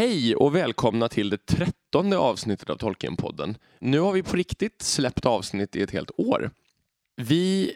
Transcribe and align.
Hej 0.00 0.36
och 0.36 0.54
välkomna 0.54 1.08
till 1.08 1.30
det 1.30 1.46
trettonde 1.46 2.18
avsnittet 2.18 2.70
av 2.70 2.76
Tolkienpodden. 2.76 3.56
Nu 3.78 4.00
har 4.00 4.12
vi 4.12 4.22
på 4.22 4.36
riktigt 4.36 4.82
släppt 4.82 5.26
avsnitt 5.26 5.76
i 5.76 5.82
ett 5.82 5.90
helt 5.90 6.10
år. 6.16 6.50
Vi 7.16 7.72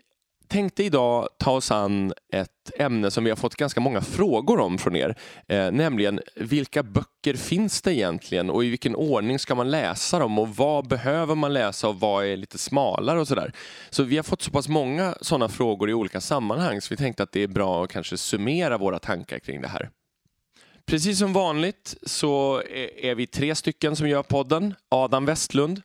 tänkte 0.49 0.85
idag 0.85 1.29
ta 1.39 1.51
oss 1.51 1.71
an 1.71 2.13
ett 2.33 2.71
ämne 2.79 3.11
som 3.11 3.25
vi 3.25 3.31
har 3.31 3.37
fått 3.37 3.55
ganska 3.55 3.81
många 3.81 4.01
frågor 4.01 4.61
om 4.61 4.79
från 4.79 4.97
er, 4.97 5.19
eh, 5.49 5.73
nämligen 5.73 6.21
vilka 6.37 6.83
böcker 6.83 7.35
finns 7.35 7.83
det 7.83 7.95
egentligen 7.95 8.51
och 8.51 8.65
i 8.65 8.69
vilken 8.69 8.97
ordning 8.97 9.39
ska 9.39 9.55
man 9.55 9.71
läsa 9.71 10.19
dem 10.19 10.39
och 10.39 10.57
vad 10.57 10.89
behöver 10.89 11.35
man 11.35 11.53
läsa 11.53 11.89
och 11.89 12.01
vad 12.01 12.27
är 12.27 12.37
lite 12.37 12.59
smalare 12.59 13.21
och 13.21 13.29
sådär. 13.29 13.53
Så 13.91 14.03
vi 14.03 14.17
har 14.17 14.25
fått 14.25 14.43
så 14.43 14.51
pass 14.51 14.69
många 14.69 15.15
sådana 15.21 15.49
frågor 15.49 15.91
i 15.91 15.95
olika 15.95 16.21
sammanhang 16.21 16.81
så 16.81 16.87
vi 16.91 16.97
tänkte 16.97 17.23
att 17.23 17.33
det 17.33 17.43
är 17.43 17.49
bra 17.49 17.85
att 17.85 17.91
kanske 17.91 18.17
summera 18.17 18.79
våra 18.79 18.99
tankar 18.99 19.39
kring 19.39 19.61
det 19.61 19.69
här. 19.69 19.91
Precis 20.87 21.19
som 21.19 21.33
vanligt 21.33 21.97
så 22.03 22.63
är 22.97 23.15
vi 23.15 23.27
tre 23.27 23.55
stycken 23.55 23.97
som 23.97 24.09
gör 24.09 24.23
podden. 24.23 24.75
Adam 24.89 25.27
Westlund, 25.27 25.83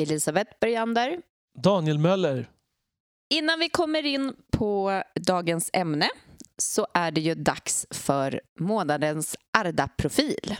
Elisabeth 0.00 0.50
Bergander. 0.60 1.18
Daniel 1.62 1.98
Möller. 1.98 2.50
Innan 3.34 3.58
vi 3.58 3.68
kommer 3.68 4.06
in 4.06 4.32
på 4.52 5.02
dagens 5.26 5.70
ämne 5.72 6.08
så 6.58 6.86
är 6.94 7.10
det 7.10 7.20
ju 7.20 7.34
dags 7.34 7.86
för 7.90 8.40
månadens 8.58 9.36
Arda-profil. 9.58 10.56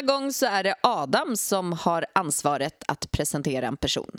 Denna 0.00 0.12
gång 0.12 0.32
så 0.32 0.46
är 0.46 0.64
det 0.64 0.74
Adam 0.82 1.36
som 1.36 1.72
har 1.72 2.06
ansvaret 2.14 2.84
att 2.88 3.10
presentera 3.10 3.66
en 3.66 3.76
person. 3.76 4.10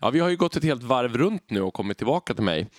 Ja, 0.00 0.10
vi 0.10 0.20
har 0.20 0.28
ju 0.28 0.36
gått 0.36 0.56
ett 0.56 0.64
helt 0.64 0.82
varv 0.82 1.18
runt 1.18 1.50
nu 1.50 1.62
och 1.62 1.74
kommit 1.74 1.96
tillbaka 1.96 2.34
till 2.34 2.44
mig. 2.44 2.70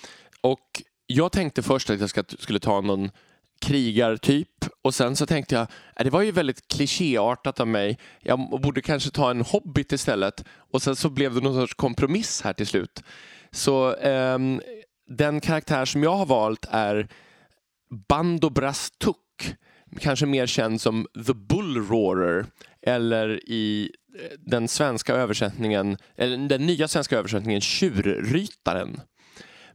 Och 0.41 0.83
jag 1.07 1.31
tänkte 1.31 1.63
först 1.63 1.89
att 1.89 1.99
jag 1.99 2.09
ska, 2.09 2.23
skulle 2.39 2.59
ta 2.59 2.81
någon 2.81 3.11
krigartyp 3.61 4.65
och 4.81 4.95
sen 4.95 5.15
så 5.15 5.25
tänkte 5.25 5.55
jag, 5.55 5.67
äh, 5.95 6.03
det 6.03 6.09
var 6.09 6.21
ju 6.21 6.31
väldigt 6.31 6.67
klichéartat 6.67 7.59
av 7.59 7.67
mig. 7.67 7.99
Jag 8.19 8.61
borde 8.61 8.81
kanske 8.81 9.09
ta 9.09 9.31
en 9.31 9.41
hobbit 9.41 9.91
istället. 9.91 10.45
Och 10.71 10.81
sen 10.81 10.95
så 10.95 11.09
blev 11.09 11.33
det 11.33 11.41
någon 11.41 11.61
sorts 11.61 11.73
kompromiss 11.73 12.41
här 12.41 12.53
till 12.53 12.67
slut. 12.67 13.03
Så 13.51 13.95
ehm, 13.95 14.61
den 15.07 15.41
karaktär 15.41 15.85
som 15.85 16.03
jag 16.03 16.15
har 16.15 16.25
valt 16.25 16.65
är 16.69 17.07
Bandobras 18.07 18.91
Tuk. 18.91 19.55
Kanske 19.99 20.25
mer 20.25 20.45
känd 20.45 20.81
som 20.81 21.07
The 21.27 21.33
Bullroarer 21.33 22.45
eller 22.81 23.49
i 23.49 23.91
eh, 24.19 24.37
den 24.39 24.67
svenska 24.67 25.13
översättningen, 25.13 25.97
eller 26.15 26.37
den 26.37 26.65
nya 26.65 26.87
svenska 26.87 27.17
översättningen 27.17 27.61
Tjurrytaren. 27.61 28.99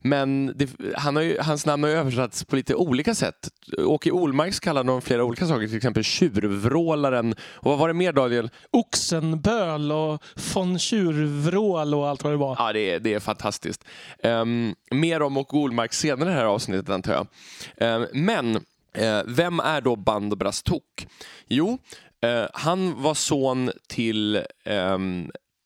Men 0.02 0.52
det, 0.56 0.70
han 0.94 1.16
har 1.16 1.22
ju, 1.22 1.38
hans 1.40 1.66
namn 1.66 1.82
har 1.82 1.90
översatts 1.90 2.44
på 2.44 2.56
lite 2.56 2.74
olika 2.74 3.14
sätt. 3.14 3.48
Åke 3.78 4.10
Olmarks 4.10 4.60
kallar 4.60 4.80
honom 4.80 5.02
flera 5.02 5.24
olika 5.24 5.46
saker, 5.46 5.66
till 5.66 5.76
exempel 5.76 6.04
Tjurvrålaren. 6.04 7.32
Och 7.32 7.70
vad 7.70 7.78
var 7.78 7.88
det 7.88 7.94
mer 7.94 8.12
Daniel? 8.12 8.50
Oxenböl 8.70 9.92
och 9.92 10.22
von 10.54 10.78
Tjurvrål 10.78 11.94
och 11.94 12.08
allt 12.08 12.24
vad 12.24 12.32
det 12.32 12.36
var. 12.36 12.56
Ja, 12.58 12.72
det 12.72 12.90
är, 12.90 13.00
det 13.00 13.14
är 13.14 13.20
fantastiskt. 13.20 13.84
Ehm, 14.22 14.74
mer 14.90 15.22
om 15.22 15.36
Åke 15.36 15.56
Olmark 15.56 15.92
senare 15.92 16.30
i 16.30 16.32
det 16.32 16.38
här 16.38 16.46
avsnittet 16.46 16.90
antar 16.90 17.12
jag. 17.12 17.26
Ehm, 17.76 18.06
men 18.12 18.60
eh, 18.92 19.20
vem 19.26 19.60
är 19.60 19.80
då 19.80 19.96
Bandobras 19.96 20.62
Tok? 20.62 21.06
Jo, 21.48 21.78
eh, 22.22 22.46
han 22.52 23.02
var 23.02 23.14
son 23.14 23.70
till 23.88 24.36
eh, 24.64 24.98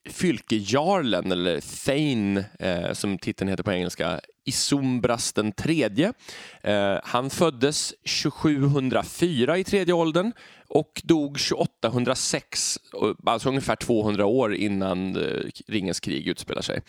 fylkejarlen, 0.08 1.32
eller 1.32 1.60
Thane 1.84 2.44
eh, 2.58 2.92
som 2.92 3.18
titeln 3.18 3.50
heter 3.50 3.62
på 3.62 3.72
engelska, 3.72 4.20
Isumbras 4.44 5.32
den 5.32 5.52
tredje. 5.52 6.12
Eh, 6.62 6.98
han 7.04 7.30
föddes 7.30 7.94
2704 8.22 9.58
i 9.58 9.64
tredje 9.64 9.94
åldern 9.94 10.32
och 10.68 11.02
dog 11.04 11.38
2806, 11.38 12.78
eh, 13.02 13.32
alltså 13.32 13.48
ungefär 13.48 13.76
200 13.76 14.26
år 14.26 14.54
innan 14.54 15.16
eh, 15.16 15.40
Ringens 15.68 16.00
krig 16.00 16.28
utspelar 16.28 16.62
sig. 16.62 16.80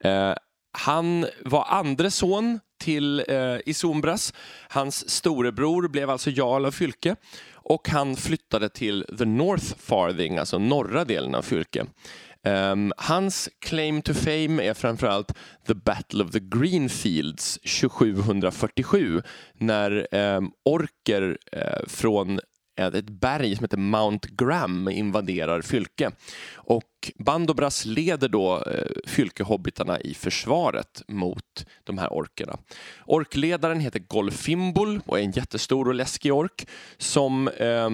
Eh, 0.00 0.34
han 0.72 1.26
var 1.44 1.64
andre 1.68 2.10
son 2.10 2.60
till 2.78 3.24
eh, 3.28 3.56
Isombras. 3.66 4.34
Hans 4.68 5.10
storebror 5.10 5.88
blev 5.88 6.10
alltså 6.10 6.30
jarl 6.30 6.64
av 6.64 6.70
Fylke 6.70 7.16
och 7.52 7.88
han 7.88 8.16
flyttade 8.16 8.68
till 8.68 9.04
the 9.18 9.24
North 9.24 9.74
Farthing, 9.78 10.38
alltså 10.38 10.58
norra 10.58 11.04
delen 11.04 11.34
av 11.34 11.42
Fylke. 11.42 11.86
Um, 12.44 12.92
hans 12.96 13.48
claim 13.58 14.02
to 14.02 14.14
fame 14.14 14.62
är 14.62 14.74
framförallt 14.74 15.32
The 15.66 15.74
Battle 15.74 16.24
of 16.24 16.30
the 16.30 16.40
Greenfields 16.40 17.58
2747 17.80 19.22
när 19.54 20.14
um, 20.14 20.52
orker 20.64 21.38
uh, 21.56 21.86
från 21.86 22.40
ett 22.78 23.10
berg 23.10 23.56
som 23.56 23.64
heter 23.64 23.76
Mount 23.76 24.28
Graham 24.32 24.88
invaderar 24.88 25.62
Fylke. 25.62 26.10
Och 26.54 26.84
Bandobras 27.18 27.84
leder 27.84 28.28
då 28.28 28.62
eh, 28.62 28.86
Fylkehobbitarna 29.06 30.00
i 30.00 30.14
försvaret 30.14 31.02
mot 31.08 31.66
de 31.84 31.98
här 31.98 32.12
orkerna. 32.12 32.58
Orkledaren 33.06 33.80
heter 33.80 33.98
Golfimbul 33.98 35.00
och 35.06 35.18
är 35.18 35.22
en 35.22 35.30
jättestor 35.30 35.88
och 35.88 35.94
läskig 35.94 36.34
ork 36.34 36.66
som 36.98 37.48
eh, 37.48 37.90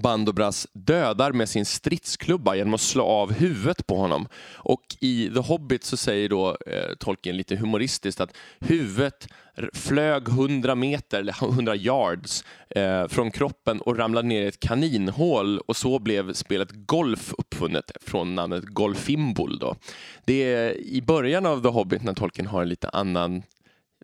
Bandobras 0.00 0.66
dödar 0.72 1.32
med 1.32 1.48
sin 1.48 1.64
stridsklubba 1.64 2.54
genom 2.54 2.74
att 2.74 2.80
slå 2.80 3.04
av 3.04 3.32
huvudet 3.32 3.86
på 3.86 3.96
honom. 3.96 4.28
Och 4.54 4.96
i 5.00 5.30
The 5.34 5.40
Hobbit 5.40 5.84
så 5.84 5.96
säger 5.96 6.28
då 6.28 6.56
eh, 6.66 6.94
Tolkien 6.98 7.36
lite 7.36 7.56
humoristiskt 7.56 8.20
att 8.20 8.36
huvudet 8.60 9.28
flög 9.72 10.28
100 10.28 10.74
meter, 10.74 11.18
eller 11.18 11.44
100 11.44 11.76
yards 11.76 12.44
eh, 12.70 13.08
från 13.08 13.30
kroppen 13.30 13.80
och 13.80 13.98
ramlade 13.98 14.28
ner 14.28 14.42
i 14.42 14.46
ett 14.46 14.60
kaninhål 14.60 15.58
och 15.58 15.76
så 15.76 15.98
blev 15.98 16.32
spelet 16.32 16.68
golf 16.72 17.34
uppfunnet 17.38 17.90
från 18.00 18.33
namnet 18.34 18.64
Golfimbol. 18.64 19.58
Då. 19.58 19.76
Det 20.24 20.54
är 20.54 20.80
i 20.80 21.02
början 21.02 21.46
av 21.46 21.62
The 21.62 21.68
Hobbit 21.68 22.02
när 22.02 22.14
Tolkien 22.14 22.46
har 22.46 22.62
en 22.62 22.68
lite 22.68 22.88
annan 22.88 23.42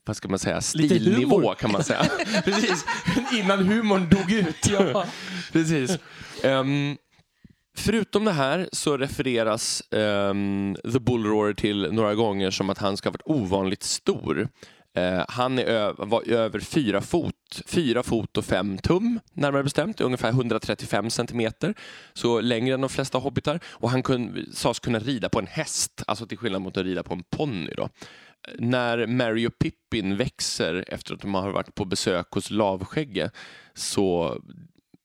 vad 0.05 0.17
ska 0.17 0.29
man 0.29 0.39
säga, 0.39 0.61
stilnivå 0.61 1.55
kan 1.55 1.73
man 1.73 1.85
säga. 1.85 2.05
Precis, 2.45 2.85
innan 3.33 3.69
humorn 3.69 4.09
dog 4.09 4.33
ut. 4.33 4.69
Ja. 4.71 5.05
Precis. 5.53 5.99
Ehm, 6.43 6.97
förutom 7.77 8.25
det 8.25 8.33
här 8.33 8.69
så 8.73 8.97
refereras 8.97 9.83
ehm, 9.91 10.77
The 10.93 11.01
Bullroarer 11.01 11.55
till 11.55 11.93
några 11.93 12.15
gånger 12.15 12.51
som 12.51 12.71
att 12.71 12.79
han 12.79 12.97
ska 12.97 13.09
ha 13.09 13.13
varit 13.13 13.43
ovanligt 13.43 13.83
stor. 13.83 14.49
Eh, 14.95 15.25
han 15.29 15.59
är 15.59 16.07
var 16.07 16.29
över 16.29 16.61
fyra 16.61 17.01
fot, 17.01 17.63
fyra 17.67 18.03
fot 18.03 18.37
och 18.37 18.45
fem 18.45 18.79
tum 18.79 19.21
närmare 19.33 19.63
bestämt, 19.63 20.01
ungefär 20.01 20.29
135 20.29 21.11
centimeter. 21.11 21.75
Så 22.13 22.41
längre 22.41 22.75
än 22.75 22.81
de 22.81 22.91
flesta 22.91 23.19
hobbitar. 23.19 23.61
Och 23.67 23.91
han 23.91 24.03
kun, 24.03 24.47
sades 24.53 24.81
kunna 24.81 24.99
rida 24.99 25.29
på 25.29 25.39
en 25.39 25.47
häst, 25.47 26.03
alltså 26.07 26.27
till 26.27 26.39
skillnad 26.39 26.63
mot 26.63 26.77
att 26.77 26.85
rida 26.85 27.03
på 27.03 27.15
en 27.15 27.23
ponny. 27.31 27.71
När 28.59 29.07
Mary 29.07 29.47
och 29.47 29.59
Pippin 29.59 30.17
växer 30.17 30.85
efter 30.89 31.15
att 31.15 31.21
de 31.21 31.35
har 31.35 31.51
varit 31.51 31.75
på 31.75 31.85
besök 31.85 32.27
hos 32.31 32.51
Lavskägge 32.51 33.31
så 33.75 34.37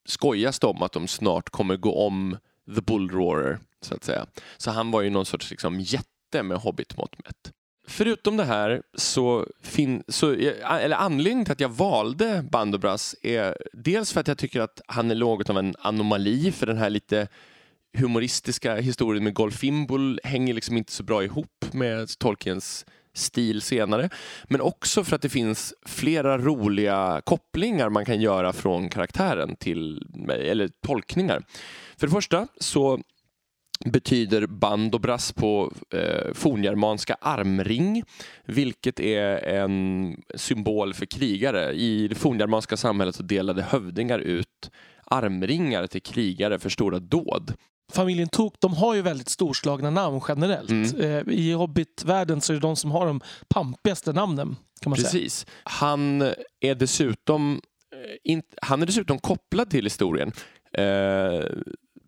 skojas 0.05 0.59
det 0.59 0.67
om 0.67 0.83
att 0.83 0.91
de 0.91 1.07
snart 1.07 1.49
kommer 1.49 1.77
gå 1.77 2.05
om 2.07 2.37
The 2.75 2.81
Bullroarer, 2.81 3.59
så 3.81 3.95
att 3.95 4.03
säga. 4.03 4.25
Så 4.57 4.71
han 4.71 4.91
var 4.91 5.01
ju 5.01 5.09
någon 5.09 5.25
sorts 5.25 5.51
liksom, 5.51 5.79
jätte 5.79 6.43
med 6.43 6.57
hobbitmått 6.57 7.15
mätt. 7.25 7.51
Förutom 7.87 8.37
det 8.37 8.43
här 8.43 8.81
så, 8.93 9.47
fin- 9.61 10.03
så 10.07 10.31
eller 10.31 10.95
anledningen 10.95 11.45
till 11.45 11.51
att 11.51 11.59
jag 11.59 11.69
valde 11.69 12.45
Bandobras 12.51 13.15
är 13.21 13.57
dels 13.73 14.13
för 14.13 14.19
att 14.21 14.27
jag 14.27 14.37
tycker 14.37 14.61
att 14.61 14.81
han 14.87 15.11
är 15.11 15.15
något 15.15 15.49
av 15.49 15.57
en 15.57 15.75
anomali 15.79 16.51
för 16.51 16.65
den 16.65 16.77
här 16.77 16.89
lite 16.89 17.27
humoristiska 17.97 18.75
historien 18.75 19.23
med 19.23 19.33
Golfimbol 19.33 20.19
hänger 20.23 20.53
liksom 20.53 20.77
inte 20.77 20.91
så 20.91 21.03
bra 21.03 21.23
ihop 21.23 21.65
med 21.73 22.19
Tolkiens 22.19 22.85
stil 23.13 23.61
senare. 23.61 24.09
Men 24.43 24.61
också 24.61 25.03
för 25.03 25.15
att 25.15 25.21
det 25.21 25.29
finns 25.29 25.73
flera 25.85 26.37
roliga 26.37 27.21
kopplingar 27.25 27.89
man 27.89 28.05
kan 28.05 28.21
göra 28.21 28.53
från 28.53 28.89
karaktären 28.89 29.55
till, 29.55 30.01
eller 30.29 30.69
tolkningar. 30.87 31.43
För 31.97 32.07
det 32.07 32.13
första 32.13 32.47
så 32.59 32.99
betyder 33.85 34.47
bandobras 34.47 35.31
på 35.31 35.73
eh, 35.91 36.33
forngermanska 36.33 37.17
armring, 37.21 38.03
vilket 38.45 38.99
är 38.99 39.37
en 39.37 40.15
symbol 40.35 40.93
för 40.93 41.05
krigare. 41.05 41.73
I 41.73 42.07
det 42.07 42.15
forngermanska 42.15 42.77
samhället 42.77 43.15
så 43.15 43.23
delade 43.23 43.61
hövdingar 43.61 44.19
ut 44.19 44.71
armringar 45.05 45.87
till 45.87 46.01
krigare 46.01 46.59
för 46.59 46.69
stora 46.69 46.99
dåd. 46.99 47.53
Familjen 47.93 48.29
Tok, 48.29 48.55
de 48.59 48.73
har 48.73 48.95
ju 48.95 49.01
väldigt 49.01 49.29
storslagna 49.29 49.89
namn 49.89 50.21
generellt. 50.27 50.69
Mm. 50.69 51.27
Eh, 51.27 51.33
I 51.33 51.53
Hobbit-världen 51.53 52.41
så 52.41 52.53
är 52.53 52.55
det 52.55 52.61
de 52.61 52.75
som 52.75 52.91
har 52.91 53.05
de 53.05 53.21
pampigaste 53.47 54.13
namnen. 54.13 54.55
Kan 54.81 54.89
man 54.89 54.97
säga. 54.97 55.09
Precis. 55.11 55.45
Han 55.63 56.21
är 56.59 56.75
dessutom, 56.75 57.61
eh, 58.23 58.39
han 58.61 58.81
är 58.81 58.85
dessutom 58.85 59.19
kopplad 59.19 59.69
till 59.69 59.85
historien. 59.85 60.31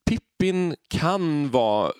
Pippin 0.08 0.76
kan 0.88 1.52
vara 1.52 1.92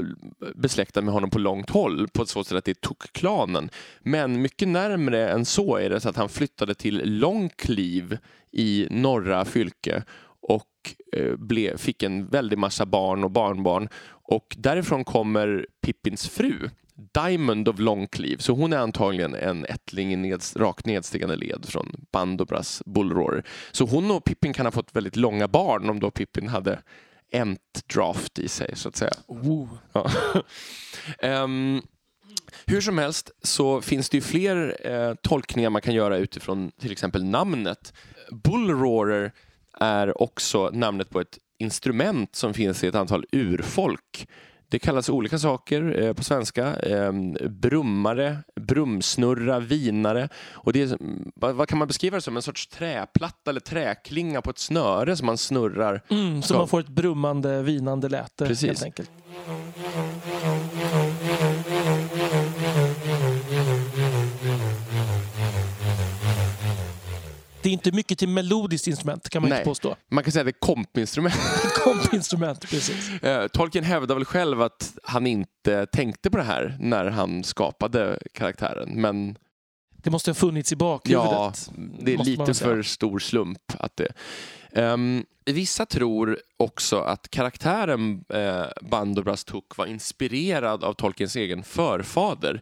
besläktad 0.56 1.02
med 1.02 1.14
honom 1.14 1.30
på 1.30 1.40
långt 1.40 1.70
håll 1.70 2.08
på 2.08 2.26
så 2.26 2.44
sätt 2.44 2.58
att 2.58 2.66
det 2.66 2.72
är 2.72 2.88
Tok-klanen. 2.88 3.70
Men 4.00 4.42
mycket 4.42 4.68
närmre 4.68 5.30
än 5.30 5.46
så 5.46 5.78
är 5.78 5.90
det 5.90 6.00
så 6.00 6.10
att 6.10 6.16
han 6.16 6.30
flyttade 6.30 6.76
till 6.76 7.20
Långkliv 7.20 8.18
i 8.52 8.88
norra 8.92 9.46
Fylke 9.46 10.04
och 10.42 10.94
eh, 11.14 11.36
ble, 11.36 11.78
fick 11.78 12.04
en 12.04 12.28
väldig 12.28 12.58
massa 12.60 12.86
barn 12.86 13.24
och 13.24 13.32
barnbarn. 13.32 13.90
Och 14.10 14.56
därifrån 14.58 15.04
kommer 15.04 15.68
Pippins 15.82 16.30
fru, 16.30 16.70
Diamond 17.14 17.68
of 17.68 17.80
Longcleave. 17.80 18.42
Så 18.42 18.54
hon 18.54 18.74
är 18.74 18.78
antagligen 18.78 19.36
en 19.36 19.66
ättling 19.66 20.14
i 20.14 20.16
neds, 20.16 20.56
rakt 20.56 20.86
nedstigande 20.86 21.36
led 21.36 21.66
från 21.66 22.06
Bandobras 22.12 22.84
bullroarer. 22.86 23.44
Så 23.72 23.86
hon 23.86 24.12
och 24.12 24.24
Pippin 24.24 24.54
kan 24.54 24.66
ha 24.66 24.72
fått 24.72 24.96
väldigt 24.96 25.16
långa 25.16 25.48
barn 25.48 25.90
om 25.90 26.00
då 26.00 26.12
Pippin 26.12 26.48
hade 26.48 26.80
ent 27.32 27.88
draft 27.94 28.40
i 28.40 28.48
sig 28.48 28.76
så 28.76 28.90
att 28.90 28.96
säga. 28.96 29.14
Oh. 29.28 29.68
Ja. 29.94 30.12
Ehm, 31.20 31.82
hur 32.66 32.82
som 32.82 32.98
helst 32.98 33.32
så 33.42 33.82
finns 33.82 34.10
det 34.10 34.18
ju 34.18 34.22
fler 34.22 34.78
eh, 34.84 35.14
tolkningar 35.24 35.70
man 35.70 35.82
kan 35.82 35.94
göra 35.94 36.18
utifrån 36.18 36.72
till 36.82 36.92
exempel 36.92 37.24
namnet. 37.24 37.94
Bullroarer 38.32 39.32
är 39.80 40.22
också 40.22 40.70
namnet 40.74 41.10
på 41.10 41.20
ett 41.20 41.38
instrument 41.60 42.36
som 42.36 42.54
finns 42.54 42.84
i 42.84 42.88
ett 42.88 42.96
antal 42.96 43.26
urfolk. 43.32 44.28
Det 44.70 44.80
kallas 44.80 45.10
olika 45.10 45.40
saker 45.40 46.04
eh, 46.04 46.14
på 46.14 46.24
svenska. 46.24 46.76
Eh, 46.76 47.12
brummare, 47.50 48.38
brumsnurra, 48.56 49.60
vinare. 49.60 50.30
Och 50.54 50.74
det 50.74 50.82
är, 50.82 50.98
vad, 51.36 51.56
vad 51.56 51.68
kan 51.68 51.78
man 51.78 51.88
beskriva 51.88 52.18
det 52.18 52.22
som? 52.22 52.36
En 52.36 52.42
sorts 52.42 52.68
träplatta 52.68 53.50
eller 53.50 53.60
träklinga 53.60 54.42
på 54.42 54.50
ett 54.50 54.60
snöre 54.60 55.16
som 55.16 55.26
man 55.26 55.38
snurrar. 55.38 56.04
Mm, 56.10 56.42
så 56.42 56.54
man 56.54 56.68
får 56.68 56.80
ett 56.80 56.88
brummande, 56.88 57.62
vinande 57.62 58.10
läte 58.10 58.46
Precis. 58.46 58.68
helt 58.68 58.84
enkelt. 58.84 59.12
Det 67.68 67.72
är 67.72 67.74
inte 67.74 67.92
mycket 67.92 68.20
till 68.20 68.30
melodiskt 68.30 68.88
instrument 68.88 69.30
kan 69.30 69.42
man 69.42 69.50
Nej. 69.50 69.60
inte 69.60 69.70
påstå. 69.70 69.96
Man 70.12 70.24
kan 70.24 70.32
säga 70.32 70.42
att 70.42 70.46
det 70.46 70.50
är 70.50 70.74
kompinstrument. 70.76 71.36
Kompinstrument, 71.84 72.70
precis. 72.70 73.24
Eh, 73.24 73.48
Tolkien 73.48 73.84
hävdar 73.84 74.16
väl 74.16 74.26
själv 74.26 74.62
att 74.62 74.98
han 75.04 75.28
inte 75.28 75.86
tänkte 75.86 76.30
på 76.30 76.38
det 76.38 76.44
här 76.44 76.78
när 76.80 77.06
han 77.06 77.44
skapade 77.44 78.20
karaktären. 78.34 79.02
Men 79.02 79.38
Det 79.98 80.10
måste 80.10 80.30
ha 80.30 80.36
funnits 80.36 80.72
i 80.72 80.76
bakhuvudet. 80.76 81.70
det 82.00 82.14
är 82.14 82.18
lite 82.18 82.54
för 82.54 82.82
stor 82.82 83.20
slump. 83.20 83.72
att 83.80 83.98
det... 83.98 84.14
Ehm, 84.72 85.26
vissa 85.46 85.86
tror 85.86 86.40
också 86.58 87.00
att 87.00 87.30
karaktären 87.30 88.24
uh, 88.34 88.66
Bandobras 88.82 89.44
Tuk 89.44 89.78
var 89.78 89.86
inspirerad 89.86 90.84
av 90.84 90.94
Tolkiens 90.94 91.36
egen 91.36 91.64
förfader 91.64 92.62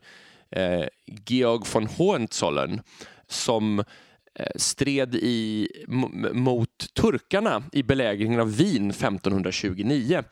eh, 0.51 0.85
Georg 1.25 1.63
von 1.73 1.87
Hohenzollern 1.87 2.81
som 3.27 3.79
eh, 3.79 3.85
Eh, 4.39 4.47
stred 4.55 5.15
i, 5.15 5.67
mot 6.33 6.93
turkarna 6.93 7.63
i 7.71 7.83
belägringen 7.83 8.39
av 8.39 8.55
Wien 8.55 8.89
1529. 8.89 10.23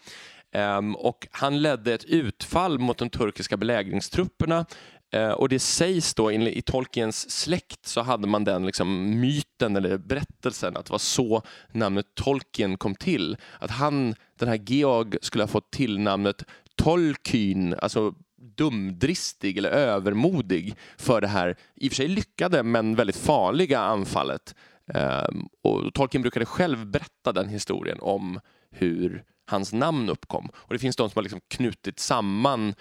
Ehm, 0.52 0.96
och 0.96 1.28
han 1.32 1.62
ledde 1.62 1.94
ett 1.94 2.06
utfall 2.06 2.80
mot 2.80 2.98
de 2.98 3.10
turkiska 3.10 3.58
belägringstrupperna 3.58 4.66
eh, 5.14 5.30
och 5.30 5.50
det 5.50 5.60
sägs 5.60 6.14
då 6.14 6.32
i, 6.32 6.58
i 6.58 6.62
Tolkiens 6.62 7.30
släkt 7.30 7.86
så 7.86 8.02
hade 8.02 8.28
man 8.28 8.44
den 8.44 8.66
liksom 8.66 9.20
myten 9.20 9.76
eller 9.76 9.98
berättelsen 9.98 10.78
att 10.78 10.86
det 10.86 10.92
var 10.92 11.00
så 11.00 11.42
namnet 11.72 12.06
Tolkien 12.16 12.78
kom 12.78 12.96
till. 12.96 13.38
Att 13.60 13.72
han, 13.72 14.16
den 14.40 14.50
här 14.50 14.60
Georg, 14.66 15.18
skulle 15.22 15.44
ha 15.44 15.48
fått 15.48 15.72
tillnamnet 15.72 16.44
Tolkien, 16.76 17.76
alltså 17.80 18.14
dumdristig 18.56 19.58
eller 19.58 19.70
övermodig 19.70 20.76
för 20.98 21.22
det 21.22 21.28
här 21.28 21.56
i 21.76 21.88
och 21.88 21.92
för 21.92 21.96
sig 21.96 22.08
lyckade 22.08 22.64
men 22.64 22.96
väldigt 22.96 23.16
farliga 23.16 23.80
anfallet. 23.80 24.56
Ehm, 24.94 25.48
och 25.64 25.94
Tolkien 25.94 26.22
brukade 26.22 26.46
själv 26.46 26.86
berätta 26.86 27.32
den 27.32 27.50
historien 27.50 27.98
om 28.02 28.40
hur 28.72 29.24
hans 29.46 29.74
namn 29.74 30.10
uppkom. 30.10 30.50
Och 30.56 30.74
det 30.74 30.80
finns 30.80 30.96
de 30.96 31.10
som 31.10 31.18
har 31.20 31.24
liksom 31.24 31.42
knutit 31.48 32.00
samman 32.00 32.76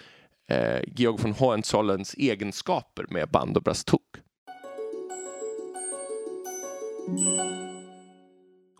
eh, 0.47 0.81
Georg 0.87 1.21
von 1.21 1.31
Hohenzollerns 1.31 2.13
egenskaper 2.13 3.05
med 3.09 3.29
Bandobras 3.29 3.85
Mm. 7.07 7.52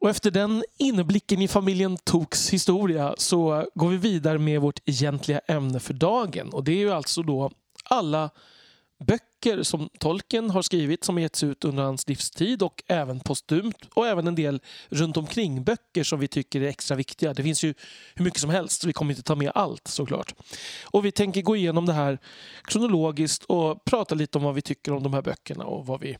Och 0.03 0.09
efter 0.09 0.31
den 0.31 0.63
inblicken 0.77 1.41
i 1.41 1.47
familjen 1.47 1.97
Toks 1.97 2.49
historia 2.49 3.15
så 3.17 3.67
går 3.75 3.89
vi 3.89 3.97
vidare 3.97 4.37
med 4.37 4.61
vårt 4.61 4.79
egentliga 4.85 5.39
ämne 5.39 5.79
för 5.79 5.93
dagen. 5.93 6.49
Och 6.49 6.63
det 6.63 6.71
är 6.71 6.77
ju 6.77 6.91
alltså 6.91 7.23
då 7.23 7.51
alla 7.83 8.29
böcker 9.07 9.63
som 9.63 9.89
Tolkien 9.99 10.49
har 10.49 10.61
skrivit 10.61 11.03
som 11.03 11.19
getts 11.19 11.43
ut 11.43 11.65
under 11.65 11.83
hans 11.83 12.07
livstid 12.07 12.63
och 12.63 12.83
även 12.87 13.19
postumt 13.19 13.73
och 13.93 14.07
även 14.07 14.27
en 14.27 14.35
del 14.35 14.61
runt 14.89 15.17
omkring 15.17 15.63
böcker 15.63 16.03
som 16.03 16.19
vi 16.19 16.27
tycker 16.27 16.61
är 16.61 16.67
extra 16.67 16.97
viktiga. 16.97 17.33
Det 17.33 17.43
finns 17.43 17.63
ju 17.63 17.73
hur 18.15 18.25
mycket 18.25 18.41
som 18.41 18.49
helst 18.49 18.81
så 18.81 18.87
vi 18.87 18.93
kommer 18.93 19.11
inte 19.11 19.23
ta 19.23 19.35
med 19.35 19.51
allt 19.55 19.87
såklart. 19.87 20.35
Och 20.83 21.05
vi 21.05 21.11
tänker 21.11 21.41
gå 21.41 21.55
igenom 21.55 21.85
det 21.85 21.93
här 21.93 22.19
kronologiskt 22.63 23.43
och 23.43 23.85
prata 23.85 24.15
lite 24.15 24.37
om 24.37 24.43
vad 24.43 24.55
vi 24.55 24.61
tycker 24.61 24.93
om 24.93 25.03
de 25.03 25.13
här 25.13 25.21
böckerna 25.21 25.65
och 25.65 25.85
vad 25.85 26.01
vi 26.01 26.17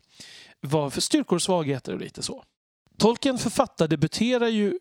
vad 0.62 0.94
för 0.94 1.02
styrkor 1.02 1.36
och 1.36 1.42
svagheter 1.42 1.94
och 1.94 2.00
lite 2.00 2.24
så. 2.24 2.44
Tolkien 3.04 3.38
författardebuterar 3.38 4.48
ju 4.48 4.80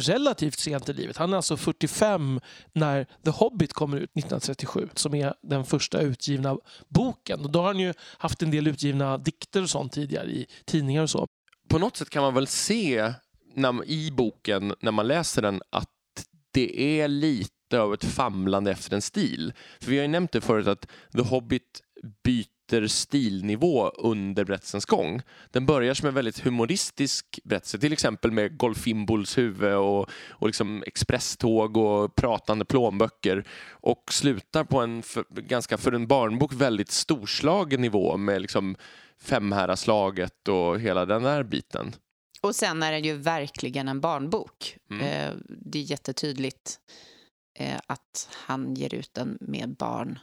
relativt 0.00 0.58
sent 0.58 0.88
i 0.88 0.92
livet. 0.92 1.16
Han 1.16 1.32
är 1.32 1.36
alltså 1.36 1.56
45 1.56 2.40
när 2.72 3.06
The 3.24 3.30
Hobbit 3.30 3.72
kommer 3.72 3.96
ut 3.96 4.10
1937 4.10 4.88
som 4.94 5.14
är 5.14 5.34
den 5.42 5.64
första 5.64 6.00
utgivna 6.00 6.58
boken. 6.88 7.40
Och 7.40 7.50
då 7.50 7.58
har 7.58 7.66
han 7.66 7.78
ju 7.78 7.94
haft 8.18 8.42
en 8.42 8.50
del 8.50 8.66
utgivna 8.66 9.18
dikter 9.18 9.62
och 9.62 9.70
sånt 9.70 9.92
tidigare 9.92 10.26
i 10.26 10.46
tidningar 10.64 11.02
och 11.02 11.10
så. 11.10 11.26
På 11.68 11.78
något 11.78 11.96
sätt 11.96 12.10
kan 12.10 12.22
man 12.22 12.34
väl 12.34 12.46
se 12.46 13.12
när, 13.54 13.84
i 13.84 14.10
boken 14.10 14.74
när 14.80 14.92
man 14.92 15.06
läser 15.06 15.42
den 15.42 15.62
att 15.70 15.88
det 16.52 17.00
är 17.00 17.08
lite 17.08 17.80
av 17.80 17.94
ett 17.94 18.04
famlande 18.04 18.70
efter 18.70 18.94
en 18.94 19.02
stil. 19.02 19.52
För 19.80 19.90
vi 19.90 19.96
har 19.96 20.02
ju 20.02 20.08
nämnt 20.08 20.32
det 20.32 20.40
förut 20.40 20.66
att 20.66 20.86
The 21.12 21.22
Hobbit 21.22 21.82
byter 22.24 22.57
stilnivå 22.88 23.88
under 23.88 24.44
berättelsens 24.44 24.86
gång. 24.86 25.22
Den 25.50 25.66
börjar 25.66 25.94
som 25.94 26.08
en 26.08 26.14
väldigt 26.14 26.38
humoristisk 26.38 27.40
berättelse, 27.44 27.78
till 27.78 27.92
exempel 27.92 28.30
med 28.30 28.56
Golfimbols 28.56 29.38
huvud 29.38 29.74
och, 29.74 30.08
och 30.28 30.46
liksom 30.46 30.82
expresståg 30.86 31.76
och 31.76 32.14
pratande 32.14 32.64
plånböcker 32.64 33.44
och 33.70 34.04
slutar 34.10 34.64
på 34.64 34.80
en 34.80 35.02
för, 35.02 35.24
ganska, 35.30 35.78
för 35.78 35.92
en 35.92 36.06
barnbok, 36.06 36.52
väldigt 36.52 36.90
storslagen 36.90 37.80
nivå 37.80 38.16
med 38.16 38.42
liksom 38.42 38.76
Femhäraslaget 39.20 40.48
och 40.48 40.80
hela 40.80 41.06
den 41.06 41.22
där 41.22 41.42
biten. 41.42 41.94
Och 42.40 42.54
sen 42.54 42.82
är 42.82 42.92
det 42.92 42.98
ju 42.98 43.16
verkligen 43.16 43.88
en 43.88 44.00
barnbok. 44.00 44.76
Mm. 44.90 45.06
Eh, 45.06 45.34
det 45.48 45.78
är 45.78 45.82
jättetydligt 45.82 46.78
eh, 47.58 47.80
att 47.86 48.28
han 48.32 48.74
ger 48.74 48.94
ut 48.94 49.14
den 49.14 49.38
med 49.40 49.76
barn 49.76 50.18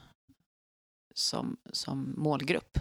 som, 1.15 1.57
som 1.71 2.13
målgrupp, 2.17 2.79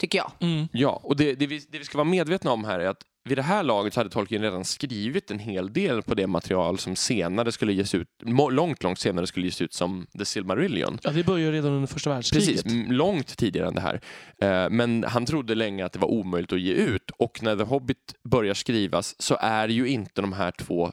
tycker 0.00 0.18
jag. 0.18 0.32
Ja, 0.72 1.00
och 1.04 1.16
det, 1.16 1.34
det, 1.34 1.46
vi, 1.46 1.58
det 1.70 1.78
vi 1.78 1.84
ska 1.84 1.98
vara 1.98 2.08
medvetna 2.08 2.50
om 2.50 2.64
här 2.64 2.80
är 2.80 2.86
att 2.86 3.02
vid 3.28 3.38
det 3.38 3.42
här 3.42 3.62
laget 3.62 3.94
så 3.94 4.00
hade 4.00 4.10
Tolkien 4.10 4.42
redan 4.42 4.64
skrivit 4.64 5.30
en 5.30 5.38
hel 5.38 5.72
del 5.72 6.02
på 6.02 6.14
det 6.14 6.26
material 6.26 6.78
som 6.78 6.96
senare 6.96 7.52
skulle 7.52 7.72
ges 7.72 7.94
ut, 7.94 8.08
långt, 8.50 8.82
långt 8.82 8.98
senare 8.98 9.26
skulle 9.26 9.46
ges 9.46 9.60
ut 9.60 9.74
som 9.74 10.06
The 10.18 10.24
Silmarillion. 10.24 10.98
Ja, 11.02 11.10
det 11.10 11.24
börjar 11.24 11.52
redan 11.52 11.72
under 11.72 11.86
första 11.86 12.10
världskriget. 12.10 12.64
Precis, 12.64 12.88
långt 12.88 13.36
tidigare 13.36 13.68
än 13.68 13.74
det 13.74 13.80
här. 13.80 14.00
Eh, 14.42 14.70
Men 14.70 15.04
han 15.04 15.26
trodde 15.26 15.54
länge 15.54 15.84
att 15.86 15.92
det 15.92 15.98
var 15.98 16.08
omöjligt 16.08 16.52
att 16.52 16.60
ge 16.60 16.72
ut 16.72 17.10
och 17.18 17.42
när 17.42 17.56
The 17.56 17.64
Hobbit 17.64 18.14
börjar 18.24 18.54
skrivas 18.54 19.22
så 19.22 19.36
är 19.40 19.68
ju 19.68 19.88
inte 19.88 20.20
de 20.20 20.32
här 20.32 20.50
två 20.50 20.92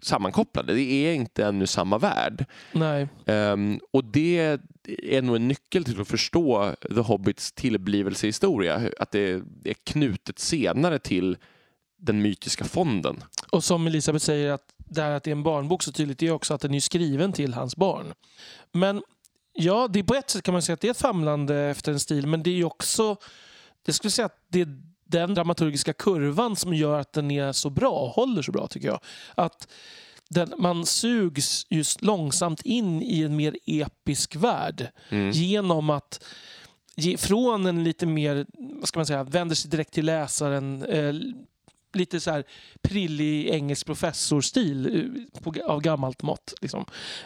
sammankopplade. 0.00 0.74
Det 0.74 1.06
är 1.06 1.14
inte 1.14 1.44
ännu 1.44 1.66
samma 1.66 1.98
värld. 1.98 2.44
Nej. 2.72 3.08
Ehm, 3.26 3.80
och 3.90 4.04
det 4.04 4.58
är 5.02 5.22
nog 5.22 5.36
en 5.36 5.48
nyckel 5.48 5.84
till 5.84 6.00
att 6.00 6.08
förstå 6.08 6.74
The 6.94 7.00
Hobbits 7.00 7.52
tillblivelsehistoria. 7.52 8.90
Att 8.98 9.10
det 9.10 9.30
är 9.64 9.74
knutet 9.84 10.38
senare 10.38 10.98
till 10.98 11.36
den 11.98 12.22
mytiska 12.22 12.64
fonden. 12.64 13.24
Och 13.50 13.64
som 13.64 13.86
Elisabeth 13.86 14.24
säger, 14.24 14.52
att 14.52 14.74
det 14.76 15.02
här 15.02 15.10
att 15.10 15.22
det 15.22 15.30
är 15.30 15.32
en 15.32 15.42
barnbok 15.42 15.82
så 15.82 15.92
tydligt, 15.92 16.22
är 16.22 16.30
också 16.30 16.54
att 16.54 16.60
den 16.60 16.74
är 16.74 16.80
skriven 16.80 17.32
till 17.32 17.54
hans 17.54 17.76
barn. 17.76 18.12
Men 18.72 19.02
ja, 19.52 19.88
det 19.88 19.98
är 19.98 20.02
på 20.02 20.14
ett 20.14 20.30
sätt 20.30 20.42
kan 20.42 20.52
man 20.52 20.62
säga 20.62 20.74
att 20.74 20.80
det 20.80 20.88
är 20.88 20.90
ett 20.90 21.00
famlande 21.00 21.56
efter 21.56 21.92
en 21.92 22.00
stil, 22.00 22.26
men 22.26 22.42
det 22.42 22.60
är 22.60 22.64
också, 22.64 23.16
jag 23.86 23.94
skulle 23.94 24.10
säga 24.10 24.26
att 24.26 24.44
det 24.48 24.60
är 24.60 24.87
den 25.08 25.34
dramaturgiska 25.34 25.92
kurvan 25.92 26.56
som 26.56 26.74
gör 26.74 27.00
att 27.00 27.12
den 27.12 27.30
är 27.30 27.52
så 27.52 27.70
bra, 27.70 28.12
håller 28.16 28.42
så 28.42 28.52
bra 28.52 28.66
tycker 28.66 28.88
jag. 28.88 29.00
Att 29.34 29.68
den, 30.30 30.54
man 30.58 30.86
sugs 30.86 31.66
just 31.70 32.02
långsamt 32.02 32.62
in 32.62 33.02
i 33.02 33.22
en 33.22 33.36
mer 33.36 33.56
episk 33.66 34.36
värld 34.36 34.88
Mm. 35.08 35.30
genom 35.30 35.90
att 35.90 36.24
ge, 36.96 37.16
från 37.16 37.66
en 37.66 37.84
lite 37.84 38.06
mer, 38.06 38.46
vad 38.58 38.88
ska 38.88 38.98
man 38.98 39.06
säga, 39.06 39.24
vänder 39.24 39.56
sig 39.56 39.70
direkt 39.70 39.92
till 39.92 40.06
läsaren, 40.06 40.82
eh, 40.82 41.14
lite 41.92 42.20
så 42.20 42.30
här 42.30 42.44
prillig 42.82 43.48
engelsk 43.48 43.86
professorstil 43.86 44.86
eh, 45.34 45.40
på, 45.42 45.54
av 45.64 45.80
gammalt 45.80 46.22
mått. 46.22 46.54
Liksom. 46.60 46.84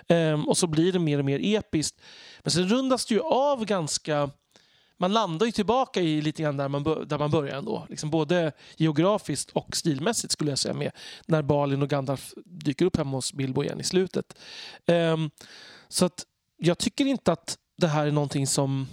Ehm, 0.09 0.49
och 0.49 0.57
så 0.57 0.67
blir 0.67 0.93
det 0.93 0.99
mer 0.99 1.19
och 1.19 1.25
mer 1.25 1.41
episkt. 1.43 2.01
Men 2.41 2.51
sen 2.51 2.69
rundas 2.69 3.07
det 3.07 3.15
ju 3.15 3.21
av 3.21 3.65
ganska... 3.65 4.31
Man 5.03 5.13
landar 5.13 5.47
ju 5.47 5.53
tillbaka 5.53 6.01
i 6.01 6.23
lite 6.23 6.43
grann 6.43 6.57
där 6.57 6.69
man, 6.69 6.83
där 6.83 7.19
man 7.19 7.31
börjar 7.31 7.59
ändå. 7.59 7.87
Liksom 7.89 8.11
både 8.11 8.53
geografiskt 8.77 9.51
och 9.51 9.77
stilmässigt 9.77 10.33
skulle 10.33 10.51
jag 10.51 10.59
säga 10.59 10.75
med 10.75 10.93
när 11.27 11.43
Balin 11.43 11.83
och 11.83 11.89
Gandalf 11.89 12.35
dyker 12.45 12.85
upp 12.85 12.97
hemma 12.97 13.17
hos 13.17 13.33
Bilbo 13.33 13.65
igen 13.65 13.81
i 13.81 13.85
slutet. 13.85 14.39
Um, 14.87 15.31
så 15.89 16.05
att 16.05 16.25
jag 16.57 16.79
tycker 16.79 17.05
inte 17.05 17.33
att 17.33 17.59
det 17.77 17.87
här 17.87 18.07
är 18.07 18.11
någonting 18.11 18.47
som 18.47 18.87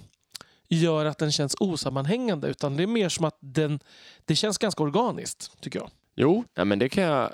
gör 0.69 1.05
att 1.05 1.17
den 1.17 1.31
känns 1.31 1.55
osammanhängande 1.59 2.47
utan 2.47 2.77
det 2.77 2.83
är 2.83 2.87
mer 2.87 3.09
som 3.09 3.25
att 3.25 3.37
den, 3.39 3.79
det 4.25 4.35
känns 4.35 4.57
ganska 4.57 4.83
organiskt 4.83 5.61
tycker 5.61 5.79
jag. 5.79 5.89
Jo, 6.15 6.43
ja, 6.53 6.65
men 6.65 6.79
det 6.79 6.89
kan 6.89 7.03
jag 7.03 7.31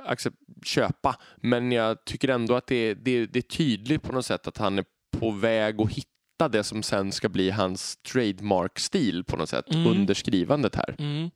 köpa. 0.64 1.16
Men 1.36 1.72
jag 1.72 2.06
tycker 2.06 2.28
ändå 2.28 2.56
att 2.56 2.68
det, 2.68 2.94
det, 2.94 3.26
det 3.26 3.40
är 3.40 3.42
tydligt 3.42 4.04
på 4.04 4.14
något 4.14 4.26
sätt 4.26 4.48
att 4.48 4.58
han 4.58 4.80
är 4.80 4.86
på 5.20 5.32
väg 5.32 5.82
att 5.82 5.92
hitta 5.92 6.15
det 6.38 6.64
som 6.64 6.84
sen 6.84 7.12
ska 7.12 7.30
bli 7.30 7.50
hans 7.50 7.98
trademark-stil 7.98 9.24
på 9.24 9.38
något 9.38 9.50
sätt 9.50 9.66
Mm. 9.74 9.88
under 9.88 10.14
skrivandet 10.14 10.76
här. 10.76 10.96
Mm. 11.00 11.32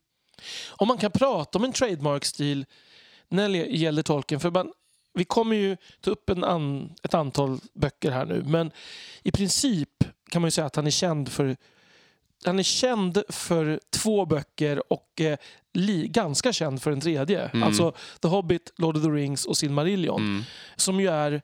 Om 0.70 0.88
man 0.88 0.98
kan 0.98 1.12
prata 1.12 1.58
om 1.58 1.64
en 1.64 1.72
trademark-stil 1.74 2.66
när 3.30 3.50
det 3.50 3.58
gäller 3.58 4.02
tolken. 4.02 4.40
För 4.40 4.52
man, 4.52 4.72
vi 5.14 5.26
kommer 5.26 5.56
ju 5.56 5.78
ta 6.02 6.12
upp 6.12 6.30
en 6.30 6.44
an, 6.44 6.94
ett 7.04 7.14
antal 7.14 7.60
böcker 7.74 8.12
här 8.12 8.26
nu. 8.26 8.44
Men 8.48 8.72
i 9.24 9.32
princip 9.32 9.90
kan 10.32 10.42
man 10.42 10.48
ju 10.48 10.52
säga 10.52 10.68
att 10.68 10.76
han 10.76 10.88
är 10.88 10.92
känd 10.92 11.30
för 11.32 11.56
han 12.46 12.60
är 12.60 12.64
känd 12.64 13.24
för 13.30 13.80
två 13.90 14.26
böcker 14.26 14.94
och 14.94 15.22
eh, 15.22 15.38
li, 15.74 16.08
ganska 16.08 16.54
känd 16.54 16.82
för 16.82 16.92
en 16.92 17.02
tredje. 17.02 17.42
Mm. 17.46 17.64
Alltså 17.64 17.94
The 18.22 18.28
Hobbit, 18.28 18.74
Lord 18.78 18.98
of 18.98 19.04
the 19.04 19.10
Rings 19.10 19.46
och 19.46 19.58
Silmarillion. 19.58 20.22
Mm. 20.22 20.44
Som 20.76 21.00
ju 21.00 21.08
är 21.08 21.42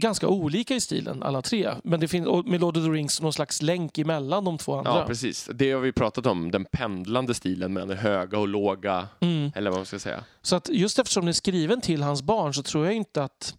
ganska 0.00 0.28
olika 0.28 0.74
i 0.74 0.80
stilen 0.80 1.22
alla 1.22 1.42
tre. 1.42 1.74
Men 1.84 2.00
det 2.00 2.08
finns 2.08 2.46
med 2.46 2.60
Lord 2.60 2.76
of 2.76 2.84
the 2.84 2.90
Rings 2.90 3.20
någon 3.20 3.32
slags 3.32 3.62
länk 3.62 3.98
emellan 3.98 4.44
de 4.44 4.58
två 4.58 4.74
andra. 4.78 4.98
Ja, 4.98 5.04
precis. 5.06 5.48
Det 5.54 5.72
har 5.72 5.80
vi 5.80 5.92
pratat 5.92 6.26
om, 6.26 6.50
den 6.50 6.64
pendlande 6.64 7.34
stilen 7.34 7.72
mellan 7.72 7.88
det 7.88 7.96
höga 7.96 8.38
och 8.38 8.48
låga, 8.48 9.08
Mm. 9.20 9.52
eller 9.54 9.70
vad 9.70 9.78
man 9.78 9.86
ska 9.86 9.98
säga. 9.98 10.24
Så 10.42 10.56
att 10.56 10.68
just 10.68 10.98
eftersom 10.98 11.20
den 11.22 11.28
är 11.28 11.32
skriven 11.32 11.80
till 11.80 12.02
hans 12.02 12.22
barn 12.22 12.54
så 12.54 12.62
tror 12.62 12.84
jag 12.84 12.94
inte 12.94 13.24
att 13.24 13.54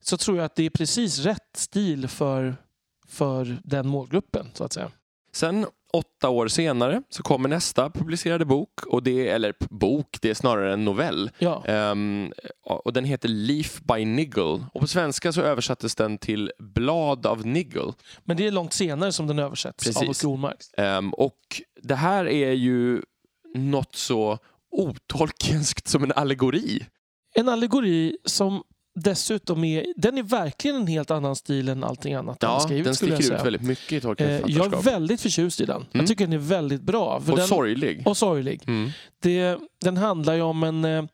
så 0.00 0.16
tror 0.16 0.36
jag 0.36 0.44
att 0.44 0.56
det 0.56 0.66
är 0.66 0.70
precis 0.70 1.18
rätt 1.18 1.56
stil 1.56 2.08
för, 2.08 2.56
för 3.08 3.56
den 3.64 3.88
målgruppen 3.88 4.50
så 4.54 4.64
att 4.64 4.72
säga. 4.72 4.90
Sen 5.32 5.66
åtta 5.94 6.28
år 6.28 6.48
senare 6.48 7.02
så 7.08 7.22
kommer 7.22 7.48
nästa 7.48 7.90
publicerade 7.90 8.44
bok, 8.44 8.86
och 8.86 9.02
det, 9.02 9.28
eller 9.28 9.54
bok, 9.70 10.18
det 10.20 10.30
är 10.30 10.34
snarare 10.34 10.72
en 10.72 10.84
novell. 10.84 11.30
Ja. 11.38 11.64
Ehm, 11.66 12.32
och 12.64 12.92
den 12.92 13.04
heter 13.04 13.28
Leaf 13.28 13.80
by 13.80 14.04
Niggle. 14.04 14.66
Och 14.72 14.80
på 14.80 14.86
svenska 14.86 15.32
så 15.32 15.40
översattes 15.40 15.94
den 15.94 16.18
till 16.18 16.52
Blad 16.58 17.26
av 17.26 17.46
Niggle. 17.46 17.92
Men 18.24 18.36
det 18.36 18.46
är 18.46 18.50
långt 18.50 18.72
senare 18.72 19.12
som 19.12 19.26
den 19.26 19.38
översätts 19.38 19.84
Precis. 19.84 20.02
av 20.02 20.08
Åke 20.10 20.26
Ormark. 20.26 20.56
Ehm, 20.76 21.14
och 21.14 21.38
det 21.82 21.94
här 21.94 22.28
är 22.28 22.52
ju 22.52 23.02
något 23.54 23.94
så 23.94 24.38
otolkenskt 24.70 25.88
som 25.88 26.02
en 26.02 26.12
allegori. 26.12 26.86
En 27.34 27.48
allegori 27.48 28.16
som 28.24 28.62
dessutom 28.94 29.64
är, 29.64 29.86
den 29.96 30.18
är 30.18 30.22
verkligen 30.22 30.76
en 30.76 30.86
helt 30.86 31.10
annan 31.10 31.36
stil 31.36 31.68
än 31.68 31.84
allting 31.84 32.14
annat 32.14 32.42
han 32.42 32.52
Ja, 32.52 32.60
skrivit 32.60 32.84
den 32.84 32.94
sticker 32.94 33.34
ut 33.34 33.44
väldigt 33.44 33.62
mycket 33.62 33.92
i 33.92 33.96
Eh, 33.96 34.00
Tolkiens 34.02 34.30
jag 34.30 34.50
är 34.50 34.54
författarskap. 34.54 34.86
väldigt 34.94 35.20
förtjust 35.20 35.60
i 35.60 35.64
den. 35.64 35.76
Mm. 35.76 35.88
Jag 35.92 36.06
tycker 36.06 36.24
den 36.26 36.32
är 36.32 36.38
väldigt 36.38 36.82
bra. 36.82 37.22
Och 37.30 37.36
den, 37.36 37.46
sorglig. 37.48 38.02
och 38.06 38.16
sorglig. 38.16 38.62
Mm. 38.66 38.90
Det, 39.22 39.58
den 39.80 39.96
handlar 39.96 40.34
ju 40.34 40.42
om 40.42 40.62
en, 40.62 40.84
eh, 40.84 41.04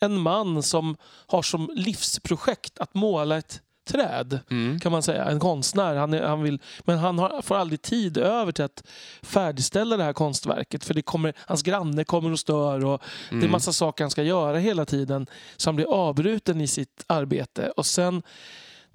en 0.00 0.20
man 0.20 0.62
som 0.62 0.96
har 1.26 1.42
som 1.42 1.70
livsprojekt 1.74 2.78
att 2.78 2.94
måla 2.94 3.38
ett 3.38 3.60
träd. 3.92 4.38
Mm. 4.50 4.80
kan 4.80 4.92
man 4.92 5.02
säga. 5.02 5.24
En 5.24 5.40
konstnär. 5.40 5.94
Han, 5.96 6.14
är, 6.14 6.22
han 6.22 6.42
vill, 6.42 6.58
men 6.80 6.98
han 6.98 7.18
har, 7.18 7.42
får 7.42 7.56
aldrig 7.56 7.82
tid 7.82 8.18
över 8.18 8.52
till 8.52 8.64
att 8.64 8.82
färdigställa 9.22 9.96
det 9.96 10.04
här 10.04 10.12
konstverket. 10.12 10.84
För 10.84 10.94
det 10.94 11.02
kommer, 11.02 11.32
hans 11.38 11.62
granne 11.62 12.04
kommer 12.04 12.32
och 12.32 12.38
stör 12.38 12.84
och 12.84 13.02
det 13.30 13.34
är 13.36 13.38
Mm. 13.38 13.50
massa 13.50 13.72
saker 13.72 14.04
han 14.04 14.10
ska 14.10 14.22
göra 14.22 14.58
hela 14.58 14.84
tiden. 14.84 15.26
Så 15.56 15.68
han 15.68 15.76
blir 15.76 15.86
avbruten 15.94 16.60
i 16.60 16.66
sitt 16.66 17.04
arbete. 17.06 17.70
Och 17.76 17.86
sen 17.86 18.22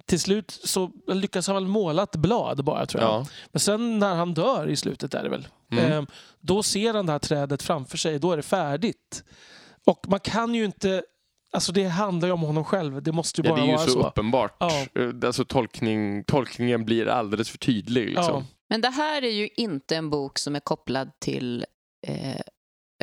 till 0.06 0.20
slut 0.20 0.60
så 0.64 0.90
lyckas 1.06 1.46
han 1.46 1.56
väl 1.56 1.66
måla 1.66 2.02
ett 2.02 2.16
blad 2.16 2.64
bara 2.64 2.86
tror 2.86 3.02
jag. 3.02 3.10
Ja. 3.12 3.26
Men 3.52 3.60
sen 3.60 3.98
när 3.98 4.14
han 4.14 4.34
dör 4.34 4.68
i 4.68 4.76
slutet 4.76 5.14
är 5.14 5.22
det 5.22 5.28
väl. 5.28 5.48
Mm. 5.72 5.92
Eh, 5.92 6.02
då 6.40 6.62
ser 6.62 6.94
han 6.94 7.06
det 7.06 7.12
här 7.12 7.18
trädet 7.18 7.62
framför 7.62 7.98
sig. 7.98 8.18
Då 8.18 8.32
är 8.32 8.36
det 8.36 8.42
färdigt. 8.42 9.24
Och 9.86 10.04
man 10.08 10.20
kan 10.20 10.54
ju 10.54 10.64
inte... 10.64 11.02
Alltså 11.52 11.72
det 11.72 11.84
handlar 11.84 12.28
ju 12.28 12.32
om 12.32 12.40
honom 12.40 12.64
själv. 12.64 13.02
Det 13.02 13.12
måste 13.12 13.40
ju 13.40 13.46
Ja, 13.48 13.52
bara 13.52 13.60
det 13.60 13.66
är 13.66 13.70
ju 13.70 13.76
vara 13.76 13.86
så, 13.86 13.92
så. 13.92 14.08
uppenbart. 14.08 14.56
Ja. 14.60 14.86
Eh, 14.94 15.10
Alltså, 15.24 15.44
tolkning, 15.44 16.24
tolkningen 16.24 16.84
blir 16.84 17.06
alldeles 17.08 17.50
för 17.50 17.58
tydlig. 17.58 18.06
Liksom. 18.06 18.24
Ja. 18.24 18.44
Men 18.70 18.80
det 18.80 18.88
här 18.90 19.22
är 19.24 19.30
ju 19.30 19.48
inte 19.56 19.96
en 19.96 20.10
bok 20.10 20.38
som 20.38 20.56
är 20.56 20.60
kopplad 20.60 21.10
till 21.20 21.64
eh, 22.06 22.40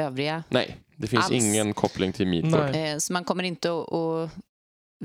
övriga. 0.02 0.44
Nej, 0.50 0.78
det 0.96 1.08
finns 1.08 1.26
Alls. 1.26 1.34
ingen 1.44 1.74
koppling 1.74 2.14
till 2.14 2.28
Midgård. 2.28 2.70
Nej. 2.72 2.92
Eh, 2.92 2.98
så 2.98 3.14
man 3.14 3.24
kommer 3.24 3.44
inte 3.44 3.70
att 3.72 4.30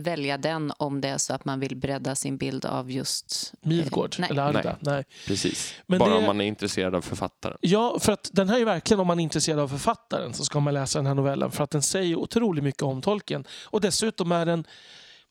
välja 0.01 0.39
den 0.39 0.73
om 0.77 1.01
det 1.01 1.09
är 1.09 1.19
så 1.19 1.35
att 1.35 1.45
man 1.45 1.61
vill 1.61 1.77
bredda 1.77 2.15
sin 2.15 2.37
bild 2.37 2.65
av 2.65 2.91
just... 2.91 3.53
eh, 3.63 3.69
Midgård 3.69 4.17
nej. 4.19 4.31
eller 4.31 4.43
Arda. 4.43 4.77
Nej. 4.81 5.05
Precis. 5.27 5.75
Men 5.87 5.99
Bara 5.99 6.11
det- 6.11 6.17
om 6.17 6.25
man 6.25 6.41
är 6.41 6.45
intresserad 6.45 6.95
av 6.95 7.01
författaren. 7.03 7.57
Ja, 7.61 7.99
för 8.01 8.13
att 8.13 8.31
den 8.33 8.49
här 8.49 8.61
är 8.61 8.65
verkligen, 8.65 9.01
om 9.01 9.07
man 9.07 9.21
är 9.21 9.25
intresserad 9.25 9.59
av 9.61 9.69
författaren 9.69 10.35
så 10.35 10.45
ska 10.45 10.61
man 10.61 10.75
läsa 10.75 10.99
den 10.99 11.07
här 11.07 11.15
novellen 11.15 11.51
för 11.51 11.65
att 11.65 11.71
den 11.71 11.83
säger 11.83 12.17
otroligt 12.17 12.65
mycket 12.65 12.83
om 12.83 13.03
tolken. 13.03 13.45
Och 13.65 13.81
dessutom 13.81 14.33
är 14.33 14.47
den 14.47 14.65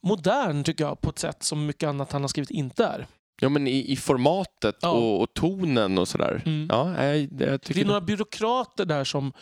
modern 0.04 0.64
tycker 0.64 0.84
jag 0.84 1.02
på 1.02 1.10
ett 1.10 1.20
sätt 1.20 1.44
som 1.44 1.66
mycket 1.66 1.90
annat 1.90 2.12
han 2.12 2.22
har 2.22 2.28
skrivit 2.28 2.52
inte 2.52 2.86
är. 2.86 3.08
Ja, 3.42 3.50
men 3.50 3.68
i, 3.68 3.92
i 3.92 3.96
formatet 3.96 4.76
Ja. 4.82 4.90
och, 4.92 5.22
och 5.22 5.34
tonen 5.34 5.98
och 5.98 6.08
sådär. 6.08 6.42
Mm. 6.46 6.68
Ja, 6.72 7.04
jag, 7.06 7.18
jag 7.18 7.30
Det 7.66 7.78
är 7.82 7.86
några 7.86 8.02
byråkrater 8.02 8.86
där 8.86 9.04
som 9.04 9.34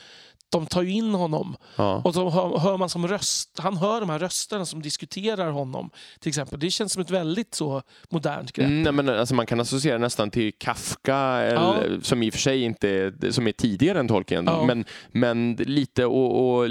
de 0.50 0.66
tar 0.66 0.82
ju 0.82 0.92
in 0.92 1.13
honom 1.13 1.56
ja. 1.75 2.01
och 2.06 2.13
så 2.13 2.30
hör, 2.30 2.58
hör 2.58 2.77
man 2.77 2.89
som 2.89 3.08
röst, 3.08 3.60
han 3.60 3.77
hör 3.77 4.00
de 4.00 4.10
här 4.10 4.20
rösterna 4.20 4.66
som 4.66 4.82
diskuterar 4.82 5.51
honom 5.51 5.89
till 6.20 6.30
exempel. 6.30 6.60
Det 6.60 6.72
känns 6.72 6.94
som 6.94 7.01
ett 7.01 7.10
väldigt 7.10 7.56
så 7.56 7.82
modernt 8.10 8.51
grepp. 8.51 8.68
Mm, 8.68 8.84
nej, 8.84 8.92
men 8.92 9.10
alltså 9.10 9.36
man 9.36 9.46
kan 9.46 9.60
associera 9.60 9.98
nästan 9.98 10.32
till 10.32 10.54
Kafka, 10.58 11.18
eller, 11.18 12.00
som 12.01 12.24
i 12.24 12.30
och 12.30 12.34
för 12.34 12.39
sig 12.39 12.63
inte 12.63 13.13
som 13.32 13.48
är 13.48 13.51
tidigare 13.51 14.00
än 14.00 14.08
Tolkien. 14.08 14.46
Ja. 14.48 14.66
Men, 14.66 14.86
men 15.12 15.56
lite, 15.56 16.06
och, 16.06 16.58
och 16.58 16.70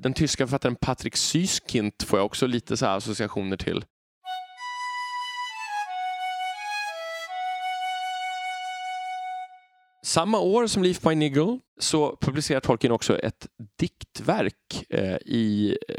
den 0.00 0.14
tyska 0.14 0.46
författaren 0.46 0.76
Patrik 0.76 1.16
Süskind 1.16 1.92
får 2.06 2.18
jag 2.18 2.26
också 2.26 2.46
lite 2.46 2.76
så 2.76 2.86
här 2.86 2.96
associationer 2.96 3.56
till. 3.56 3.84
Samma 10.06 10.40
år 10.40 10.66
som 10.66 10.82
Leaf 10.82 11.00
by 11.00 11.14
Niggle 11.14 11.58
så 11.78 12.16
publicerar 12.20 12.60
Tolkien 12.60 12.92
också 12.92 13.18
ett 13.18 13.46
diktverk 13.78 14.84
eh, 14.90 15.16
i, 15.16 15.76
eh, 15.88 15.96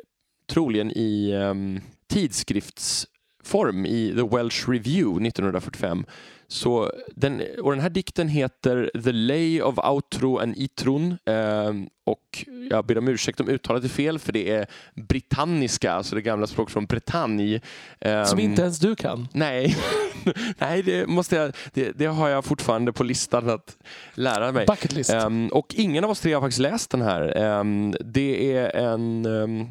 troligen 0.49 0.91
i 0.91 1.29
eh, 1.31 1.81
tidskriftsform 2.09 3.85
i 3.85 4.13
The 4.15 4.35
Welsh 4.35 4.69
Review 4.69 5.27
1945. 5.27 6.05
Så 6.49 6.91
den, 7.15 7.41
och 7.61 7.71
den 7.71 7.79
här 7.79 7.89
dikten 7.89 8.27
heter 8.27 8.91
The 9.03 9.11
Lay 9.11 9.61
of 9.61 9.77
Outro 9.77 10.37
and 10.37 10.57
Itrun 10.57 11.17
eh, 11.25 11.73
och 12.05 12.45
jag 12.69 12.85
ber 12.85 12.97
om 12.97 13.07
ursäkt 13.07 13.39
om 13.39 13.49
uttalet 13.49 13.83
är 13.83 13.87
fel 13.89 14.19
för 14.19 14.33
det 14.33 14.49
är 14.49 14.67
britanniska, 14.95 15.91
alltså 15.91 16.15
det 16.15 16.21
gamla 16.21 16.47
språket 16.47 16.73
från 16.73 16.85
Bretagne. 16.85 17.61
Eh, 17.99 18.23
Som 18.23 18.39
inte 18.39 18.61
ens 18.61 18.79
du 18.79 18.95
kan. 18.95 19.27
Nej, 19.33 19.77
Nej 20.57 20.83
det, 20.83 21.07
måste 21.07 21.35
jag, 21.35 21.55
det, 21.73 21.91
det 21.91 22.05
har 22.05 22.29
jag 22.29 22.45
fortfarande 22.45 22.93
på 22.93 23.03
listan 23.03 23.49
att 23.49 23.77
lära 24.13 24.51
mig. 24.51 24.65
Bucket 24.65 24.93
list. 24.93 25.09
Ehm, 25.09 25.47
och 25.47 25.75
ingen 25.77 26.03
av 26.03 26.09
oss 26.09 26.19
tre 26.19 26.33
har 26.33 26.41
faktiskt 26.41 26.59
läst 26.59 26.89
den 26.89 27.01
här. 27.01 27.37
Ehm, 27.37 27.93
det 27.99 28.53
är 28.57 28.75
en, 28.75 29.25
ehm, 29.25 29.67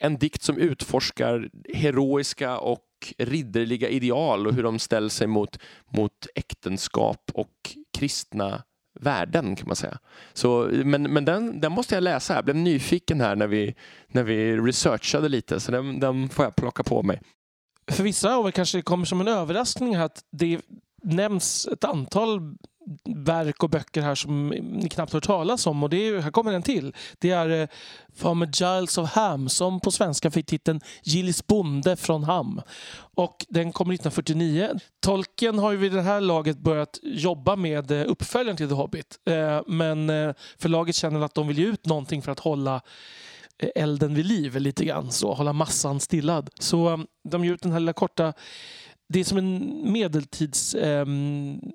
en 0.00 0.18
dikt 0.18 0.42
som 0.42 0.58
utforskar 0.58 1.48
heroiska 1.74 2.58
och 2.58 2.78
ridderliga 3.18 3.88
ideal 3.88 4.46
och 4.46 4.54
hur 4.54 4.62
de 4.62 4.78
ställer 4.78 5.08
sig 5.08 5.26
mot, 5.26 5.58
mot 5.88 6.26
äktenskap 6.34 7.30
och 7.34 7.76
kristna 7.98 8.62
värden 9.00 9.56
kan 9.56 9.66
man 9.68 9.76
säga. 9.76 9.98
Så, 10.32 10.70
men 10.72 11.02
men 11.02 11.24
den, 11.24 11.60
den 11.60 11.72
måste 11.72 11.94
jag 11.94 12.04
läsa. 12.04 12.34
Jag 12.34 12.44
blev 12.44 12.56
nyfiken 12.56 13.20
här 13.20 13.36
när 13.36 13.46
vi, 13.46 13.74
när 14.08 14.22
vi 14.22 14.56
researchade 14.56 15.28
lite 15.28 15.60
så 15.60 15.72
den, 15.72 16.00
den 16.00 16.28
får 16.28 16.44
jag 16.44 16.56
plocka 16.56 16.82
på 16.82 17.02
mig. 17.02 17.20
För 17.90 18.02
vissa 18.02 18.34
av 18.34 18.46
er 18.46 18.50
kanske 18.50 18.78
det 18.78 18.82
kommer 18.82 19.04
som 19.04 19.20
en 19.20 19.28
överraskning 19.28 19.94
att 19.94 20.24
det 20.32 20.60
nämns 21.02 21.66
ett 21.66 21.84
antal 21.84 22.56
verk 23.04 23.62
och 23.62 23.70
böcker 23.70 24.02
här 24.02 24.14
som 24.14 24.48
ni 24.48 24.88
knappt 24.88 25.12
hört 25.12 25.24
talas 25.26 25.66
om. 25.66 25.82
Och 25.82 25.90
det 25.90 26.08
är, 26.08 26.20
här 26.20 26.30
kommer 26.30 26.52
en 26.52 26.62
till. 26.62 26.94
Det 27.18 27.30
är 27.30 27.48
eh, 27.50 27.68
Giles 28.52 28.98
of 28.98 29.10
Ham 29.10 29.48
som 29.48 29.80
på 29.80 29.90
svenska 29.90 30.30
fick 30.30 30.46
titeln 30.46 30.80
Gillis 31.02 31.46
bonde 31.46 31.96
från 31.96 32.24
Ham. 32.24 32.60
Och 33.14 33.46
den 33.48 33.72
kommer 33.72 33.94
1949. 33.94 34.70
Tolkien 35.00 35.58
har 35.58 35.72
ju 35.72 35.76
vid 35.76 35.92
det 35.92 36.02
här 36.02 36.20
laget 36.20 36.58
börjat 36.58 36.98
jobba 37.02 37.56
med 37.56 37.90
eh, 37.90 38.04
uppföljaren 38.06 38.56
till 38.56 38.68
The 38.68 38.74
Hobbit. 38.74 39.18
Eh, 39.24 39.60
men 39.66 40.10
eh, 40.10 40.34
förlaget 40.58 40.94
känner 40.94 41.20
att 41.20 41.34
de 41.34 41.48
vill 41.48 41.58
ge 41.58 41.66
ut 41.66 41.86
någonting 41.86 42.22
för 42.22 42.32
att 42.32 42.40
hålla 42.40 42.80
elden 43.74 44.14
vid 44.14 44.26
liv 44.26 44.56
lite 44.56 44.84
grann. 44.84 45.12
Så 45.12 45.34
hålla 45.34 45.52
massan 45.52 46.00
stillad. 46.00 46.50
Så 46.60 47.04
de 47.24 47.44
ger 47.44 47.52
ut 47.52 47.62
den 47.62 47.72
här 47.72 47.80
lilla 47.80 47.92
korta 47.92 48.32
det 49.12 49.20
är 49.20 49.24
som 49.24 49.38
en 49.38 49.82
medeltids, 49.92 50.74
eh, 50.74 51.06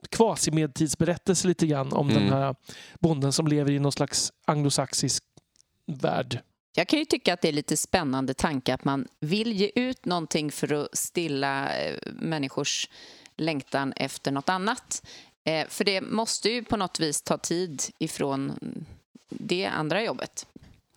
kvasimedeltidsberättelse 0.09 1.47
lite 1.47 1.67
grann 1.67 1.93
om 1.93 2.09
Mm. 2.09 2.23
den 2.23 2.33
här 2.33 2.55
bonden 2.99 3.33
som 3.33 3.47
lever 3.47 3.71
i 3.71 3.79
någon 3.79 3.91
slags 3.91 4.31
anglosaxisk 4.45 5.23
värld. 5.85 6.39
Jag 6.75 6.87
kan 6.87 6.99
ju 6.99 7.05
tycka 7.05 7.33
att 7.33 7.41
det 7.41 7.47
är 7.47 7.53
lite 7.53 7.77
spännande 7.77 8.33
tanke 8.33 8.73
att 8.73 8.83
man 8.85 9.07
vill 9.19 9.51
ge 9.53 9.71
ut 9.75 10.05
någonting 10.05 10.51
för 10.51 10.73
att 10.73 10.97
stilla 10.97 11.77
eh, 11.77 11.95
människors 12.05 12.89
längtan 13.37 13.93
efter 13.95 14.31
något 14.31 14.49
annat. 14.49 15.07
Eh, 15.43 15.67
För 15.67 15.83
det 15.85 16.01
måste 16.01 16.49
ju 16.49 16.63
på 16.63 16.77
något 16.77 16.99
vis 16.99 17.21
ta 17.21 17.37
tid 17.37 17.83
ifrån 17.99 18.53
det 19.29 19.65
andra 19.65 20.03
jobbet, 20.03 20.47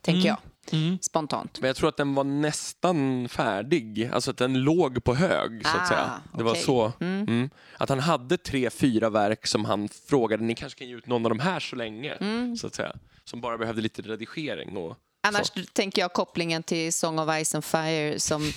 tänker 0.00 0.20
Mm. 0.20 0.26
jag 0.26 0.38
Mm. 0.72 0.98
spontant. 1.02 1.60
Men 1.60 1.66
jag 1.68 1.76
tror 1.76 1.88
att 1.88 1.96
den 1.96 2.14
var 2.14 2.24
nästan 2.24 3.28
färdig, 3.28 4.10
alltså 4.12 4.30
att 4.30 4.36
den 4.36 4.62
låg 4.62 5.04
på 5.04 5.14
hög 5.14 5.62
så 5.66 5.76
att 5.76 5.82
Ah, 5.82 5.86
säga. 5.86 6.10
Det 6.36 6.42
var 6.42 6.50
okej. 6.52 6.62
så. 6.62 6.92
Mm. 7.00 7.22
Mm. 7.28 7.50
Att 7.76 7.88
han 7.88 8.00
hade 8.00 8.36
tre, 8.36 8.70
fyra 8.70 9.10
verk 9.10 9.46
som 9.46 9.64
han 9.64 9.88
frågade, 9.88 10.44
ni 10.44 10.54
kanske 10.54 10.78
kan 10.78 10.88
ge 10.88 10.94
ut 10.94 11.06
någon 11.06 11.26
av 11.26 11.28
de 11.30 11.38
här 11.40 11.60
så 11.60 11.76
länge, 11.76 12.12
Mm. 12.12 12.56
så 12.56 12.66
att 12.66 12.74
säga. 12.74 12.92
Som 13.24 13.40
bara 13.40 13.58
behövde 13.58 13.82
lite 13.82 14.02
redigering 14.02 14.76
och 14.76 14.96
Annars 15.20 15.52
tänker 15.72 16.02
jag 16.02 16.12
kopplingen 16.12 16.62
till 16.62 16.92
Song 16.92 17.18
of 17.18 17.28
Ice 17.44 17.54
and 17.54 17.64
Fire 17.64 18.20
som 18.20 18.52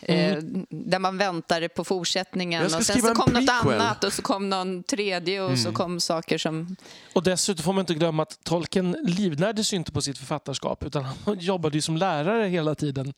eh, 0.00 0.36
där 0.70 0.98
man 0.98 1.18
väntade 1.18 1.68
på 1.68 1.84
fortsättningen 1.84 2.64
och 2.64 2.70
sen 2.70 2.84
så 2.84 3.14
kom 3.14 3.32
något 3.32 3.46
prequel. 3.46 3.80
annat 3.80 4.04
och 4.04 4.12
så 4.12 4.22
kom 4.22 4.48
någon 4.50 4.82
tredje 4.82 5.42
och 5.42 5.58
så 5.58 5.72
kom 5.72 6.00
saker 6.00 6.38
som... 6.38 6.76
Och 7.12 7.22
dessutom 7.22 7.62
får 7.64 7.72
man 7.72 7.80
inte 7.80 7.94
glömma 7.94 8.22
att 8.22 8.44
Tolkien 8.44 8.96
livnärdes 9.04 9.72
ju 9.72 9.76
inte 9.76 9.92
på 9.92 10.02
sitt 10.02 10.18
författarskap 10.18 10.84
utan 10.84 11.04
han 11.04 11.38
jobbade 11.40 11.76
ju 11.76 11.82
som 11.82 11.96
lärare 11.96 12.48
hela 12.48 12.74
tiden 12.74 13.12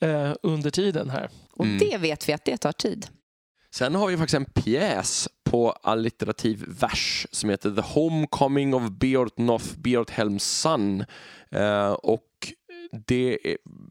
eh, 0.00 0.32
under 0.42 0.70
tiden 0.70 1.10
här. 1.10 1.30
Och 1.52 1.64
Mm. 1.64 1.78
det 1.78 1.96
vet 1.98 2.28
vi 2.28 2.32
att 2.32 2.44
det 2.44 2.56
tar 2.56 2.72
tid. 2.72 3.06
Sen 3.70 3.94
har 3.94 4.06
vi 4.08 4.16
faktiskt 4.16 4.34
en 4.34 4.44
pjäs 4.44 5.28
på 5.44 5.70
allitterativ 5.70 6.64
vers 6.68 7.26
som 7.30 7.50
heter 7.50 7.70
The 7.70 7.80
Homecoming 7.80 8.74
of 8.74 8.90
Beort 8.90 9.38
Noth, 9.38 9.66
Beort 9.78 10.10
Helms 10.10 10.44
son. 10.44 11.04
Eh, 11.50 11.88
och 11.90 12.22
det 12.92 13.38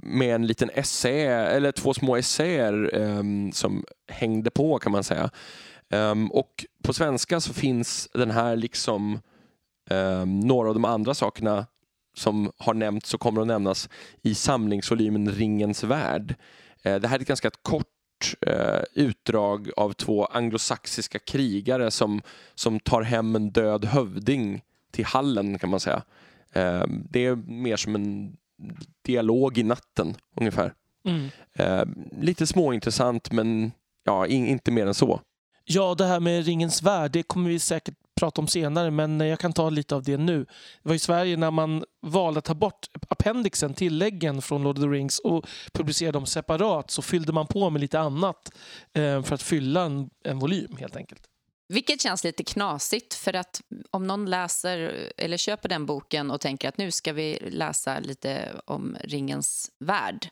med 0.03 0.35
en 0.35 0.47
liten 0.47 0.69
essä, 0.73 1.09
eller 1.55 1.71
två 1.71 1.93
små 1.93 2.15
essäer 2.15 2.95
um, 2.95 3.51
som 3.51 3.83
hängde 4.07 4.49
på 4.49 4.79
kan 4.79 4.91
man 4.91 5.03
säga. 5.03 5.29
Um, 5.89 6.31
och 6.31 6.65
på 6.83 6.93
svenska 6.93 7.39
så 7.39 7.53
finns 7.53 8.09
den 8.13 8.31
här 8.31 8.55
liksom 8.55 9.19
um, 9.89 10.39
några 10.39 10.67
av 10.69 10.75
de 10.75 10.85
andra 10.85 11.13
sakerna 11.13 11.65
som 12.15 12.51
har 12.57 12.73
nämnts 12.73 13.13
och 13.13 13.19
kommer 13.19 13.41
att 13.41 13.47
nämnas 13.47 13.89
i 14.21 14.35
samlingsvolymen 14.35 15.31
Ringens 15.31 15.83
värld. 15.83 16.35
Uh, 16.85 16.95
det 16.95 17.07
här 17.07 17.17
är 17.17 17.21
ett 17.21 17.27
ganska 17.27 17.49
kort 17.49 17.87
Uh, 18.47 18.83
utdrag 18.93 19.69
av 19.77 19.93
två 19.93 20.25
anglosaxiska 20.25 21.19
krigare 21.19 21.91
som, 21.91 22.21
som 22.55 22.79
tar 22.79 23.01
hem 23.01 23.35
en 23.35 23.51
död 23.51 23.85
hövding 23.85 24.61
till 24.91 25.05
hallen 25.05 25.59
kan 25.59 25.69
man 25.69 25.79
säga. 25.79 26.03
Det 27.09 27.25
är 27.25 27.35
mer 27.35 27.75
som 27.75 27.95
en 27.95 28.37
dialog 29.05 29.57
i 29.57 29.63
natten 29.63 30.15
ungefär. 30.35 30.73
Mm. 31.07 31.29
Eh, 31.53 31.85
lite 32.21 32.47
småintressant 32.47 33.31
men 33.31 33.71
ja, 34.03 34.27
in, 34.27 34.47
inte 34.47 34.71
mer 34.71 34.87
än 34.87 34.93
så. 34.93 35.21
Ja, 35.65 35.95
det 35.95 36.05
här 36.05 36.19
med 36.19 36.45
Ringens 36.45 36.83
värld, 36.83 37.11
det 37.11 37.23
kommer 37.23 37.49
vi 37.49 37.59
säkert 37.59 37.95
prata 38.19 38.41
om 38.41 38.47
senare, 38.47 38.91
men 38.91 39.19
jag 39.19 39.39
kan 39.39 39.53
ta 39.53 39.69
lite 39.69 39.95
av 39.95 40.03
det 40.03 40.17
nu. 40.17 40.45
Det 40.83 40.89
var 40.89 40.95
i 40.95 40.99
Sverige 40.99 41.37
när 41.37 41.51
man 41.51 41.83
valde 42.01 42.37
att 42.37 42.45
ta 42.45 42.53
bort 42.53 42.87
appendixen, 43.07 43.73
tilläggen 43.73 44.41
från 44.41 44.63
Lord 44.63 44.77
of 44.77 44.83
the 44.83 44.89
Rings 44.89 45.19
och 45.19 45.47
publicera 45.73 46.11
dem 46.11 46.25
separat 46.25 46.91
så 46.91 47.01
fyllde 47.01 47.33
man 47.33 47.47
på 47.47 47.69
med 47.69 47.81
lite 47.81 47.99
annat 47.99 48.51
eh, 48.93 49.23
för 49.23 49.33
att 49.33 49.41
fylla 49.41 49.81
en, 49.81 50.09
en 50.23 50.39
volym 50.39 50.77
helt 50.79 50.95
enkelt. 50.95 51.21
Vilket 51.67 52.01
känns 52.01 52.23
lite 52.23 52.43
knasigt 52.43 53.13
för 53.13 53.33
att 53.35 53.61
om 53.91 54.07
någon 54.07 54.29
läser 54.29 55.09
eller 55.17 55.37
köper 55.37 55.69
den 55.69 55.85
boken 55.85 56.31
och 56.31 56.41
tänker 56.41 56.69
att 56.69 56.77
nu 56.77 56.91
ska 56.91 57.13
vi 57.13 57.39
läsa 57.49 57.99
lite 57.99 58.61
om 58.65 58.97
Ringens 59.03 59.71
värld 59.79 60.29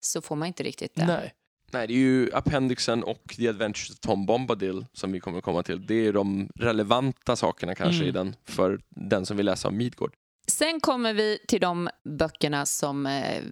så 0.00 0.20
får 0.20 0.36
man 0.36 0.48
inte 0.48 0.62
riktigt 0.62 0.94
det. 0.94 1.06
Nej. 1.06 1.34
Nej, 1.70 1.86
det 1.86 1.94
är 1.94 1.98
ju 1.98 2.30
Appendixen 2.32 3.04
och 3.04 3.34
The 3.36 3.48
Adventures 3.48 3.90
of 3.90 3.98
Tom 3.98 4.26
Bombadil 4.26 4.86
som 4.92 5.12
vi 5.12 5.20
kommer 5.20 5.40
komma 5.40 5.62
till. 5.62 5.86
Det 5.86 6.06
är 6.06 6.12
de 6.12 6.48
relevanta 6.54 7.36
sakerna 7.36 7.74
kanske 7.74 7.96
Mm. 7.96 8.08
i 8.08 8.10
den 8.12 8.36
för 8.44 8.80
den 8.88 9.26
som 9.26 9.36
vill 9.36 9.46
läsa 9.46 9.68
om 9.68 9.76
Midgård. 9.76 10.14
Sen 10.46 10.80
kommer 10.80 11.12
vi 11.14 11.38
till 11.48 11.60
de 11.60 11.88
böckerna 12.18 12.66
som 12.66 13.06
eh, 13.06 13.42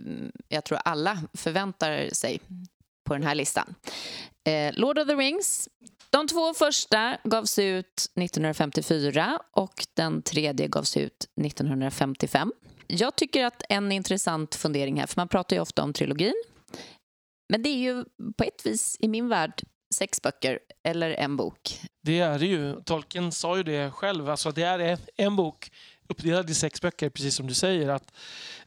jag 0.49 0.65
tror 0.65 0.79
alla 0.85 1.23
förväntar 1.35 2.09
sig 2.13 2.41
på 3.05 3.15
den 3.15 3.23
här 3.23 3.35
listan. 3.35 3.75
Eh, 4.45 4.75
Lord 4.75 4.99
of 4.99 5.07
the 5.07 5.15
Rings. 5.15 5.69
De 6.11 6.29
två 6.29 6.55
första 6.55 7.19
gavs 7.25 7.59
ut 7.59 8.07
1954 8.21 9.39
och 9.53 9.87
den 9.97 10.23
tredje 10.23 10.69
gavs 10.69 10.97
ut 10.97 11.27
1955. 11.41 12.53
Jag 12.87 13.17
tycker 13.17 13.45
att 13.45 13.63
en 13.69 13.93
intressant 13.93 14.55
fundering 14.55 15.01
här, 15.01 15.07
för 15.07 15.21
man 15.21 15.29
pratar 15.29 15.57
ju 15.57 15.63
ofta 15.63 15.83
om 15.83 15.93
trilogin. 15.93 16.35
Men 17.49 17.63
det 17.63 17.69
är 17.69 17.79
ju 17.79 18.05
på 18.37 18.45
ett 18.45 18.67
vis 18.67 18.97
i 19.01 19.09
min 19.09 19.29
värld 19.29 19.63
sex 19.95 20.23
böcker 20.23 20.59
eller 20.85 21.11
en 21.11 21.37
bok. 21.37 21.81
Det 22.03 22.21
är 22.21 22.39
det 22.39 22.47
ju. 22.47 22.83
Tolkien 22.83 23.33
sa 23.33 23.57
ju 23.57 23.63
det 23.63 23.91
själv. 23.91 24.31
Alltså 24.31 24.51
det 24.51 24.63
är 24.63 24.99
en, 25.17 25.37
bok 25.37 25.73
uppdelad 26.09 26.51
i 26.51 26.55
sex 26.55 26.81
böcker, 26.81 27.11
precis 27.11 27.35
som 27.35 27.47
du 27.47 27.55
säger. 27.55 27.89
Att, 27.89 28.15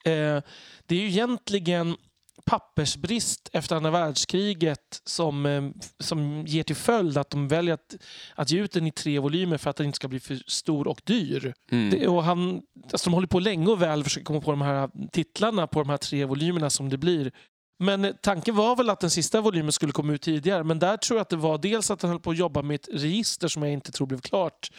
eh, 0.04 0.42
det 0.86 0.96
är 0.96 1.00
ju 1.00 1.08
egentligen 1.08 1.98
pappersbrist 2.46 3.50
efter 3.54 3.76
andra 3.76 3.92
världskriget 3.92 5.02
som, 5.04 5.46
eh, 5.46 5.64
som 6.00 6.46
ger 6.48 6.64
till 6.64 6.76
följd 6.76 7.18
att 7.18 7.30
de 7.30 7.48
väljer 7.48 7.74
att, 7.74 7.96
att 8.36 8.52
ge 8.52 8.60
ut 8.60 8.72
den 8.72 8.88
i 8.88 8.92
tre 8.92 9.20
volymer 9.20 9.58
för 9.58 9.70
att 9.70 9.76
den 9.76 9.86
inte 9.86 9.96
ska 9.96 10.08
bli 10.08 10.20
för 10.20 10.40
stor 10.48 10.88
och 10.88 11.02
dyr. 11.04 11.54
Mm. 11.72 11.90
Det, 11.90 12.08
och 12.08 12.24
han, 12.24 12.62
alltså 12.92 13.10
de 13.10 13.14
håller 13.14 13.28
på 13.28 13.40
länge 13.40 13.68
och 13.68 13.82
väl 13.82 14.04
försöka 14.04 14.26
komma 14.26 14.42
på 14.42 14.52
de 14.52 14.62
här 14.62 14.90
titlarna 15.12 15.68
på 15.68 15.80
de 15.80 15.90
här 15.90 15.98
tre 15.98 16.26
volymerna 16.26 16.70
som 16.70 16.90
det 16.90 16.98
blir. 16.98 17.32
Men 17.80 18.06
eh, 18.06 18.14
tanken 18.22 18.56
var 18.56 18.76
väl 18.76 18.90
att 18.90 19.00
den 19.00 19.10
sista 19.10 19.42
volymen 19.42 19.72
skulle 19.72 19.92
komma 19.92 20.14
ut 20.14 20.22
tidigare. 20.22 20.64
Men 20.64 20.80
där 20.80 20.98
tror 20.98 21.18
jag 21.18 21.22
att 21.22 21.30
det 21.30 21.36
var 21.36 21.58
dels 21.58 21.92
att 21.92 22.02
han 22.02 22.12
höll 22.12 22.20
på 22.20 22.32
att 22.32 22.38
jobba 22.38 22.62
med 22.62 22.76
ett 22.76 22.90
register 22.94 23.48
som 23.48 23.64
jag 23.64 23.72
inte 23.72 23.92
tror 23.92 24.08
blev 24.08 24.22
klart. 24.22 24.72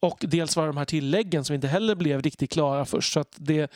Och 0.00 0.18
dels 0.20 0.56
var 0.56 0.62
det 0.62 0.68
de 0.68 0.76
här 0.76 0.84
tilläggen 0.84 1.44
som 1.44 1.54
inte 1.54 1.68
heller 1.68 1.94
blev 1.94 2.22
riktigt 2.22 2.52
klara 2.52 2.84
först. 2.84 3.12
Så 3.12 3.20
att 3.20 3.34
det, 3.36 3.72